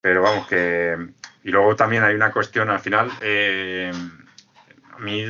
Pero 0.00 0.22
vamos, 0.22 0.46
que. 0.46 0.96
Y 1.44 1.50
luego 1.50 1.76
también 1.76 2.02
hay 2.02 2.14
una 2.14 2.32
cuestión 2.32 2.70
al 2.70 2.80
final. 2.80 3.10
Eh, 3.20 3.92
a 4.92 4.98
mí, 4.98 5.24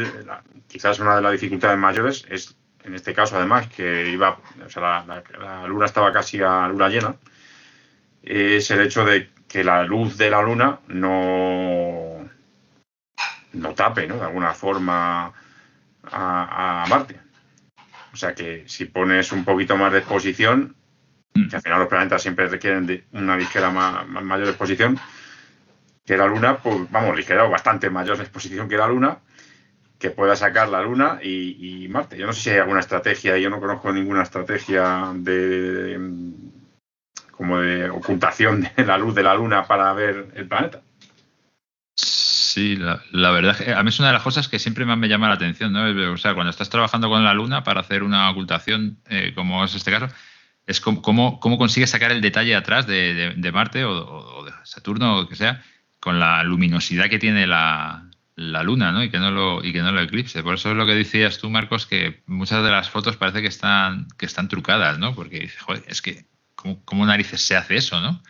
quizás 0.68 0.99
una 1.01 1.16
de 1.16 1.22
las 1.22 1.33
dificultades 1.33 1.78
mayores 1.78 2.24
es 2.28 2.57
en 2.85 2.95
este 2.95 3.14
caso 3.14 3.37
además, 3.37 3.68
que 3.68 4.09
iba, 4.11 4.39
o 4.64 4.68
sea, 4.68 5.05
la, 5.07 5.66
luna 5.66 5.87
estaba 5.87 6.12
casi 6.12 6.41
a 6.43 6.68
luna 6.68 6.89
llena, 6.89 7.16
es 8.22 8.70
el 8.70 8.81
hecho 8.81 9.05
de 9.05 9.31
que 9.49 9.64
la 9.64 9.83
luz 9.85 10.16
de 10.16 10.31
la 10.31 10.43
luna 10.43 10.81
no, 10.89 12.28
no 13.53 13.74
tape, 13.74 14.07
¿no? 14.07 14.16
De 14.16 14.24
alguna 14.24 14.55
forma 14.55 15.33
a, 16.05 16.87
Marte. 16.89 17.20
O 18.12 18.16
sea 18.16 18.35
que 18.35 18.64
si 18.66 18.87
pones 18.87 19.33
un 19.33 19.45
poquito 19.45 19.76
más 19.76 19.93
de 19.93 19.99
exposición, 19.99 20.74
Mm. 21.35 21.49
Que 21.49 21.57
al 21.57 21.62
final 21.62 21.78
los 21.81 21.89
planetas 21.89 22.22
siempre 22.22 22.49
requieren 22.49 22.87
de 22.87 23.05
una 23.12 23.37
ligera 23.37 23.70
mayor 23.70 24.49
exposición 24.49 24.99
que 26.05 26.16
la 26.16 26.26
Luna, 26.26 26.57
pues 26.59 26.91
vamos, 26.91 27.16
ligera 27.16 27.45
o 27.45 27.51
bastante 27.51 27.89
mayor 27.89 28.20
exposición 28.20 28.68
que 28.68 28.76
la 28.76 28.89
Luna, 28.89 29.18
que 30.01 30.11
pueda 30.11 30.34
sacar 30.34 30.70
la 30.70 30.82
Luna 30.82 31.20
y, 31.22 31.86
Marte. 31.90 32.16
Yo 32.16 32.26
no 32.26 32.32
sé 32.32 32.40
si 32.40 32.51
hay 32.51 32.59
alguna 32.59 32.80
estrategia, 32.80 33.36
yo 33.36 33.51
no 33.51 33.61
conozco 33.61 33.92
ninguna 33.92 34.22
estrategia 34.22 35.12
de, 35.14 36.01
como 37.30 37.61
de 37.61 37.90
ocultación 37.90 38.66
de 38.76 38.84
la 38.86 38.96
luz 38.96 39.14
de 39.14 39.22
la 39.22 39.34
Luna 39.34 39.66
para 39.66 39.92
ver 39.92 40.32
el 40.34 40.48
planeta. 40.48 40.80
Sí, 41.94 42.76
la, 42.76 43.30
verdad, 43.30 43.57
a 43.76 43.82
mí 43.82 43.90
es 43.90 43.98
una 43.98 44.09
de 44.09 44.14
las 44.14 44.22
cosas 44.22 44.48
que 44.48 44.59
siempre 44.59 44.86
más 44.86 44.96
me 44.96 45.09
llama 45.09 45.28
la 45.28 45.34
atención, 45.34 45.72
¿no? 45.72 46.12
O 46.12 46.16
sea, 46.16 46.34
cuando 46.34 46.51
estás 46.51 46.70
trabajando 46.70 47.11
con 47.11 47.22
la 47.22 47.34
Luna 47.34 47.62
para 47.62 47.80
hacer 47.80 48.03
una 48.03 48.30
ocultación, 48.30 48.98
eh, 49.09 49.32
como 49.34 49.62
es 49.64 49.74
este 49.74 49.90
caso, 49.90 50.09
es 50.66 50.80
cómo, 50.80 51.38
cómo, 51.40 51.59
consigues 51.59 51.90
sacar 51.90 52.11
el 52.11 52.22
detalle 52.22 52.57
atrás 52.57 52.86
de, 52.86 53.51
Marte 53.53 53.84
o, 53.84 54.44
de 54.44 54.53
Saturno 54.64 55.14
o 55.14 55.22
lo 55.22 55.28
que 55.28 55.36
sea, 55.36 55.62
con 56.01 56.18
la 56.18 56.42
luminosidad 56.42 57.11
que 57.11 57.18
tiene 57.18 57.46
la, 57.46 58.10
Luna, 58.37 58.93
¿no? 58.93 59.03
Y 59.03 59.11
que 59.11 59.18
no 59.18 59.31
lo 59.31 59.64
y 59.64 59.72
que 59.72 59.83
no 59.83 59.93
lo 59.93 60.01
eclipse. 60.01 60.43
Por 60.43 60.55
eso 60.55 60.70
es 60.70 60.76
lo 60.76 60.87
que 60.87 60.95
decías 60.95 61.39
tú, 61.39 61.51
Marcos, 61.51 61.87
que 61.87 62.22
muchas 62.26 62.64
de 62.64 62.70
las 62.70 62.91
fotos 62.91 63.16
parece 63.16 63.43
que 63.43 63.49
están 63.49 64.09
que 64.18 64.26
están 64.26 64.49
trucadas, 64.49 64.99
¿no? 64.99 65.14
Porque 65.14 65.49
joder, 65.61 65.83
es 65.87 66.01
que 66.01 66.24
¿cómo, 66.55 67.07
narices 67.07 67.41
se 67.41 67.57
hace 67.57 67.76
eso, 67.76 68.01
¿no? 68.01 68.22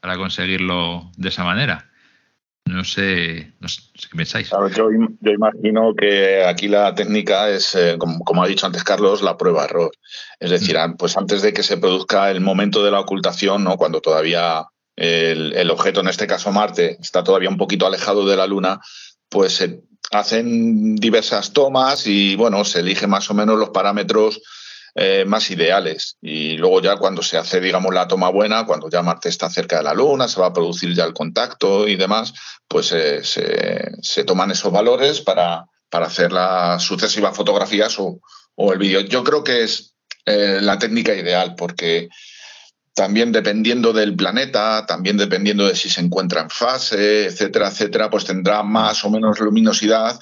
Para 0.00 0.16
conseguirlo 0.16 1.10
de 1.16 1.28
esa 1.28 1.44
manera. 1.44 1.88
No 2.64 2.84
sé, 2.84 3.52
no 3.58 3.68
sé 3.68 3.82
qué 4.08 4.16
pensáis. 4.16 4.50
yo, 4.76 4.88
imagino 5.32 5.94
que 5.94 6.44
aquí 6.44 6.68
la 6.68 6.94
técnica 6.94 7.50
es, 7.50 7.74
eh, 7.74 7.96
como, 7.98 8.42
ha 8.42 8.46
dicho 8.46 8.66
antes 8.66 8.84
Carlos, 8.84 9.20
la 9.20 9.36
prueba-error. 9.36 9.90
Es 10.38 10.50
decir, 10.50 10.78
mm. 10.78 10.96
pues 10.96 11.16
antes 11.16 11.42
de 11.42 11.52
que 11.52 11.64
se 11.64 11.76
produzca 11.76 12.30
el 12.30 12.40
momento 12.40 12.84
de 12.84 12.92
la 12.92 13.00
ocultación, 13.00 13.64
¿no? 13.64 13.76
cuando 13.76 14.00
todavía 14.00 14.64
el, 14.96 15.70
objeto, 15.70 16.00
en 16.00 16.08
este 16.08 16.26
caso 16.26 16.52
Marte, 16.52 16.98
está 17.00 17.24
todavía 17.24 17.48
un 17.48 17.56
poquito 17.56 17.86
alejado 17.86 18.26
de 18.26 18.36
la 18.36 18.46
Luna, 18.46 18.80
pues 19.32 19.56
se 19.56 19.80
hacen 20.12 20.94
diversas 20.96 21.52
tomas 21.52 22.06
y 22.06 22.36
bueno, 22.36 22.64
se 22.64 22.80
eligen 22.80 23.10
más 23.10 23.30
o 23.30 23.34
menos 23.34 23.58
los 23.58 23.70
parámetros 23.70 24.40
eh, 24.94 25.24
más 25.26 25.50
ideales. 25.50 26.18
Y 26.20 26.58
luego 26.58 26.82
ya 26.82 26.96
cuando 26.96 27.22
se 27.22 27.38
hace, 27.38 27.60
digamos, 27.60 27.94
la 27.94 28.06
toma 28.06 28.28
buena, 28.28 28.66
cuando 28.66 28.90
ya 28.90 29.00
Marte 29.02 29.30
está 29.30 29.48
cerca 29.48 29.78
de 29.78 29.84
la 29.84 29.94
Luna, 29.94 30.28
se 30.28 30.38
va 30.38 30.48
a 30.48 30.52
producir 30.52 30.94
ya 30.94 31.04
el 31.04 31.14
contacto 31.14 31.88
y 31.88 31.96
demás, 31.96 32.34
pues 32.68 32.92
eh, 32.92 33.22
se, 33.24 34.24
toman 34.24 34.50
esos 34.50 34.70
valores 34.70 35.22
para, 35.22 35.64
para 35.88 36.06
hacer 36.06 36.30
las 36.30 36.82
sucesivas 36.82 37.34
fotografías 37.34 37.96
o, 37.98 38.20
el 38.70 38.78
vídeo. 38.78 39.00
Yo 39.00 39.24
creo 39.24 39.42
que 39.42 39.62
es 39.62 39.94
eh, 40.26 40.58
la 40.60 40.78
técnica 40.78 41.14
ideal 41.14 41.54
porque 41.56 42.08
también 42.94 43.32
dependiendo 43.32 43.92
del 43.92 44.14
planeta, 44.14 44.84
también 44.86 45.16
dependiendo 45.16 45.66
de 45.66 45.74
si 45.74 45.88
se 45.88 46.00
encuentra 46.00 46.42
en 46.42 46.50
fase, 46.50 47.26
etcétera, 47.26 47.68
etcétera, 47.68 48.10
pues 48.10 48.24
tendrá 48.24 48.62
más 48.62 49.04
o 49.04 49.10
menos 49.10 49.40
luminosidad 49.40 50.18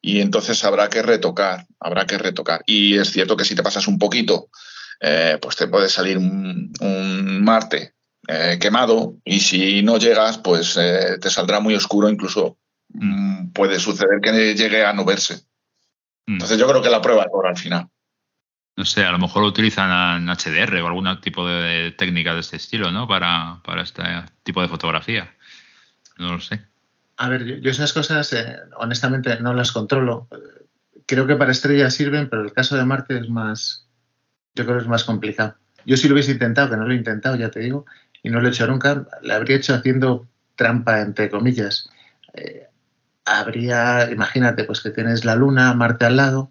y 0.00 0.20
entonces 0.20 0.64
habrá 0.64 0.88
que 0.88 1.02
retocar, 1.02 1.66
habrá 1.78 2.06
que 2.06 2.18
retocar. 2.18 2.62
Y 2.66 2.96
es 2.96 3.10
cierto 3.10 3.36
que 3.36 3.44
si 3.44 3.54
te 3.54 3.62
pasas 3.62 3.86
un 3.86 3.98
poquito, 3.98 4.48
eh, 5.00 5.38
pues 5.40 5.56
te 5.56 5.68
puede 5.68 5.88
salir 5.88 6.18
un, 6.18 6.72
Marte 7.44 7.94
eh, 8.28 8.58
quemado 8.60 9.16
y 9.24 9.40
si 9.40 9.82
no 9.82 9.98
llegas, 9.98 10.38
pues 10.38 10.76
eh, 10.76 11.18
te 11.20 11.28
saldrá 11.28 11.60
muy 11.60 11.74
oscuro, 11.74 12.08
incluso 12.08 12.58
mm, 12.88 13.50
puede 13.52 13.78
suceder 13.80 14.20
que 14.20 14.54
llegue 14.54 14.84
a 14.84 14.92
no 14.92 15.04
verse. 15.04 15.42
Mm. 16.26 16.34
Entonces 16.34 16.58
yo 16.58 16.66
creo 16.68 16.82
que 16.82 16.90
la 16.90 17.02
prueba 17.02 17.22
es 17.22 17.28
ahora 17.32 17.50
al 17.50 17.58
final. 17.58 17.88
No 18.76 18.84
sé, 18.84 19.04
a 19.04 19.12
lo 19.12 19.18
mejor 19.18 19.42
utilizan 19.42 20.26
HDR 20.26 20.80
o 20.80 20.86
algún 20.86 21.20
tipo 21.20 21.46
de 21.46 21.92
técnica 21.92 22.34
de 22.34 22.40
este 22.40 22.56
estilo, 22.56 22.90
¿no? 22.90 23.06
Para, 23.06 23.60
para 23.64 23.82
este 23.82 24.02
tipo 24.42 24.62
de 24.62 24.68
fotografía. 24.68 25.34
No 26.18 26.32
lo 26.32 26.40
sé. 26.40 26.62
A 27.16 27.28
ver, 27.28 27.60
yo, 27.60 27.70
esas 27.70 27.92
cosas, 27.92 28.32
eh, 28.32 28.56
honestamente, 28.76 29.38
no 29.40 29.52
las 29.52 29.72
controlo. 29.72 30.28
Creo 31.06 31.26
que 31.26 31.36
para 31.36 31.52
estrellas 31.52 31.94
sirven, 31.94 32.28
pero 32.28 32.42
el 32.42 32.52
caso 32.52 32.76
de 32.76 32.84
Marte 32.84 33.18
es 33.18 33.28
más, 33.28 33.86
yo 34.54 34.64
creo 34.64 34.78
que 34.78 34.82
es 34.84 34.88
más 34.88 35.04
complicado. 35.04 35.56
Yo 35.84 35.96
si 35.96 36.08
lo 36.08 36.14
hubiese 36.14 36.32
intentado, 36.32 36.70
que 36.70 36.76
no 36.76 36.86
lo 36.86 36.92
he 36.92 36.96
intentado, 36.96 37.36
ya 37.36 37.50
te 37.50 37.60
digo, 37.60 37.84
y 38.22 38.30
no 38.30 38.40
lo 38.40 38.48
he 38.48 38.50
hecho 38.50 38.66
nunca, 38.66 39.06
lo 39.22 39.34
habría 39.34 39.56
hecho 39.56 39.74
haciendo 39.74 40.26
trampa, 40.56 41.00
entre 41.00 41.28
comillas. 41.28 41.90
Eh, 42.34 42.68
habría, 43.24 44.10
imagínate, 44.10 44.64
pues 44.64 44.80
que 44.80 44.90
tienes 44.90 45.24
la 45.24 45.36
Luna, 45.36 45.74
Marte 45.74 46.06
al 46.06 46.16
lado. 46.16 46.50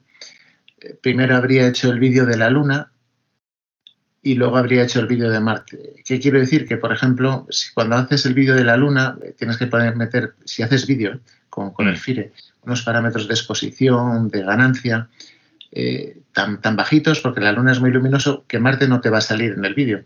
Eh, 0.82 0.98
primero 1.02 1.36
habría 1.36 1.68
hecho 1.68 1.92
el 1.92 2.00
vídeo 2.00 2.26
de 2.26 2.38
la 2.38 2.50
Luna, 2.50 2.92
y 4.24 4.36
luego 4.36 4.58
habría 4.58 4.84
hecho 4.84 5.00
el 5.00 5.08
vídeo 5.08 5.30
de 5.32 5.40
Marte. 5.40 6.04
¿Qué 6.06 6.20
quiero 6.20 6.40
decir? 6.40 6.68
Que, 6.68 6.78
por 6.78 6.94
ejemplo, 6.94 7.48
si 7.50 7.74
cuando 7.74 7.96
haces 7.96 8.26
el 8.26 8.34
vídeo 8.34 8.56
de 8.56 8.64
la 8.64 8.78
Luna, 8.78 9.18
eh, 9.24 9.34
tienes 9.38 9.58
que 9.58 9.68
poder 9.68 9.96
meter, 9.96 10.36
si 10.46 10.62
haces 10.62 10.86
vídeo 10.86 11.20
con, 11.50 11.74
el 11.80 11.94
mm. 11.94 11.98
FIRE, 11.98 12.34
unos 12.62 12.84
parámetros 12.84 13.28
de 13.28 13.34
exposición, 13.34 14.30
de 14.30 14.44
ganancia, 14.44 15.10
eh, 15.72 16.22
tan, 16.34 16.62
tan 16.62 16.76
bajitos, 16.76 17.20
porque 17.20 17.42
la 17.42 17.52
Luna 17.52 17.72
es 17.72 17.80
muy 17.80 17.92
luminoso, 17.92 18.46
que 18.48 18.60
Marte 18.60 18.88
no 18.88 19.02
te 19.02 19.10
va 19.10 19.18
a 19.18 19.22
salir 19.22 19.54
en 19.54 19.66
el 19.66 19.74
vídeo. 19.74 20.04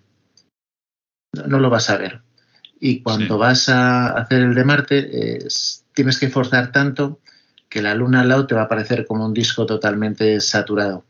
No, 1.48 1.60
lo 1.60 1.70
vas 1.70 1.90
a 1.90 1.98
ver. 1.98 2.22
Y 2.80 3.02
cuando 3.02 3.38
vas 3.38 3.68
a 3.68 4.12
hacer 4.12 4.42
el 4.42 4.56
de 4.56 4.64
Marte, 4.64 5.40
tienes 5.94 6.18
que 6.18 6.30
forzar 6.30 6.72
tanto 6.72 7.20
que 7.70 7.82
la 7.82 7.96
Luna 7.96 8.22
al 8.22 8.30
lado 8.30 8.48
te 8.48 8.56
va 8.56 8.64
a 8.64 8.68
parecer 8.68 9.06
como 9.06 9.26
un 9.26 9.34
disco 9.34 9.66
totalmente 9.66 10.40
saturado. 10.40 11.04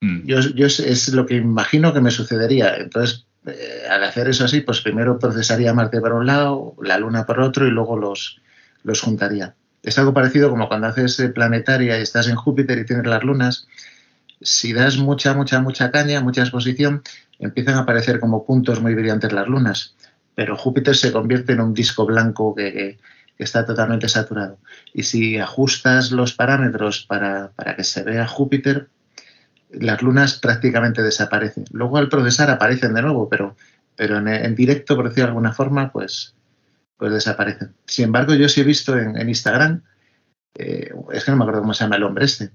Mm. 0.00 0.26
Yo, 0.26 0.66
es 0.66 1.08
lo 1.12 1.26
que 1.26 1.36
imagino 1.36 1.92
que 1.94 2.00
me 2.00 2.10
sucedería. 2.10 2.76
Entonces, 2.76 3.26
eh, 3.46 3.84
al 3.88 4.04
hacer 4.04 4.28
eso 4.28 4.44
así, 4.44 4.60
pues 4.60 4.80
primero 4.80 5.18
procesaría 5.18 5.74
Marte 5.74 6.00
por 6.00 6.12
un 6.12 6.26
lado, 6.26 6.74
la 6.82 6.98
Luna 6.98 7.24
por 7.26 7.40
otro 7.40 7.66
y 7.66 7.70
luego 7.70 7.96
los, 7.96 8.40
los 8.82 9.00
juntaría. 9.00 9.54
Es 9.82 9.98
algo 9.98 10.14
parecido 10.14 10.50
como 10.50 10.68
cuando 10.68 10.86
haces 10.86 11.18
eh, 11.20 11.28
planetaria 11.28 11.98
y 11.98 12.02
estás 12.02 12.28
en 12.28 12.36
Júpiter 12.36 12.78
y 12.78 12.84
tienes 12.84 13.06
las 13.06 13.24
lunas. 13.24 13.66
Si 14.40 14.72
das 14.72 14.96
mucha, 14.96 15.34
mucha, 15.34 15.60
mucha 15.60 15.90
caña, 15.90 16.20
mucha 16.20 16.42
exposición, 16.42 17.02
empiezan 17.38 17.74
a 17.74 17.80
aparecer 17.80 18.20
como 18.20 18.44
puntos 18.44 18.80
muy 18.80 18.94
brillantes 18.94 19.32
las 19.32 19.48
lunas. 19.48 19.94
Pero 20.34 20.56
Júpiter 20.56 20.96
se 20.96 21.12
convierte 21.12 21.52
en 21.52 21.60
un 21.60 21.74
disco 21.74 22.06
blanco 22.06 22.54
que, 22.54 22.98
está 23.38 23.66
totalmente 23.66 24.08
saturado. 24.08 24.58
Y 24.92 25.04
si 25.04 25.38
ajustas 25.38 26.10
los 26.12 26.34
parámetros 26.34 27.04
para, 27.06 27.52
para 27.52 27.76
que 27.76 27.84
se 27.84 28.02
vea 28.02 28.26
Júpiter, 28.26 28.88
las 29.72 30.02
lunas 30.02 30.38
prácticamente 30.38 31.02
desaparecen. 31.02 31.64
Luego 31.72 31.98
al 31.98 32.08
procesar 32.08 32.50
aparecen 32.50 32.94
de 32.94 33.02
nuevo, 33.02 33.28
pero, 33.28 33.56
pero 33.96 34.18
en, 34.18 34.54
directo, 34.54 34.96
por 34.96 35.08
decirlo 35.08 35.24
de 35.24 35.30
alguna 35.30 35.52
forma, 35.52 35.90
pues, 35.90 36.34
pues 36.96 37.12
desaparecen. 37.12 37.74
Sin 37.86 38.06
embargo, 38.06 38.34
yo 38.34 38.48
sí 38.48 38.60
he 38.60 38.64
visto 38.64 38.96
en, 38.98 39.28
Instagram, 39.28 39.82
eh, 40.54 40.90
es 41.12 41.24
que 41.24 41.30
no 41.30 41.36
me 41.38 41.44
acuerdo 41.44 41.62
cómo 41.62 41.74
se 41.74 41.84
llama 41.84 41.96
el 41.96 42.02
hombre 42.02 42.26
este, 42.26 42.50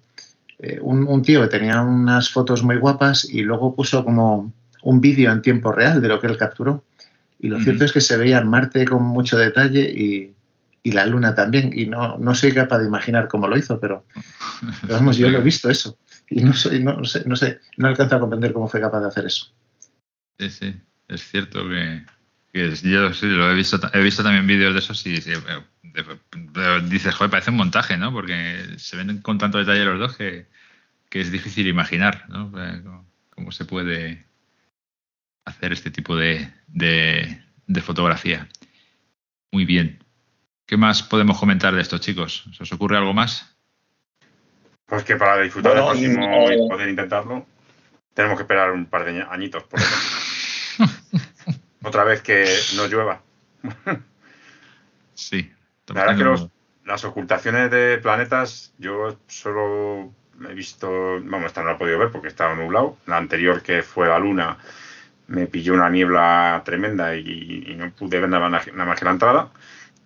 eh, 0.59 0.79
un, 0.81 1.21
tío 1.21 1.41
que 1.41 1.47
tenía 1.47 1.81
unas 1.81 2.29
fotos 2.29 2.63
muy 2.63 2.77
guapas 2.77 3.25
y 3.25 3.41
luego 3.41 3.75
puso 3.75 4.03
como 4.03 4.53
un 4.83 5.01
vídeo 5.01 5.31
en 5.31 5.41
tiempo 5.41 5.71
real 5.71 6.01
de 6.01 6.07
lo 6.07 6.19
que 6.19 6.27
él 6.27 6.37
capturó. 6.37 6.83
Y 7.39 7.49
lo 7.49 7.59
cierto 7.59 7.85
es 7.85 7.91
que 7.91 8.01
se 8.01 8.17
veía 8.17 8.41
Marte 8.41 8.85
con 8.85 9.03
mucho 9.03 9.37
detalle 9.37 9.81
y, 9.81 10.33
y 10.87 10.91
la 10.93 11.05
Luna 11.05 11.35
también. 11.35 11.71
Y 11.75 11.85
no, 11.85 12.17
no 12.17 12.33
soy 12.33 12.53
capaz 12.53 12.79
de 12.79 12.87
imaginar 12.87 13.27
cómo 13.27 13.47
lo 13.47 13.57
hizo, 13.57 13.77
pero, 13.79 14.05
vamos, 14.83 15.17
yo 15.17 15.29
lo 15.29 15.39
he 15.39 15.41
visto 15.41 15.69
eso 15.69 15.97
y 16.29 16.41
no, 16.41 16.53
sé, 16.53 16.79
no, 16.79 17.03
sé, 17.03 17.23
no 17.25 17.35
sé, 17.35 17.59
no 17.75 17.87
alcanzo 17.87 18.15
a 18.15 18.19
comprender 18.19 18.53
cómo 18.53 18.67
fue 18.67 18.79
capaz 18.79 19.01
de 19.01 19.07
hacer 19.07 19.25
eso. 19.25 19.53
Sí, 20.39 20.49
sí, 20.49 20.75
es 21.09 21.21
cierto 21.29 21.67
que, 21.67 22.05
yo 22.53 23.13
sí, 23.13 23.27
lo 23.27 23.51
he 23.51 23.55
visto, 23.55 23.79
he 23.93 24.01
visto 24.01 24.23
también 24.23 24.47
vídeos 24.47 24.73
de 24.73 24.79
esos 24.79 25.05
y 25.05 25.15
eh, 25.15 26.81
dices, 26.89 27.15
joder, 27.15 27.31
parece 27.31 27.51
un 27.51 27.57
montaje, 27.57 27.97
¿no? 27.97 28.13
Porque 28.13 28.75
se 28.77 28.95
ven 28.95 29.21
con 29.21 29.37
tanto 29.37 29.57
detalle 29.57 29.85
los 29.85 29.99
dos 29.99 30.15
que, 30.15 30.47
es 31.11 31.31
difícil 31.31 31.67
imaginar, 31.67 32.29
¿no? 32.29 32.51
Cómo 33.31 33.51
se 33.51 33.65
puede 33.65 34.25
hacer 35.45 35.73
este 35.73 35.89
tipo 35.89 36.15
de, 36.15 36.47
de 36.67 37.81
fotografía. 37.81 38.47
Muy 39.51 39.65
bien. 39.65 40.06
¿Qué 40.67 40.75
más 40.75 41.01
podemos 41.01 41.39
comentar 41.39 41.73
de 41.73 41.81
esto, 41.81 41.97
chicos? 41.97 42.43
¿Se 42.51 42.61
os 42.61 42.71
ocurre 42.73 42.97
algo 42.97 43.13
más? 43.13 43.55
Pues 44.85 45.05
que 45.05 45.15
para 45.15 45.41
disfrutar 45.41 45.75
del 45.75 45.85
próximo 45.85 46.51
y 46.51 46.67
poder 46.67 46.89
intentarlo, 46.89 47.45
tenemos 48.13 48.37
que 48.37 48.43
esperar 48.43 48.71
un 48.71 48.85
par 48.85 49.05
de 49.05 49.25
añitos, 49.29 49.63
por 49.63 49.79
Otra 51.83 52.03
vez 52.03 52.21
que 52.21 52.45
no 52.75 52.85
llueva. 52.87 53.21
sí. 55.13 55.49
La 55.87 56.05
verdad 56.05 56.17
que 56.17 56.49
las 56.83 57.05
ocultaciones 57.05 57.71
de 57.71 57.97
planetas, 57.99 58.73
yo 58.77 59.17
solo 59.27 60.11
he 60.49 60.53
visto, 60.53 61.21
vamos, 61.23 61.45
esta 61.45 61.61
no 61.61 61.67
la 61.67 61.75
he 61.75 61.77
podido 61.77 61.97
ver 61.97 62.11
porque 62.11 62.27
estaba 62.27 62.55
nublado. 62.55 62.97
La 63.05 63.15
anterior 63.15 63.61
que 63.61 63.83
fue 63.83 64.09
la 64.09 64.19
luna 64.19 64.57
me 65.27 65.47
pilló 65.47 65.75
una 65.75 65.89
niebla 65.89 66.61
tremenda 66.65 67.15
y, 67.15 67.73
no 67.77 67.89
pude 67.91 68.19
ver 68.19 68.29
nada 68.29 68.49
más 68.49 68.99
que 68.99 69.05
la 69.05 69.11
entrada 69.11 69.49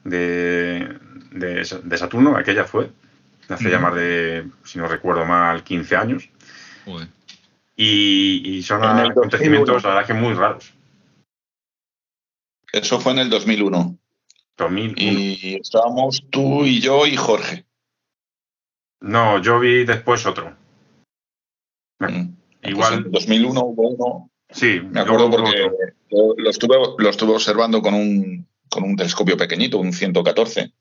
de, 0.03 0.97
de 1.31 1.97
Saturno, 1.97 2.35
aquella 2.35 2.65
fue 2.65 2.89
hace 3.53 3.69
ya 3.69 3.79
más 3.79 3.95
de, 3.95 4.49
si 4.63 4.79
no 4.79 4.87
recuerdo 4.87 5.25
mal, 5.25 5.63
15 5.63 5.95
años. 5.95 6.29
Y, 7.75 8.61
son 8.63 8.83
acontecimientos, 8.83 9.83
la 9.83 9.89
verdad 9.89 10.07
que 10.07 10.13
muy 10.13 10.33
raros. 10.33 10.73
Eso 12.71 12.99
fue 12.99 13.13
en 13.13 13.19
el 13.19 13.29
2001. 13.29 13.97
2001. 14.57 15.19
Y 15.19 15.55
estábamos 15.61 16.23
tú 16.29 16.65
y 16.65 16.79
yo 16.79 17.05
y 17.05 17.15
Jorge. 17.15 17.65
No, 19.01 19.41
yo 19.41 19.59
vi 19.59 19.83
después 19.83 20.25
otro. 20.25 20.55
Mm. 21.99 22.35
Igual. 22.63 22.93
en 22.93 23.11
2001 23.11 23.59
hubo 23.59 23.89
uno. 23.89 24.29
Sí, 24.49 24.79
me 24.81 24.99
acuerdo 24.99 25.31
porque 25.31 25.71
lo 26.09 26.49
estuve, 26.49 26.75
lo 26.97 27.09
estuve 27.09 27.33
observando 27.33 27.81
con 27.81 27.93
un, 27.93 28.47
con 28.71 28.83
un 28.83 28.95
telescopio 28.95 29.37
pequeñito, 29.37 29.77
un 29.77 29.93
114. 29.93 30.73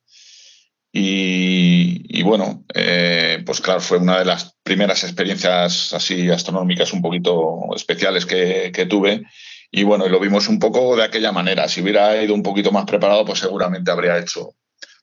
Y, 0.92 2.22
bueno, 2.22 2.64
eh, 2.74 3.42
pues 3.44 3.60
claro, 3.60 3.80
fue 3.80 3.98
una 3.98 4.18
de 4.18 4.24
las 4.24 4.56
primeras 4.62 5.04
experiencias 5.04 5.92
así 5.92 6.30
astronómicas 6.30 6.92
un 6.92 7.02
poquito 7.02 7.58
especiales 7.76 8.24
que, 8.26 8.72
que 8.72 8.86
tuve. 8.86 9.24
Y 9.70 9.84
bueno, 9.84 10.08
lo 10.08 10.18
vimos 10.18 10.48
un 10.48 10.58
poco 10.58 10.96
de 10.96 11.04
aquella 11.04 11.32
manera. 11.32 11.68
Si 11.68 11.82
hubiera 11.82 12.20
ido 12.22 12.34
un 12.34 12.42
poquito 12.42 12.72
más 12.72 12.86
preparado, 12.86 13.24
pues 13.24 13.40
seguramente 13.40 13.90
habría 13.90 14.18
hecho 14.18 14.54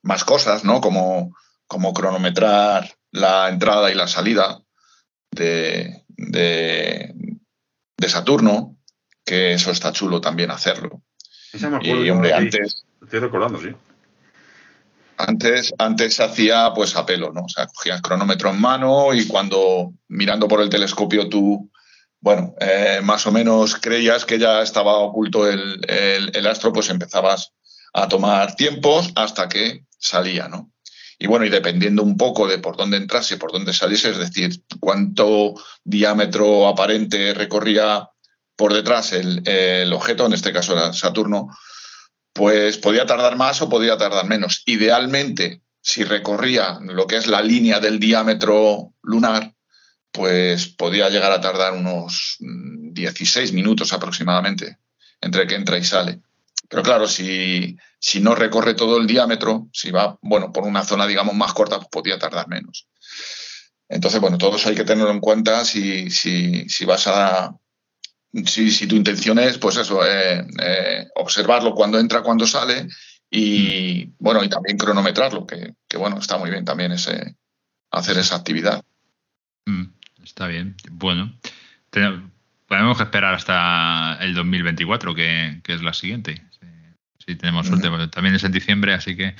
más 0.02 0.24
cosas, 0.24 0.64
¿no? 0.64 0.82
Como, 0.82 1.36
como 1.68 1.94
cronometrar 1.94 2.98
la 3.12 3.50
entrada 3.50 3.92
y 3.92 3.96
la 3.96 4.08
salida 4.08 4.62
de, 5.32 6.04
de, 6.08 7.14
Saturno, 8.08 8.78
que 9.26 9.54
eso 9.54 9.72
está 9.72 9.92
chulo 9.92 10.22
también 10.22 10.50
hacerlo. 10.50 11.04
Y 11.82 12.10
hombre, 12.10 12.34
antes. 12.34 12.86
Estoy 13.02 13.20
recordando, 13.20 13.60
sí. 13.60 13.70
Antes, 15.18 15.74
antes 15.80 16.16
se 16.16 16.24
hacía 16.24 16.72
pues 16.76 16.96
a 16.96 17.06
pelo, 17.06 17.32
¿no? 17.34 17.46
O 17.46 17.50
sea, 17.50 17.66
cogías 17.68 18.02
cronómetro 18.02 18.52
en 18.52 18.62
mano 18.62 19.14
y 19.14 19.26
cuando 19.28 19.94
mirando 20.08 20.48
por 20.48 20.62
el 20.62 20.70
telescopio 20.70 21.28
tú, 21.28 21.72
bueno, 22.20 22.54
eh, 22.60 23.00
más 23.04 23.26
o 23.26 23.32
menos 23.32 23.76
creías 23.76 24.26
que 24.26 24.38
ya 24.38 24.62
estaba 24.62 24.98
oculto 24.98 25.50
el, 25.50 25.82
el, 25.88 26.48
astro, 26.48 26.72
pues 26.72 26.90
empezabas 26.90 27.54
a 27.94 28.08
tomar 28.08 28.56
tiempos 28.56 29.12
hasta 29.16 29.50
que 29.50 29.86
salía, 29.98 30.48
¿no? 30.48 30.72
Y 31.20 31.26
bueno, 31.26 31.46
y 31.46 31.50
dependiendo 31.50 32.04
un 32.04 32.16
poco 32.16 32.48
de 32.48 32.60
por 32.60 32.78
dónde 32.78 32.98
entrase 32.98 33.36
y 33.36 33.38
por 33.38 33.52
dónde 33.52 33.74
saliese, 33.74 34.12
es 34.12 34.20
decir, 34.20 34.62
cuánto 34.80 35.56
diámetro 35.84 36.68
aparente 36.68 37.34
recorría 37.34 38.08
por 38.58 38.74
detrás 38.74 39.14
el, 39.14 39.48
el, 39.48 39.94
objeto, 39.94 40.26
en 40.26 40.34
este 40.34 40.52
caso 40.52 40.74
era 40.74 40.92
Saturno, 40.92 41.48
pues 42.34 42.78
podía 42.78 43.06
tardar 43.06 43.38
más 43.38 43.62
o 43.62 43.70
podía 43.70 43.98
tardar 43.98 44.26
menos. 44.26 44.64
Idealmente, 44.66 45.62
si 45.82 46.04
recorría 46.04 46.80
lo 46.82 47.08
que 47.08 47.16
es 47.16 47.28
la 47.28 47.42
línea 47.42 47.80
del 47.80 48.00
diámetro 48.00 48.94
lunar, 49.02 49.54
pues 50.12 50.68
podía 50.68 51.10
llegar 51.10 51.32
a 51.32 51.40
tardar 51.40 51.74
unos 51.74 52.38
16 52.40 53.52
mm, 53.52 53.56
minutos 53.56 53.94
aproximadamente 53.94 54.78
entre 55.22 55.48
que 55.48 55.56
entra 55.56 55.78
y 55.78 55.84
sale. 55.84 56.20
Pero 56.68 56.84
claro, 56.84 57.08
si, 57.08 57.78
si 58.00 58.20
no 58.20 58.36
recorre 58.36 58.74
todo 58.74 58.98
el 58.98 59.08
diámetro, 59.08 59.68
si 59.72 59.92
va, 59.92 60.18
bueno, 60.22 60.52
por 60.52 60.64
una 60.64 60.84
zona, 60.84 61.08
digamos, 61.08 61.36
más 61.36 61.54
corta, 61.54 61.78
pues 61.78 61.90
podía 61.90 62.20
tardar 62.20 62.48
menos. 62.48 62.88
Entonces, 63.88 64.20
bueno, 64.20 64.38
todo 64.38 64.58
eso 64.58 64.70
hay 64.70 64.76
que 64.76 64.84
tenerlo 64.84 65.12
en 65.12 65.22
cuenta 65.22 65.64
si, 65.64 66.10
si, 66.10 66.68
si 66.68 66.86
vas 66.86 67.08
a, 67.08 67.56
si, 68.46 68.72
si, 68.72 68.88
tu 68.88 68.96
intención 68.96 69.40
es, 69.40 69.58
pues 69.58 69.78
eso, 69.78 70.06
eh, 70.06 70.46
eh, 70.62 71.08
observarlo 71.16 71.74
cuando 71.74 72.00
entra, 72.00 72.22
cuando 72.22 72.46
sale 72.46 72.88
y, 73.30 74.12
bueno, 74.20 74.44
y 74.44 74.50
también 74.50 74.78
cronometrarlo, 74.78 75.46
que, 75.46 75.74
que 75.88 75.98
bueno, 75.98 76.18
está 76.20 76.38
muy 76.38 76.50
bien 76.50 76.66
también 76.66 76.92
ese, 76.92 77.36
hacer 77.92 78.18
esa 78.18 78.36
actividad. 78.36 78.84
Mm, 79.66 79.86
está 80.24 80.48
bien. 80.48 80.76
Bueno, 80.92 81.34
tenemos 81.90 82.98
que 82.98 83.04
esperar 83.04 83.34
hasta 83.34 84.18
el 84.22 84.34
2024, 84.34 85.16
que, 85.16 85.62
que 85.64 85.74
es 85.74 85.82
la 85.82 85.94
siguiente. 85.94 86.42
Si, 87.26 87.36
tenemos 87.36 87.68
suerte, 87.68 87.90
también 88.08 88.36
es 88.36 88.44
en 88.46 88.54
diciembre, 88.54 88.94
así 88.94 89.18
que 89.18 89.36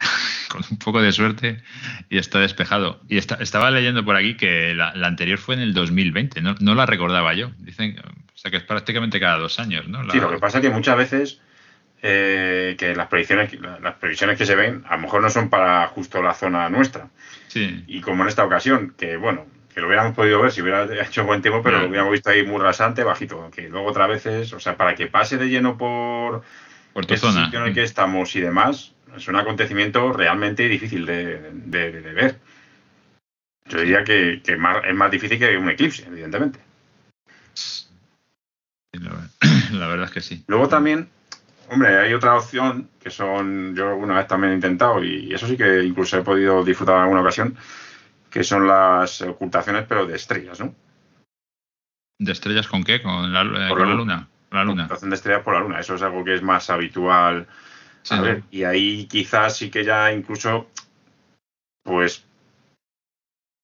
con 0.50 0.62
un 0.70 0.78
poco 0.78 1.00
de 1.00 1.12
suerte 1.12 1.62
y 2.08 2.18
está 2.18 2.40
despejado. 2.40 3.00
Y 3.08 3.18
estaba 3.18 3.70
leyendo 3.70 4.04
por 4.04 4.16
aquí 4.16 4.36
que 4.36 4.74
la, 4.74 4.90
anterior 4.90 5.38
fue 5.38 5.54
en 5.54 5.60
el 5.60 5.74
2020, 5.74 6.40
no, 6.42 6.54
no, 6.60 6.74
la 6.74 6.86
recordaba 6.86 7.34
yo. 7.34 7.50
Dicen 7.58 7.96
o 7.98 8.38
sea, 8.38 8.50
que 8.50 8.58
es 8.58 8.62
prácticamente 8.62 9.18
cada 9.18 9.38
dos 9.38 9.58
años, 9.58 9.88
¿no? 9.88 10.08
Sí, 10.10 10.20
lo 10.20 10.30
que 10.30 10.38
pasa 10.38 10.58
es 10.58 10.62
que 10.62 10.70
muchas 10.70 10.96
veces 10.96 11.40
eh, 12.02 12.76
que 12.78 12.94
las 12.94 13.08
previsiones, 13.08 13.58
las 13.60 13.94
previsiones 13.94 14.36
que 14.36 14.44
se 14.44 14.54
ven 14.54 14.84
a 14.86 14.96
lo 14.96 15.02
mejor 15.02 15.22
no 15.22 15.30
son 15.30 15.48
para 15.48 15.86
justo 15.88 16.22
la 16.22 16.34
zona 16.34 16.68
nuestra. 16.68 17.08
Sí. 17.48 17.84
Y 17.86 18.00
como 18.00 18.22
en 18.22 18.28
esta 18.28 18.44
ocasión, 18.44 18.94
que 18.98 19.16
bueno, 19.16 19.46
que 19.74 19.80
lo 19.80 19.88
hubiéramos 19.88 20.14
podido 20.14 20.40
ver 20.40 20.52
si 20.52 20.62
hubiera 20.62 20.84
hecho 21.04 21.24
buen 21.24 21.42
tiempo, 21.42 21.62
pero 21.62 21.80
lo 21.80 21.88
hubiéramos 21.88 22.12
visto 22.12 22.30
ahí 22.30 22.44
muy 22.44 22.60
rasante, 22.60 23.04
bajito. 23.04 23.50
Que 23.50 23.68
luego 23.68 23.88
otra 23.88 24.06
vez 24.06 24.26
es, 24.26 24.52
o 24.52 24.60
sea, 24.60 24.76
para 24.76 24.94
que 24.94 25.06
pase 25.06 25.36
de 25.36 25.48
lleno 25.48 25.76
por, 25.76 26.42
por 26.92 27.06
tu 27.06 27.16
zona. 27.16 27.44
sitio 27.44 27.60
en 27.60 27.68
el 27.68 27.74
que 27.74 27.82
estamos 27.82 28.34
y 28.36 28.40
demás, 28.40 28.94
es 29.14 29.28
un 29.28 29.36
acontecimiento 29.36 30.12
realmente 30.12 30.68
difícil 30.68 31.06
de, 31.06 31.38
ver. 31.66 32.38
Yo 33.68 33.80
diría 33.80 34.04
que, 34.04 34.42
es 34.44 34.58
más 34.94 35.10
difícil 35.10 35.38
que 35.38 35.56
un 35.56 35.70
eclipse, 35.70 36.06
evidentemente. 36.06 36.60
La 39.72 39.88
verdad 39.88 40.06
es 40.06 40.10
que 40.12 40.20
sí. 40.20 40.44
Luego 40.46 40.68
también, 40.68 41.08
hombre, 41.70 41.96
hay 41.96 42.14
otra 42.14 42.36
opción 42.36 42.88
que 43.00 43.10
son, 43.10 43.74
yo 43.74 43.90
alguna 43.90 44.16
vez 44.16 44.26
también 44.26 44.52
he 44.52 44.56
intentado 44.56 45.02
y 45.02 45.32
eso 45.32 45.46
sí 45.46 45.56
que 45.56 45.84
incluso 45.84 46.18
he 46.18 46.22
podido 46.22 46.64
disfrutar 46.64 46.96
en 46.96 47.02
alguna 47.02 47.20
ocasión, 47.20 47.56
que 48.30 48.44
son 48.44 48.66
las 48.66 49.22
ocultaciones 49.22 49.84
pero 49.88 50.06
de 50.06 50.16
estrellas, 50.16 50.60
¿no? 50.60 50.74
¿De 52.18 52.32
estrellas 52.32 52.66
con 52.66 52.82
qué? 52.82 53.02
¿Con 53.02 53.32
la, 53.32 53.42
eh, 53.42 53.74
luna? 53.74 54.28
La 54.50 54.64
luna. 54.64 54.84
Ocultación 54.84 55.10
de 55.10 55.16
estrellas 55.16 55.42
por 55.42 55.54
la 55.54 55.60
luna, 55.60 55.80
eso 55.80 55.94
es 55.94 56.02
algo 56.02 56.24
que 56.24 56.34
es 56.34 56.42
más 56.42 56.70
habitual 56.70 57.46
y 58.50 58.64
ahí 58.64 59.06
quizás 59.06 59.56
sí 59.56 59.70
que 59.70 59.84
ya 59.84 60.12
incluso, 60.12 60.68
pues, 61.82 62.24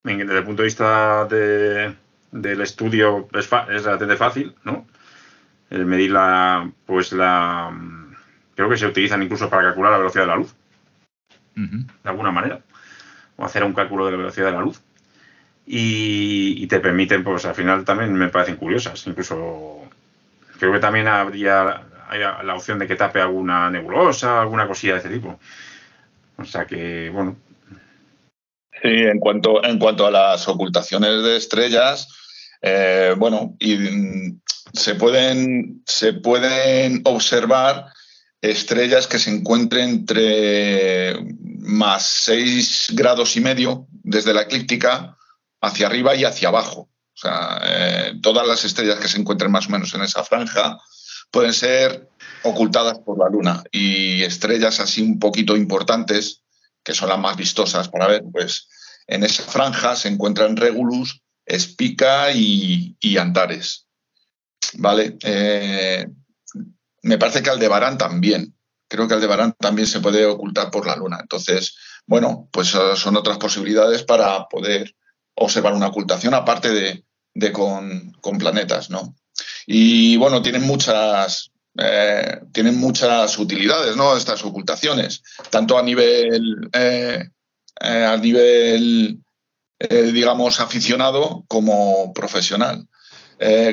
desde 0.03 0.39
el 0.39 0.45
punto 0.45 0.63
de 0.63 0.67
vista 0.67 1.27
de, 1.27 1.95
del 2.33 2.61
estudio 2.61 3.29
es, 3.33 3.45
es 3.45 3.85
relativamente 3.85 4.17
fácil, 4.17 4.55
¿no? 4.65 4.87
El 5.71 5.87
medir 5.87 6.11
la, 6.11 6.71
pues 6.87 7.13
la, 7.13 7.73
creo 8.55 8.69
que 8.69 8.77
se 8.77 8.87
utilizan 8.87 9.23
incluso 9.23 9.49
para 9.49 9.63
calcular 9.63 9.93
la 9.93 9.99
velocidad 9.99 10.25
de 10.25 10.29
la 10.29 10.37
luz, 10.37 10.55
de 11.55 12.11
alguna 12.11 12.31
manera, 12.31 12.61
o 13.37 13.45
hacer 13.45 13.65
un 13.65 13.73
cálculo 13.73 14.07
de 14.07 14.13
la 14.13 14.19
velocidad 14.19 14.47
de 14.47 14.53
la 14.53 14.61
luz. 14.61 14.83
Y, 15.65 16.67
te 16.67 16.81
permiten, 16.81 17.23
pues 17.23 17.45
al 17.45 17.55
final 17.55 17.85
también 17.85 18.13
me 18.15 18.29
parecen 18.29 18.57
curiosas. 18.57 19.07
Incluso 19.07 19.89
creo 20.59 20.73
que 20.73 20.81
también 20.81 21.07
habría 21.07 21.83
hay 22.13 22.21
la 22.45 22.55
opción 22.55 22.79
de 22.79 22.87
que 22.87 22.97
tape 22.97 23.21
alguna 23.21 23.71
nebulosa, 23.71 24.41
alguna 24.41 24.69
cosilla 24.69 24.95
de 24.95 24.99
ese 25.01 25.09
tipo. 25.09 25.39
O 26.37 26.45
sea 26.45 26.67
que, 26.67 27.11
bueno. 27.11 27.37
Sí, 28.83 28.89
en 28.89 29.19
cuanto, 29.19 29.65
en 29.65 29.79
cuanto 29.79 30.07
a 30.07 30.11
las 30.11 30.49
ocultaciones 30.49 31.23
de 31.23 31.37
estrellas, 31.37 32.09
eh, 32.61 33.15
bueno, 33.17 33.57
y, 33.59 33.77
mm, 33.77 34.41
se, 34.73 34.95
pueden, 34.97 35.83
se 35.87 36.13
pueden 36.13 37.03
observar 37.05 37.87
estrellas 38.41 39.07
que 39.07 39.19
se 39.19 39.31
encuentren 39.31 39.89
entre 39.89 41.15
más 41.61 42.05
6 42.07 42.89
grados 42.95 43.37
y 43.37 43.41
medio 43.41 43.87
desde 43.91 44.35
la 44.35 44.43
eclíptica 44.43 45.17
hacia 45.61 45.87
arriba 45.87 46.17
y 46.17 46.25
hacia 46.25 46.49
abajo. 46.49 46.89
O 47.15 47.17
sea, 47.17 47.61
eh, 47.65 48.15
todas 48.21 48.47
las 48.47 48.65
estrellas 48.65 48.99
que 48.99 49.07
se 49.07 49.19
encuentren 49.19 49.53
más 49.53 49.69
o 49.69 49.71
menos 49.71 49.95
en 49.95 50.03
esa 50.03 50.25
franja 50.25 50.79
pueden 51.33 51.53
ser 51.53 52.09
ocultadas 52.45 52.99
por 53.01 53.19
la 53.19 53.29
luna 53.29 53.65
y 53.73 54.23
estrellas 54.23 54.79
así 54.79 55.03
un 55.03 55.19
poquito 55.19 55.57
importantes, 55.57 56.43
que 56.85 56.95
son 56.95 57.09
las 57.09 57.19
más 57.19 57.37
vistosas 57.37 57.89
para 57.89 58.07
ver, 58.07 58.23
pues 58.31 58.69
en 59.07 59.25
esa 59.25 59.43
franja 59.43 59.97
se 59.97 60.09
encuentran 60.09 60.57
Regulus, 60.57 61.23
Espica 61.45 62.33
y, 62.33 63.17
Antares. 63.19 63.87
¿Vale? 64.75 65.17
Eh, 65.23 66.07
me 67.03 67.19
parece 67.19 67.43
que 67.43 67.51
Aldebarán 67.51 67.99
también. 67.99 68.55
Creo 68.89 69.09
que 69.09 69.15
Aldebarán 69.15 69.55
también 69.59 69.89
se 69.89 70.01
puede 70.01 70.25
ocultar 70.27 70.71
por 70.71 70.87
la 70.87 70.97
luna. 70.97 71.19
Entonces, 71.21 71.77
bueno, 72.07 72.49
pues 72.53 72.69
son 72.69 73.17
otras 73.17 73.39
posibilidades 73.39 74.03
para 74.03 74.47
poder 74.49 74.95
observar 75.35 75.73
una 75.75 75.89
ocultación, 75.89 76.35
aparte 76.35 76.71
de, 77.35 77.53
con, 77.53 78.13
con 78.21 78.39
planetas, 78.39 78.91
¿no? 78.91 79.17
Y 79.67 80.17
bueno, 80.17 80.43
tienen 80.43 80.63
muchas, 80.63 81.51
eh, 81.79 82.41
tienen 82.53 82.79
muchas 82.79 83.39
utilidades, 83.39 83.97
¿no? 83.97 84.17
Estas 84.17 84.45
ocultaciones, 84.45 85.23
tanto 85.51 85.79
a 85.79 85.83
nivel, 85.83 86.69
eh, 86.73 87.29
eh, 87.81 88.05
a 88.05 88.17
nivel 88.17 89.19
digamos, 90.13 90.61
aficionado 90.61 91.45
como 91.49 92.13
profesional. 92.13 92.87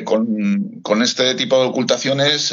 Con, 0.04 0.80
con, 0.82 1.02
este 1.02 1.36
tipo 1.36 1.60
de 1.60 1.68
ocultaciones 1.68 2.52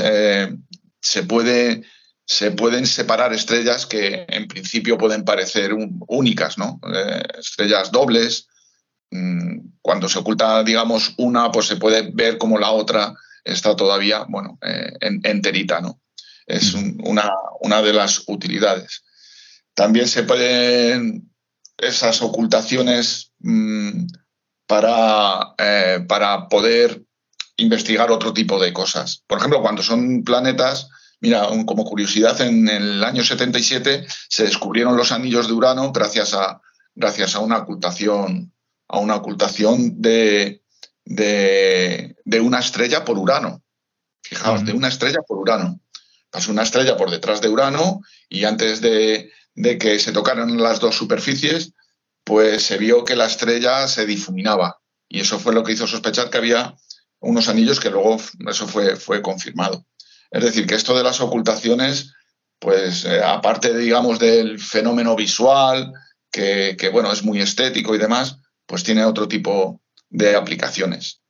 se, 1.02 1.24
puede, 1.24 1.82
se 2.24 2.52
pueden 2.52 2.86
separar 2.86 3.34
estrellas 3.34 3.88
que 3.88 4.28
en 4.30 4.48
principio 4.48 5.00
pueden 5.00 5.26
parecer 5.26 5.72
únicas, 6.08 6.60
¿no? 6.60 6.80
estrellas 7.40 7.92
dobles, 7.92 8.48
cuando 9.82 10.10
se 10.10 10.20
oculta, 10.20 10.64
digamos, 10.64 11.14
una, 11.18 11.52
pues 11.52 11.68
se 11.68 11.78
puede 11.78 12.12
ver 12.14 12.38
como 12.38 12.58
la 12.58 12.72
otra 12.72 13.14
está 13.44 13.76
todavía, 13.76 14.26
bueno, 14.28 14.60
eh, 14.62 14.92
enterita, 15.00 15.80
¿no? 15.80 16.02
Es 16.46 16.74
una, 16.74 17.32
una 17.62 17.82
de 17.82 17.94
las 17.94 18.24
utilidades. 18.28 19.04
También 19.74 20.08
se 20.08 20.24
pueden 20.24 21.32
esas 21.78 22.22
ocultaciones 22.22 23.32
mm, 23.40 24.08
para, 24.66 25.54
eh, 25.58 26.06
para 26.08 26.48
poder 26.48 27.04
investigar 27.58 28.12
otro 28.12 28.34
tipo 28.34 28.60
de 28.60 28.74
cosas. 28.74 29.24
Por 29.28 29.40
ejemplo, 29.40 29.62
cuando 29.62 29.84
son 29.84 30.24
planetas, 30.24 30.90
mira, 31.20 31.48
como 31.66 31.86
curiosidad, 31.86 32.40
en 32.42 32.68
el 32.68 33.04
año 33.04 33.24
77 33.24 34.06
se 34.30 34.44
descubrieron 34.44 34.98
los 34.98 35.12
anillos 35.12 35.48
de 35.48 35.54
Urano 35.54 35.92
gracias 35.92 36.34
a, 36.34 36.62
gracias 36.96 37.36
a 37.36 37.40
una 37.40 37.58
ocultación, 37.58 38.54
a 38.88 39.00
una 39.00 39.16
ocultación 39.16 40.02
de, 40.02 40.62
de, 41.06 42.16
una 42.42 42.60
estrella 42.60 43.04
por 43.04 43.18
Urano. 43.18 43.62
Fijaos, 44.22 44.66
de 44.66 44.74
una 44.74 44.88
estrella 44.88 45.20
por 45.28 45.38
Urano. 45.38 45.80
Pasó 46.30 46.52
una 46.52 46.64
estrella 46.64 46.98
por 46.98 47.10
detrás 47.10 47.42
de 47.42 47.50
Urano 47.50 48.02
y 48.30 48.44
antes 48.44 48.82
de, 48.82 49.32
de 49.56 49.78
que 49.78 50.00
se 50.00 50.12
tocaran 50.12 50.62
las 50.62 50.80
dos 50.80 50.96
superficies, 50.96 51.74
pues 52.24 52.64
se 52.64 52.78
vio 52.78 53.06
que 53.06 53.16
la 53.16 53.26
estrella 53.26 53.88
se 53.88 54.06
difuminaba. 54.06 54.80
Y 55.08 55.22
eso 55.22 55.40
fue 55.40 55.54
lo 55.54 55.64
que 55.64 55.72
hizo 55.72 55.88
sospechar 55.88 56.30
que 56.30 56.38
había 56.38 56.76
unos 57.20 57.48
anillos 57.48 57.80
que 57.80 57.90
luego 57.90 58.18
eso 58.48 58.68
fue, 58.68 58.96
fue 58.96 59.22
confirmado. 59.22 59.86
Es 60.32 60.44
decir, 60.44 60.68
que 60.68 60.76
esto 60.76 60.96
de 60.96 61.04
las 61.04 61.22
ocultaciones, 61.22 62.14
pues 62.60 63.06
eh, 63.06 63.24
aparte, 63.24 63.76
digamos, 63.78 64.20
del 64.20 64.60
fenómeno 64.60 65.16
visual, 65.16 65.94
que, 66.32 66.90
bueno, 66.92 67.12
es 67.12 67.24
muy 67.24 67.42
estético 67.42 67.96
y 67.96 67.98
demás, 67.98 68.38
pues 68.68 68.84
tiene 68.84 69.04
otro 69.04 69.28
tipo 69.28 69.82
de 70.10 70.36
aplicaciones. 70.36 71.22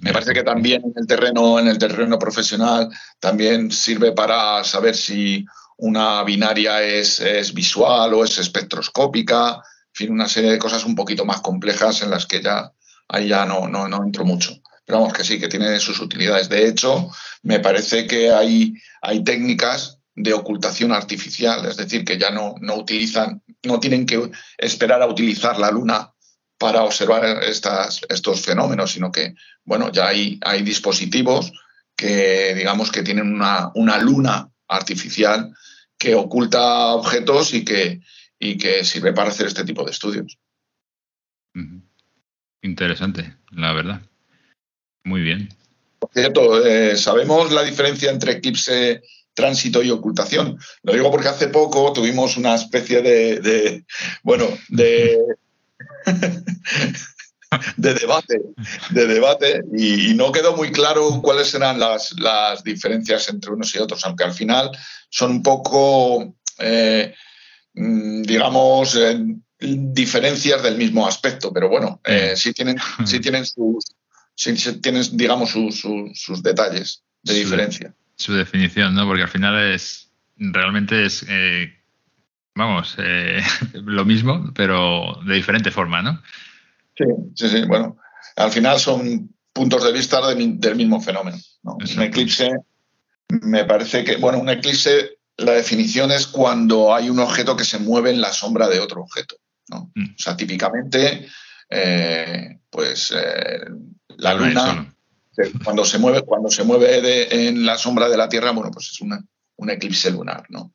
Me 0.00 0.12
parece 0.12 0.34
que 0.34 0.42
también 0.42 0.82
en 0.84 0.92
el 0.94 1.06
terreno, 1.06 1.58
en 1.58 1.68
el 1.68 1.78
terreno 1.78 2.18
profesional, 2.18 2.90
también 3.18 3.70
sirve 3.70 4.12
para 4.12 4.62
saber 4.62 4.94
si 4.94 5.46
una 5.78 6.22
binaria 6.22 6.82
es, 6.82 7.20
es 7.20 7.54
visual 7.54 8.12
o 8.12 8.24
es 8.24 8.36
espectroscópica, 8.38 9.54
en 9.54 9.94
fin, 9.94 10.12
una 10.12 10.28
serie 10.28 10.50
de 10.50 10.58
cosas 10.58 10.84
un 10.84 10.94
poquito 10.94 11.24
más 11.24 11.40
complejas 11.40 12.02
en 12.02 12.10
las 12.10 12.26
que 12.26 12.42
ya 12.42 12.72
ahí 13.08 13.28
ya 13.28 13.46
no, 13.46 13.68
no, 13.68 13.88
no 13.88 14.04
entro 14.04 14.24
mucho. 14.24 14.54
Pero 14.84 15.00
vamos, 15.00 15.14
que 15.14 15.24
sí, 15.24 15.40
que 15.40 15.48
tiene 15.48 15.80
sus 15.80 16.00
utilidades. 16.00 16.48
De 16.48 16.68
hecho, 16.68 17.10
me 17.42 17.60
parece 17.60 18.06
que 18.06 18.30
hay, 18.30 18.74
hay 19.00 19.24
técnicas 19.24 19.98
de 20.14 20.32
ocultación 20.32 20.92
artificial, 20.92 21.66
es 21.66 21.76
decir, 21.76 22.04
que 22.04 22.18
ya 22.18 22.30
no, 22.30 22.54
no 22.60 22.76
utilizan, 22.76 23.42
no 23.66 23.80
tienen 23.80 24.06
que 24.06 24.30
esperar 24.58 25.02
a 25.02 25.06
utilizar 25.06 25.58
la 25.58 25.70
luna 25.70 26.12
para 26.58 26.82
observar 26.84 27.42
estas, 27.42 28.00
estos 28.08 28.42
fenómenos, 28.42 28.92
sino 28.92 29.12
que, 29.12 29.34
bueno, 29.64 29.92
ya 29.92 30.08
hay, 30.08 30.38
hay 30.42 30.62
dispositivos 30.62 31.52
que, 31.94 32.54
digamos, 32.54 32.90
que 32.90 33.02
tienen 33.02 33.32
una, 33.34 33.70
una 33.74 33.98
luna 33.98 34.50
artificial 34.68 35.54
que 35.98 36.14
oculta 36.14 36.94
objetos 36.94 37.54
y 37.54 37.64
que, 37.64 38.00
y 38.38 38.58
que 38.58 38.84
sirve 38.84 39.12
para 39.12 39.30
hacer 39.30 39.46
este 39.46 39.64
tipo 39.64 39.84
de 39.84 39.90
estudios. 39.90 40.38
Interesante, 42.62 43.36
la 43.50 43.72
verdad. 43.72 44.02
Muy 45.04 45.22
bien. 45.22 45.48
Por 45.98 46.10
cierto, 46.12 46.66
eh, 46.66 46.96
¿sabemos 46.96 47.52
la 47.52 47.62
diferencia 47.62 48.10
entre 48.10 48.32
eclipse, 48.32 49.02
tránsito 49.36 49.82
y 49.82 49.90
ocultación? 49.90 50.58
Lo 50.82 50.94
digo 50.94 51.12
porque 51.12 51.28
hace 51.28 51.46
poco 51.48 51.92
tuvimos 51.92 52.36
una 52.36 52.56
especie 52.56 53.02
de, 53.02 53.84
bueno, 54.24 54.48
de, 54.68 55.16
de 57.76 57.94
debate, 57.94 58.40
de 58.90 59.06
debate 59.06 59.62
y, 59.76 60.14
no 60.14 60.32
quedó 60.32 60.56
muy 60.56 60.72
claro 60.72 61.20
cuáles 61.22 61.54
eran 61.54 61.78
las, 61.78 62.18
las, 62.18 62.64
diferencias 62.64 63.28
entre 63.28 63.52
unos 63.52 63.72
y 63.74 63.78
otros, 63.78 64.04
aunque 64.04 64.24
al 64.24 64.32
final 64.32 64.70
son 65.08 65.30
un 65.30 65.42
poco, 65.42 66.34
eh, 66.58 67.14
mm, 67.74 68.22
digamos, 68.22 68.98
diferencias 69.58 70.62
del 70.62 70.76
mismo 70.76 71.06
aspecto, 71.06 71.52
pero 71.52 71.68
bueno, 71.68 72.00
eh, 72.04 72.34
sí 72.36 72.52
tienen, 72.52 72.76
sí 73.04 73.20
tienen 73.20 73.46
sus, 73.46 73.84
sí, 74.34 74.54
tienen, 74.80 75.02
digamos, 75.12 75.50
sus, 75.50 76.42
detalles 76.42 77.02
de 77.22 77.34
diferencia. 77.34 77.94
Su 78.16 78.34
definición, 78.34 78.94
¿no? 78.94 79.06
Porque 79.06 79.22
al 79.22 79.28
final 79.28 79.72
es, 79.72 80.10
realmente 80.36 81.04
es, 81.04 81.24
eh, 81.28 81.72
vamos, 82.54 82.96
eh, 82.98 83.42
lo 83.74 84.04
mismo, 84.04 84.52
pero 84.54 85.20
de 85.26 85.34
diferente 85.34 85.70
forma, 85.70 86.02
¿no? 86.02 86.22
Sí, 86.96 87.04
sí, 87.34 87.48
sí. 87.48 87.64
Bueno, 87.66 87.98
al 88.36 88.50
final 88.50 88.78
son 88.78 89.30
puntos 89.52 89.84
de 89.84 89.92
vista 89.92 90.20
del 90.34 90.76
mismo 90.76 91.00
fenómeno. 91.00 91.36
Un 91.62 92.02
eclipse, 92.02 92.50
me 93.28 93.64
parece 93.64 94.04
que, 94.04 94.16
bueno, 94.16 94.38
un 94.38 94.48
eclipse, 94.48 95.18
la 95.36 95.52
definición 95.52 96.10
es 96.10 96.26
cuando 96.26 96.94
hay 96.94 97.10
un 97.10 97.18
objeto 97.18 97.56
que 97.56 97.64
se 97.64 97.78
mueve 97.78 98.10
en 98.10 98.20
la 98.20 98.32
sombra 98.32 98.68
de 98.68 98.80
otro 98.80 99.02
objeto. 99.02 99.36
Mm. 99.68 100.14
O 100.14 100.18
sea, 100.18 100.36
típicamente, 100.36 101.26
eh, 101.68 102.58
pues 102.70 103.12
eh, 103.16 103.64
la 104.16 104.34
luna, 104.34 104.94
cuando 105.64 105.84
se 105.84 105.98
mueve, 105.98 106.22
cuando 106.22 106.50
se 106.50 106.64
mueve 106.64 107.48
en 107.48 107.64
la 107.66 107.78
sombra 107.78 108.08
de 108.08 108.16
la 108.16 108.28
Tierra, 108.28 108.52
bueno, 108.52 108.70
pues 108.70 108.90
es 108.90 109.00
un 109.00 109.70
eclipse 109.70 110.10
lunar, 110.10 110.44
¿no? 110.48 110.72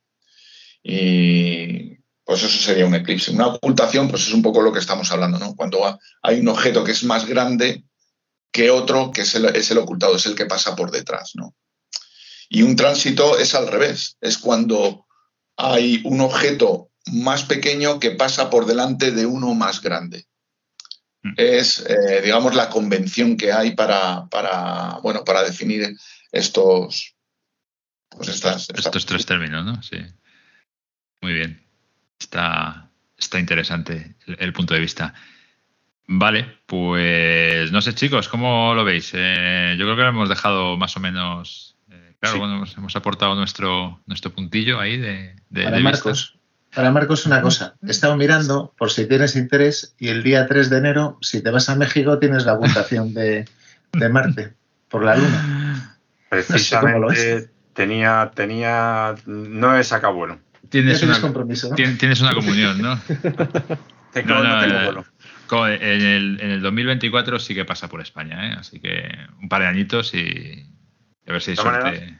Y 0.84 1.98
pues 2.24 2.44
eso 2.44 2.60
sería 2.60 2.86
un 2.86 2.96
eclipse. 2.96 3.32
Una 3.32 3.48
ocultación, 3.48 4.08
pues 4.10 4.28
es 4.28 4.34
un 4.34 4.42
poco 4.42 4.62
lo 4.62 4.72
que 4.72 4.80
estamos 4.80 5.12
hablando, 5.12 5.38
¿no? 5.40 5.56
Cuando 5.56 6.00
hay 6.22 6.40
un 6.40 6.48
objeto 6.48 6.84
que 6.84 6.92
es 6.92 7.04
más 7.04 7.26
grande 7.26 7.84
que 8.52 8.70
otro, 8.70 9.12
que 9.12 9.22
es 9.22 9.36
el, 9.36 9.46
es 9.46 9.72
el 9.72 9.78
ocultado, 9.78 10.16
es 10.16 10.26
el 10.26 10.36
que 10.36 10.46
pasa 10.46 10.76
por 10.76 10.92
detrás, 10.92 11.32
¿no? 11.36 11.56
Y 12.50 12.64
un 12.64 12.76
tránsito 12.76 13.38
es 13.38 13.56
al 13.56 13.68
revés, 13.68 14.18
es 14.20 14.38
cuando 14.38 15.06
hay 15.56 16.02
un 16.04 16.22
objeto 16.22 16.90
más 17.06 17.44
pequeño 17.44 18.00
que 18.00 18.12
pasa 18.12 18.50
por 18.50 18.66
delante 18.66 19.12
de 19.12 19.26
uno 19.26 19.54
más 19.54 19.82
grande. 19.82 20.26
Mm. 21.24 21.34
Es, 21.38 21.86
eh, 21.88 22.22
digamos, 22.24 22.56
la 22.56 22.70
convención 22.70 23.38
que 23.38 23.52
hay 23.52 23.76
para, 23.76 24.28
para, 24.30 25.00
bueno, 25.04 25.24
para 25.24 25.44
definir 25.44 25.96
estos, 26.32 27.16
pues 28.10 28.30
estas, 28.30 28.70
estos 28.70 29.06
tres 29.06 29.26
términos, 29.26 29.66
¿no? 29.66 29.82
Sí. 29.84 29.98
Muy 31.22 31.34
bien. 31.34 31.62
Está, 32.20 32.90
está 33.18 33.40
interesante 33.40 34.16
el, 34.26 34.54
punto 34.54 34.74
de 34.74 34.80
vista. 34.80 35.14
Vale, 36.08 36.60
pues 36.66 37.72
no 37.72 37.82
sé, 37.82 37.94
chicos, 37.94 38.28
¿cómo 38.28 38.74
lo 38.76 38.84
veis? 38.84 39.12
Eh, 39.14 39.76
yo 39.78 39.86
creo 39.86 39.96
que 39.96 40.02
lo 40.02 40.10
hemos 40.10 40.30
dejado 40.30 40.78
más 40.78 40.98
o 40.98 41.00
menos. 41.00 41.78
Eh, 41.90 42.16
claro, 42.20 42.40
bueno, 42.40 42.66
hemos, 42.78 42.96
aportado 42.96 43.36
nuestro, 43.36 44.02
nuestro 44.08 44.32
puntillo 44.32 44.80
ahí 44.80 44.98
de, 44.98 45.36
de, 45.50 45.80
Marcos, 45.80 46.38
una 47.26 47.42
cosa. 47.42 47.76
He 47.86 47.92
estado 47.92 48.16
mirando 48.18 48.74
por 48.78 48.92
si 48.92 49.08
tienes 49.08 49.36
interés 49.36 49.96
y 50.00 50.10
el 50.10 50.24
día 50.24 50.48
3 50.48 50.70
de 50.70 50.78
enero, 50.78 51.18
si 51.22 51.42
te 51.42 51.52
vas 51.52 51.70
a 51.70 51.76
México, 51.76 52.20
tienes 52.20 52.46
la 52.46 52.54
ocultación 52.54 53.14
de, 53.14 53.46
Marte 54.10 54.54
por 54.90 55.04
la 55.04 55.16
Luna. 55.16 55.98
Precisamente 56.30 57.50
tenía, 57.74 58.32
tenía, 58.34 59.16
no 59.26 59.78
he 59.78 59.84
sacado 59.84 60.14
bueno. 60.14 60.40
Tienes, 60.70 61.04
una, 61.04 61.20
compromiso, 61.20 61.74
tienes, 61.76 62.22
una 62.22 62.34
comunión, 62.34 62.82
¿no? 62.82 62.96
no, 64.26 64.44
no, 64.44 64.92
no 64.94 65.06
en, 65.68 66.02
el, 66.02 66.40
en 66.42 66.52
el 66.52 66.62
2024 66.62 67.40
sí 67.40 67.54
que 67.54 67.66
pasa 67.66 67.90
por 67.90 68.02
España, 68.02 68.48
¿eh? 68.48 68.56
así 68.58 68.80
que 68.80 69.10
un 69.42 69.50
par 69.50 69.62
de 69.62 69.68
añitos 69.68 70.14
y 70.14 70.66
a 71.28 71.34
ver 71.34 71.42
si 71.42 71.52
hay 71.52 71.58
suerte 71.58 72.18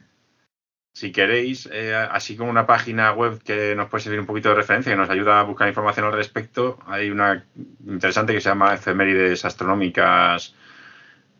si 0.92 1.10
queréis, 1.10 1.68
eh, 1.72 1.94
así 1.94 2.36
como 2.36 2.50
una 2.50 2.66
página 2.66 3.12
web 3.12 3.42
que 3.42 3.74
nos 3.74 3.88
puede 3.88 4.04
servir 4.04 4.20
un 4.20 4.26
poquito 4.26 4.50
de 4.50 4.56
referencia, 4.56 4.92
y 4.92 4.96
nos 4.96 5.08
ayuda 5.08 5.40
a 5.40 5.44
buscar 5.44 5.66
información 5.68 6.04
al 6.06 6.12
respecto, 6.12 6.78
hay 6.86 7.10
una 7.10 7.46
interesante 7.86 8.34
que 8.34 8.40
se 8.40 8.50
llama 8.50 8.74
Efemérides 8.74 9.44
Astronómicas, 9.44 10.54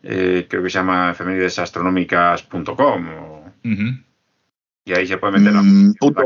eh, 0.01 0.47
creo 0.49 0.63
que 0.63 0.69
se 0.69 0.79
llama 0.79 1.11
efemeridesastronómicas.com. 1.11 3.07
Y 4.85 4.93
ahí 4.93 5.07
se 5.07 5.17
puede 5.17 5.39
meter 5.39 5.53
la 5.53 5.61
mm, 5.61 5.93
punto, 5.93 6.23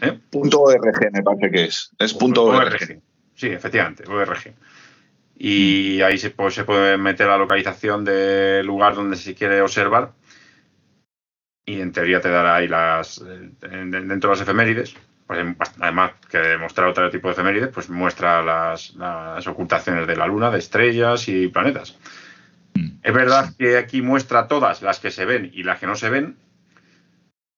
¿eh? 0.00 0.18
punto 0.30 0.60
.org 0.60 1.12
me 1.12 1.22
parece 1.22 1.50
que 1.50 1.64
es. 1.64 1.90
Es 1.98 2.14
punto 2.14 2.44
.org. 2.44 2.78
Sí, 3.34 3.48
efectivamente, 3.48 4.04
ORG. 4.06 4.54
Y 5.38 6.00
ahí 6.02 6.18
se, 6.18 6.30
pues, 6.30 6.54
se 6.54 6.64
puede 6.64 6.98
meter 6.98 7.26
la 7.26 7.38
localización 7.38 8.04
del 8.04 8.66
lugar 8.66 8.94
donde 8.94 9.16
se 9.16 9.34
quiere 9.34 9.62
observar 9.62 10.12
y 11.64 11.80
en 11.80 11.92
teoría 11.92 12.20
te 12.20 12.30
dará 12.30 12.56
ahí 12.56 12.68
las 12.68 13.22
dentro 13.60 14.30
de 14.30 14.34
las 14.34 14.40
efemérides 14.40 14.94
pues 15.26 15.38
además 15.78 16.12
que 16.28 16.38
demostrar 16.38 16.88
otro 16.88 17.08
tipo 17.10 17.28
de 17.28 17.32
efemérides 17.32 17.68
pues 17.68 17.88
muestra 17.88 18.42
las, 18.42 19.46
ocultaciones 19.46 20.06
de 20.06 20.16
la 20.16 20.26
luna 20.26 20.50
de 20.50 20.58
estrellas 20.58 21.28
y 21.28 21.48
planetas 21.48 21.96
mm. 22.74 22.88
es 23.02 23.14
verdad 23.14 23.54
que 23.56 23.76
aquí 23.76 24.02
muestra 24.02 24.48
todas 24.48 24.82
las 24.82 24.98
que 24.98 25.10
se 25.10 25.24
ven 25.24 25.50
y 25.52 25.62
las 25.62 25.78
que 25.78 25.86
no 25.86 25.94
se 25.94 26.10
ven 26.10 26.36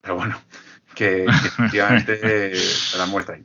pero 0.01 0.17
bueno 0.17 0.41
que, 0.95 1.25
efectivamente 1.25 2.53
la 2.99 3.07
muestra 3.07 3.37
ahí 3.37 3.45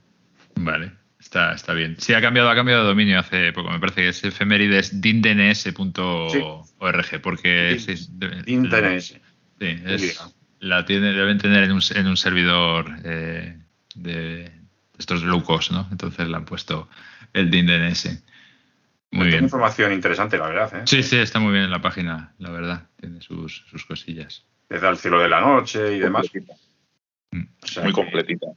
vale 0.56 0.92
Está, 1.20 1.52
está 1.52 1.74
bien. 1.74 1.98
Sí, 2.00 2.14
ha 2.14 2.22
cambiado, 2.22 2.50
ha 2.50 2.56
cambiado 2.56 2.84
de 2.84 2.88
dominio 2.88 3.20
hace 3.20 3.52
poco. 3.52 3.70
Me 3.70 3.80
parece 3.80 4.04
que 4.04 4.10
es 4.10 4.24
efemérides 4.24 5.02
dindns.org, 5.02 7.22
porque 7.22 7.72
Din- 7.72 7.90
es, 7.90 8.18
DNS. 8.18 9.20
Sí, 9.60 9.60
es- 9.60 10.37
la 10.60 10.86
tiene, 10.86 11.14
deben 11.14 11.38
tener 11.38 11.64
en 11.64 11.72
un, 11.72 11.82
en 11.96 12.08
un 12.08 12.18
servidor 12.18 12.96
eh, 13.04 13.58
de 13.96 14.52
estos 14.98 15.24
low 15.24 15.44
cost, 15.44 15.72
¿no? 15.72 15.88
Entonces 15.92 16.28
le 16.28 16.36
han 16.36 16.46
puesto 16.46 16.90
el 17.34 17.52
DNS. 17.52 18.24
Muy 19.12 19.22
Tiene 19.22 19.30
bien. 19.30 19.44
información 19.46 19.94
interesante, 19.94 20.38
la 20.38 20.48
verdad. 20.48 20.76
¿eh? 20.76 20.82
Sí, 20.86 21.02
sí, 21.04 21.18
está 21.18 21.40
muy 21.40 21.54
bien 21.54 21.66
en 21.66 21.72
la 21.72 21.82
página, 21.82 22.34
la 22.40 22.50
verdad. 22.50 22.88
Tiene 23.00 23.22
sus, 23.22 23.66
sus 23.70 23.86
cosillas. 23.86 24.44
Desde 24.68 24.88
al 24.88 24.98
cielo 24.98 25.22
de 25.22 25.30
la 25.30 25.40
noche 25.40 25.96
y 25.96 26.00
demás. 26.00 26.26
O 27.64 27.68
sea 27.68 27.84
muy 27.84 27.94
completita. 27.94 28.48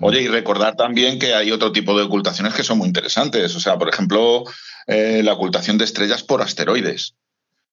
Oye, 0.00 0.22
y 0.22 0.28
recordar 0.28 0.76
también 0.76 1.18
que 1.18 1.34
hay 1.34 1.52
otro 1.52 1.72
tipo 1.72 1.96
de 1.96 2.04
ocultaciones 2.04 2.54
que 2.54 2.62
son 2.62 2.78
muy 2.78 2.88
interesantes. 2.88 3.54
O 3.54 3.60
sea, 3.60 3.78
por 3.78 3.88
ejemplo, 3.88 4.44
eh, 4.86 5.22
la 5.22 5.32
ocultación 5.34 5.78
de 5.78 5.84
estrellas 5.84 6.22
por 6.22 6.42
asteroides. 6.42 7.14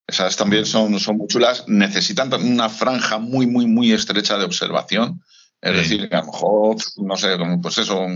Esas 0.08 0.36
también 0.36 0.66
son, 0.66 1.00
son 1.00 1.18
muy 1.18 1.28
chulas. 1.28 1.66
Necesitan 1.68 2.34
una 2.34 2.70
franja 2.70 3.18
muy, 3.18 3.48
muy, 3.48 3.66
muy 3.66 3.92
estrecha 3.94 4.38
de 4.38 4.46
observación. 4.46 5.22
Es 5.62 5.72
Sí. 5.74 5.78
decir, 5.78 6.10
que 6.10 6.16
a 6.16 6.22
lo 6.22 6.26
mejor, 6.28 6.76
no 6.98 7.16
sé, 7.18 7.38
pues 7.62 7.78
eso, 7.78 8.08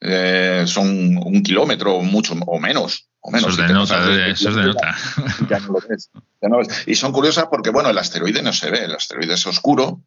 eh, 0.00 0.62
son 0.66 1.16
un 1.18 1.42
kilómetro 1.42 1.96
o 1.96 2.02
mucho 2.02 2.34
o 2.46 2.58
menos. 2.60 3.08
O 3.20 3.30
menos. 3.30 3.52
Eso 3.52 3.60
es 3.62 3.66
de 3.66 3.66
te 3.66 3.72
nota, 3.72 4.06
de- 4.06 4.30
eso 4.30 4.48
es 4.50 4.54
de 4.56 4.62
nota. 4.64 4.96
ya 5.50 5.58
no 5.60 5.66
lo 5.74 5.80
ves, 5.88 6.10
ya 6.40 6.48
no 6.48 6.58
lo 6.60 6.66
ves. 6.66 6.84
Y 6.86 6.94
son 6.94 7.12
curiosas 7.12 7.46
porque, 7.50 7.70
bueno, 7.70 7.90
el 7.90 7.98
asteroide 7.98 8.42
no 8.42 8.52
se 8.52 8.70
ve, 8.70 8.84
el 8.84 8.92
asteroide 8.94 9.34
es 9.34 9.46
oscuro 9.46 10.00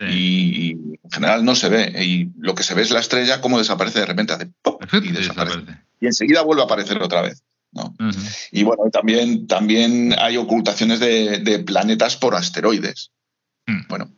Sí. 0.00 0.04
y, 0.08 0.70
en 1.02 1.10
general 1.10 1.44
no 1.44 1.54
se 1.54 1.68
ve. 1.68 1.92
Y 2.04 2.28
lo 2.38 2.54
que 2.54 2.62
se 2.62 2.74
ve 2.74 2.82
es 2.82 2.90
la 2.90 3.00
estrella 3.00 3.40
como 3.40 3.58
desaparece 3.58 4.00
de 4.00 4.06
repente, 4.06 4.32
hace 4.32 4.48
¡pop! 4.62 4.82
y 4.92 5.12
desaparece. 5.12 5.60
Y 6.00 6.06
enseguida 6.06 6.42
vuelve 6.42 6.62
a 6.62 6.66
aparecer 6.66 7.02
otra 7.02 7.22
vez. 7.22 7.42
Y 8.52 8.62
bueno, 8.62 8.84
también, 8.90 9.46
también 9.46 10.14
hay 10.18 10.36
ocultaciones 10.36 11.00
de, 11.00 11.38
de 11.38 11.58
planetas 11.60 12.16
por 12.16 12.34
asteroides. 12.34 13.12
Mm. 13.66 13.88
Bueno, 13.88 14.10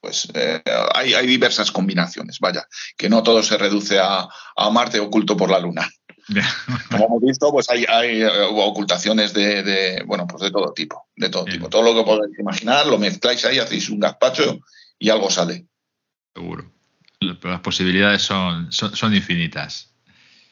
pues 0.00 0.28
eh, 0.34 0.62
hay, 0.94 1.14
hay 1.14 1.26
diversas 1.26 1.70
combinaciones, 1.70 2.38
vaya, 2.40 2.66
que 2.96 3.08
no 3.08 3.22
todo 3.22 3.42
se 3.42 3.56
reduce 3.56 3.98
a, 4.00 4.28
a 4.56 4.70
Marte 4.70 4.98
oculto 4.98 5.36
por 5.36 5.50
la 5.50 5.60
Luna. 5.60 5.88
Como 6.90 7.06
hemos 7.06 7.22
visto, 7.22 7.50
pues 7.50 7.68
hay, 7.70 7.84
hay, 7.88 8.22
eh, 8.22 8.28
ocultaciones 8.50 9.32
de, 9.32 9.62
de, 9.62 10.02
bueno, 10.04 10.26
pues 10.26 10.42
de 10.42 10.50
todo 10.50 10.72
tipo, 10.72 11.06
de 11.16 11.28
todo 11.28 11.44
Bien. 11.44 11.58
tipo. 11.58 11.68
Todo 11.68 11.82
lo 11.82 11.94
que 11.94 12.04
podéis 12.04 12.38
imaginar, 12.38 12.86
lo 12.86 12.98
mezcláis 12.98 13.44
ahí, 13.44 13.58
hacéis 13.58 13.90
un 13.90 14.00
gazpacho 14.00 14.60
y 14.98 15.08
algo 15.10 15.30
sale. 15.30 15.66
Seguro. 16.34 16.70
Las 17.20 17.60
posibilidades 17.60 18.22
son, 18.22 18.72
son, 18.72 18.96
son 18.96 19.14
infinitas. 19.14 19.94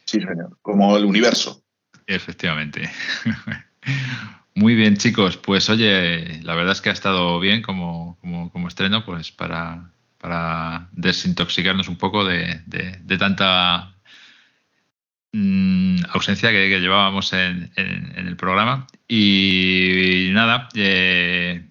Sí, 0.04 0.20
señor. 0.20 0.58
Como 0.62 0.96
el 0.96 1.04
universo. 1.04 1.62
Efectivamente. 2.10 2.90
Muy 4.54 4.74
bien, 4.74 4.96
chicos. 4.96 5.36
Pues 5.36 5.70
oye, 5.70 6.42
la 6.42 6.54
verdad 6.56 6.72
es 6.72 6.80
que 6.80 6.90
ha 6.90 6.92
estado 6.92 7.38
bien 7.38 7.62
como, 7.62 8.18
como, 8.20 8.50
como 8.50 8.66
estreno, 8.68 9.04
pues 9.04 9.30
para, 9.30 9.92
para 10.18 10.88
desintoxicarnos 10.92 11.88
un 11.88 11.96
poco 11.96 12.24
de, 12.24 12.62
de- 12.66 12.98
tanta 13.18 13.94
mm, 15.32 15.96
ausencia 16.12 16.50
que, 16.50 16.68
llevábamos 16.80 17.32
en, 17.32 17.70
en- 17.76 18.12
en 18.18 18.26
el 18.28 18.36
programa. 18.36 18.86
Y, 19.08 20.28
nada, 20.32 20.68
eh, 20.74 21.64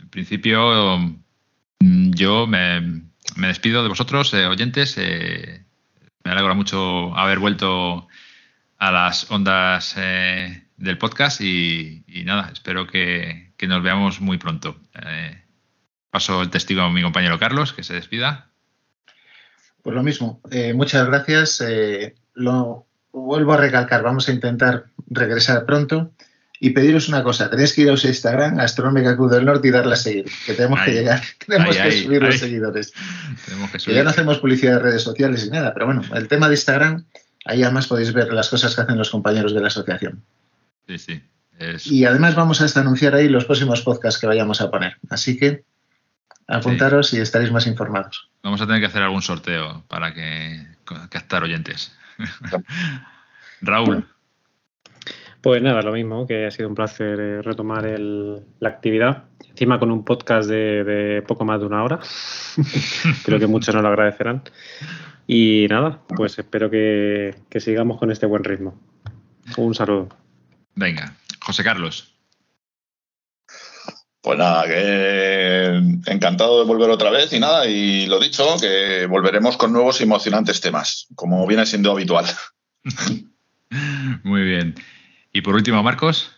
en 0.00 0.08
principio 0.10 0.98
mm, 1.80 2.10
yo 2.14 2.46
me, 2.46 2.80
me 3.36 3.46
despido 3.48 3.82
de 3.82 3.88
vosotros, 3.88 4.32
eh, 4.34 4.46
oyentes. 4.46 4.94
eh, 4.98 5.64
me 6.24 6.32
alegra 6.32 6.54
mucho 6.54 7.16
haber 7.16 7.38
vuelto 7.38 8.08
a 8.88 8.92
las 8.92 9.30
ondas 9.30 9.94
eh, 9.96 10.62
del 10.76 10.98
podcast 10.98 11.40
y, 11.40 12.04
y 12.06 12.24
nada, 12.24 12.50
espero 12.52 12.86
que, 12.86 13.52
que 13.56 13.66
nos 13.66 13.82
veamos 13.82 14.20
muy 14.20 14.36
pronto. 14.36 14.76
Eh, 15.06 15.42
paso 16.10 16.42
el 16.42 16.50
testigo 16.50 16.82
a 16.82 16.90
mi 16.90 17.02
compañero 17.02 17.38
Carlos, 17.38 17.72
que 17.72 17.82
se 17.82 17.94
despida. 17.94 18.50
Pues 19.82 19.94
lo 19.94 20.02
mismo, 20.02 20.40
eh, 20.50 20.74
muchas 20.74 21.06
gracias. 21.06 21.64
lo 22.34 22.86
vuelvo 23.12 23.54
a 23.54 23.56
recalcar, 23.56 24.02
vamos 24.02 24.28
a 24.28 24.32
intentar 24.32 24.84
regresar 25.08 25.64
pronto 25.64 26.12
y 26.60 26.70
pediros 26.70 27.08
una 27.08 27.22
cosa, 27.22 27.50
tenéis 27.50 27.72
que 27.72 27.82
ir 27.82 27.90
a 27.90 27.92
Instagram, 27.92 28.58
Astronómica 28.58 29.16
Cruz 29.16 29.32
del 29.32 29.44
Norte 29.44 29.68
y 29.68 29.70
darle 29.70 29.94
a 29.94 29.96
seguir, 29.96 30.24
que 30.46 30.54
tenemos 30.54 30.80
que 30.80 30.92
llegar, 30.92 31.20
tenemos 31.46 31.76
ahí, 31.76 31.82
que 31.82 31.82
ahí, 31.82 32.02
subir 32.04 32.22
los 32.22 32.38
seguidores. 32.38 32.92
Tenemos 33.44 33.70
que 33.70 33.72
Que 33.74 33.78
subir. 33.80 33.96
ya 33.96 34.04
no 34.04 34.10
hacemos 34.10 34.38
publicidad 34.38 34.74
de 34.74 34.78
redes 34.78 35.02
sociales 35.02 35.44
ni 35.44 35.50
nada, 35.50 35.74
pero 35.74 35.86
bueno, 35.86 36.02
el 36.14 36.28
tema 36.28 36.48
de 36.48 36.54
Instagram, 36.54 37.04
ahí 37.44 37.62
además 37.62 37.86
podéis 37.86 38.12
ver 38.12 38.32
las 38.32 38.48
cosas 38.48 38.74
que 38.74 38.82
hacen 38.82 38.98
los 38.98 39.10
compañeros 39.10 39.54
de 39.54 39.60
la 39.60 39.68
asociación. 39.68 40.22
Sí, 40.88 40.98
sí. 40.98 41.22
Es- 41.58 41.86
Y 41.86 42.04
además 42.04 42.34
vamos 42.34 42.60
a 42.60 42.64
hasta 42.64 42.80
anunciar 42.80 43.14
ahí 43.14 43.28
los 43.28 43.44
próximos 43.44 43.80
podcasts 43.82 44.20
que 44.20 44.26
vayamos 44.26 44.60
a 44.60 44.70
poner. 44.70 44.96
Así 45.10 45.36
que 45.38 45.64
apuntaros 46.48 47.12
y 47.14 47.20
estaréis 47.20 47.52
más 47.52 47.66
informados. 47.66 48.28
Vamos 48.42 48.60
a 48.60 48.66
tener 48.66 48.80
que 48.80 48.86
hacer 48.86 49.02
algún 49.02 49.22
sorteo 49.22 49.84
para 49.88 50.12
que 50.12 50.66
captar 51.10 51.42
oyentes. 51.44 51.96
Raúl, 53.62 54.06
Pues 55.40 55.62
nada, 55.62 55.82
lo 55.82 55.92
mismo, 55.92 56.26
que 56.26 56.46
ha 56.46 56.50
sido 56.50 56.68
un 56.68 56.74
placer 56.74 57.20
eh, 57.20 57.42
retomar 57.42 57.86
el- 57.86 58.42
la 58.60 58.68
actividad. 58.70 59.24
Encima 59.50 59.78
con 59.78 59.90
un 59.90 60.04
podcast 60.04 60.48
de, 60.48 60.82
de 60.84 61.22
poco 61.22 61.44
más 61.44 61.60
de 61.60 61.66
una 61.66 61.84
hora. 61.84 62.00
Creo 63.24 63.38
que 63.38 63.46
muchos 63.46 63.74
nos 63.74 63.82
lo 63.82 63.88
agradecerán. 63.90 64.42
Y 65.26 65.66
nada, 65.70 66.02
pues 66.08 66.38
espero 66.38 66.70
que, 66.70 67.34
que 67.48 67.60
sigamos 67.60 67.98
con 67.98 68.10
este 68.10 68.26
buen 68.26 68.44
ritmo. 68.44 68.78
Un 69.56 69.74
saludo. 69.74 70.08
venga. 70.74 71.14
José 71.40 71.62
Carlos, 71.62 72.14
Pues 74.22 74.38
nada, 74.38 74.66
que 74.66 75.66
encantado 76.06 76.60
de 76.60 76.66
volver 76.66 76.88
otra 76.88 77.10
vez 77.10 77.32
y 77.34 77.38
nada, 77.38 77.66
y 77.66 78.06
lo 78.06 78.18
dicho, 78.18 78.56
que 78.58 79.04
volveremos 79.06 79.58
con 79.58 79.72
nuevos 79.72 80.00
y 80.00 80.04
emocionantes 80.04 80.62
temas, 80.62 81.06
como 81.14 81.46
viene 81.46 81.66
siendo 81.66 81.90
habitual. 81.92 82.24
muy 84.22 84.42
bien. 84.42 84.74
Y 85.32 85.42
por 85.42 85.54
último, 85.54 85.82
Marcos. 85.82 86.34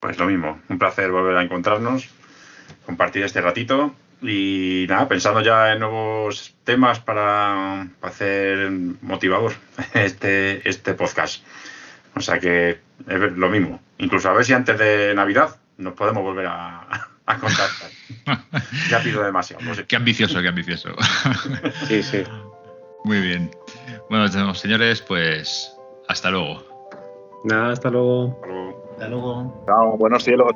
Pues 0.00 0.18
lo 0.18 0.26
mismo, 0.26 0.60
un 0.70 0.78
placer 0.78 1.10
volver 1.10 1.36
a 1.36 1.42
encontrarnos, 1.42 2.08
compartir 2.86 3.24
este 3.24 3.42
ratito 3.42 3.94
y 4.26 4.86
nada, 4.88 5.06
pensando 5.08 5.40
ya 5.40 5.72
en 5.72 5.80
nuevos 5.80 6.54
temas 6.64 7.00
para, 7.00 7.88
para 8.00 8.12
hacer 8.12 8.70
motivador 9.02 9.52
este, 9.94 10.68
este 10.68 10.94
podcast. 10.94 11.44
O 12.16 12.20
sea 12.20 12.38
que 12.38 12.78
es 13.08 13.20
lo 13.36 13.48
mismo, 13.50 13.80
incluso 13.98 14.30
a 14.30 14.32
ver 14.32 14.44
si 14.44 14.52
antes 14.52 14.78
de 14.78 15.14
Navidad 15.14 15.56
nos 15.78 15.94
podemos 15.94 16.22
volver 16.22 16.46
a, 16.46 16.80
a 17.26 17.38
contactar. 17.38 17.90
Ya 18.90 19.02
pido 19.02 19.22
demasiado, 19.22 19.74
sé. 19.74 19.84
Qué 19.86 19.96
ambicioso, 19.96 20.40
qué 20.40 20.48
ambicioso. 20.48 20.90
Sí, 21.86 22.02
sí. 22.02 22.22
Muy 23.04 23.20
bien. 23.20 23.50
Bueno, 24.08 24.28
señores, 24.54 25.02
pues 25.02 25.74
hasta 26.08 26.30
luego. 26.30 26.64
Nada, 27.44 27.72
hasta 27.72 27.90
luego. 27.90 28.38
Hasta 28.40 28.46
luego. 28.46 28.90
Hasta 28.92 29.08
luego. 29.08 29.64
Chao, 29.66 29.96
buenos 29.98 30.24
cielos. 30.24 30.52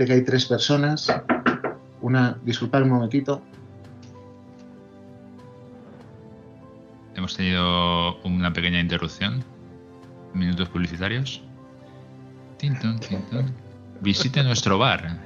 Imagínate 0.00 0.06
que 0.06 0.12
hay 0.20 0.24
tres 0.24 0.46
personas. 0.46 1.12
Una, 2.00 2.38
disculpad 2.42 2.82
un 2.84 2.88
momentito. 2.88 3.42
Hemos 7.14 7.36
tenido 7.36 8.18
una 8.22 8.50
pequeña 8.50 8.80
interrupción. 8.80 9.44
Minutos 10.32 10.70
publicitarios. 10.70 11.42
Tintón, 12.56 12.98
tintón. 13.00 13.54
Visite 14.00 14.42
nuestro 14.42 14.78
bar. 14.78 15.18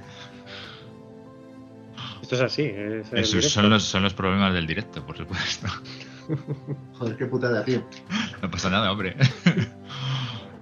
Esto 2.22 2.34
es 2.34 2.40
así. 2.40 2.62
Es 2.64 3.12
Esos 3.12 3.52
son 3.52 3.70
los, 3.70 3.84
son 3.84 4.02
los 4.02 4.14
problemas 4.14 4.54
del 4.54 4.66
directo, 4.66 5.06
por 5.06 5.16
supuesto. 5.16 5.68
Joder, 6.98 7.16
qué 7.16 7.26
putada, 7.26 7.64
tío. 7.64 7.86
No 8.42 8.50
pasa 8.50 8.70
nada, 8.70 8.90
hombre. 8.90 9.16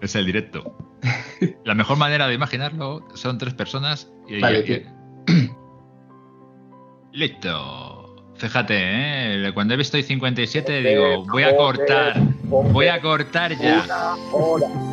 Es 0.02 0.14
el 0.16 0.26
directo. 0.26 0.76
La 1.64 1.74
mejor 1.74 1.96
manera 1.96 2.26
de 2.26 2.34
imaginarlo 2.34 3.06
son 3.14 3.38
tres 3.38 3.54
personas 3.54 4.12
y. 4.28 4.40
Vale, 4.40 4.84
y-. 5.26 5.50
Listo. 7.12 7.98
Fíjate, 8.36 8.74
¿eh? 8.76 9.52
cuando 9.54 9.74
he 9.74 9.76
visto 9.76 9.96
hoy 9.96 10.02
57 10.02 10.82
digo, 10.82 11.24
voy 11.26 11.44
a 11.44 11.56
cortar, 11.56 12.20
voy 12.42 12.88
a 12.88 13.00
cortar 13.00 13.56
ya. 13.56 13.84
Una 13.84 14.16
hora. 14.32 14.91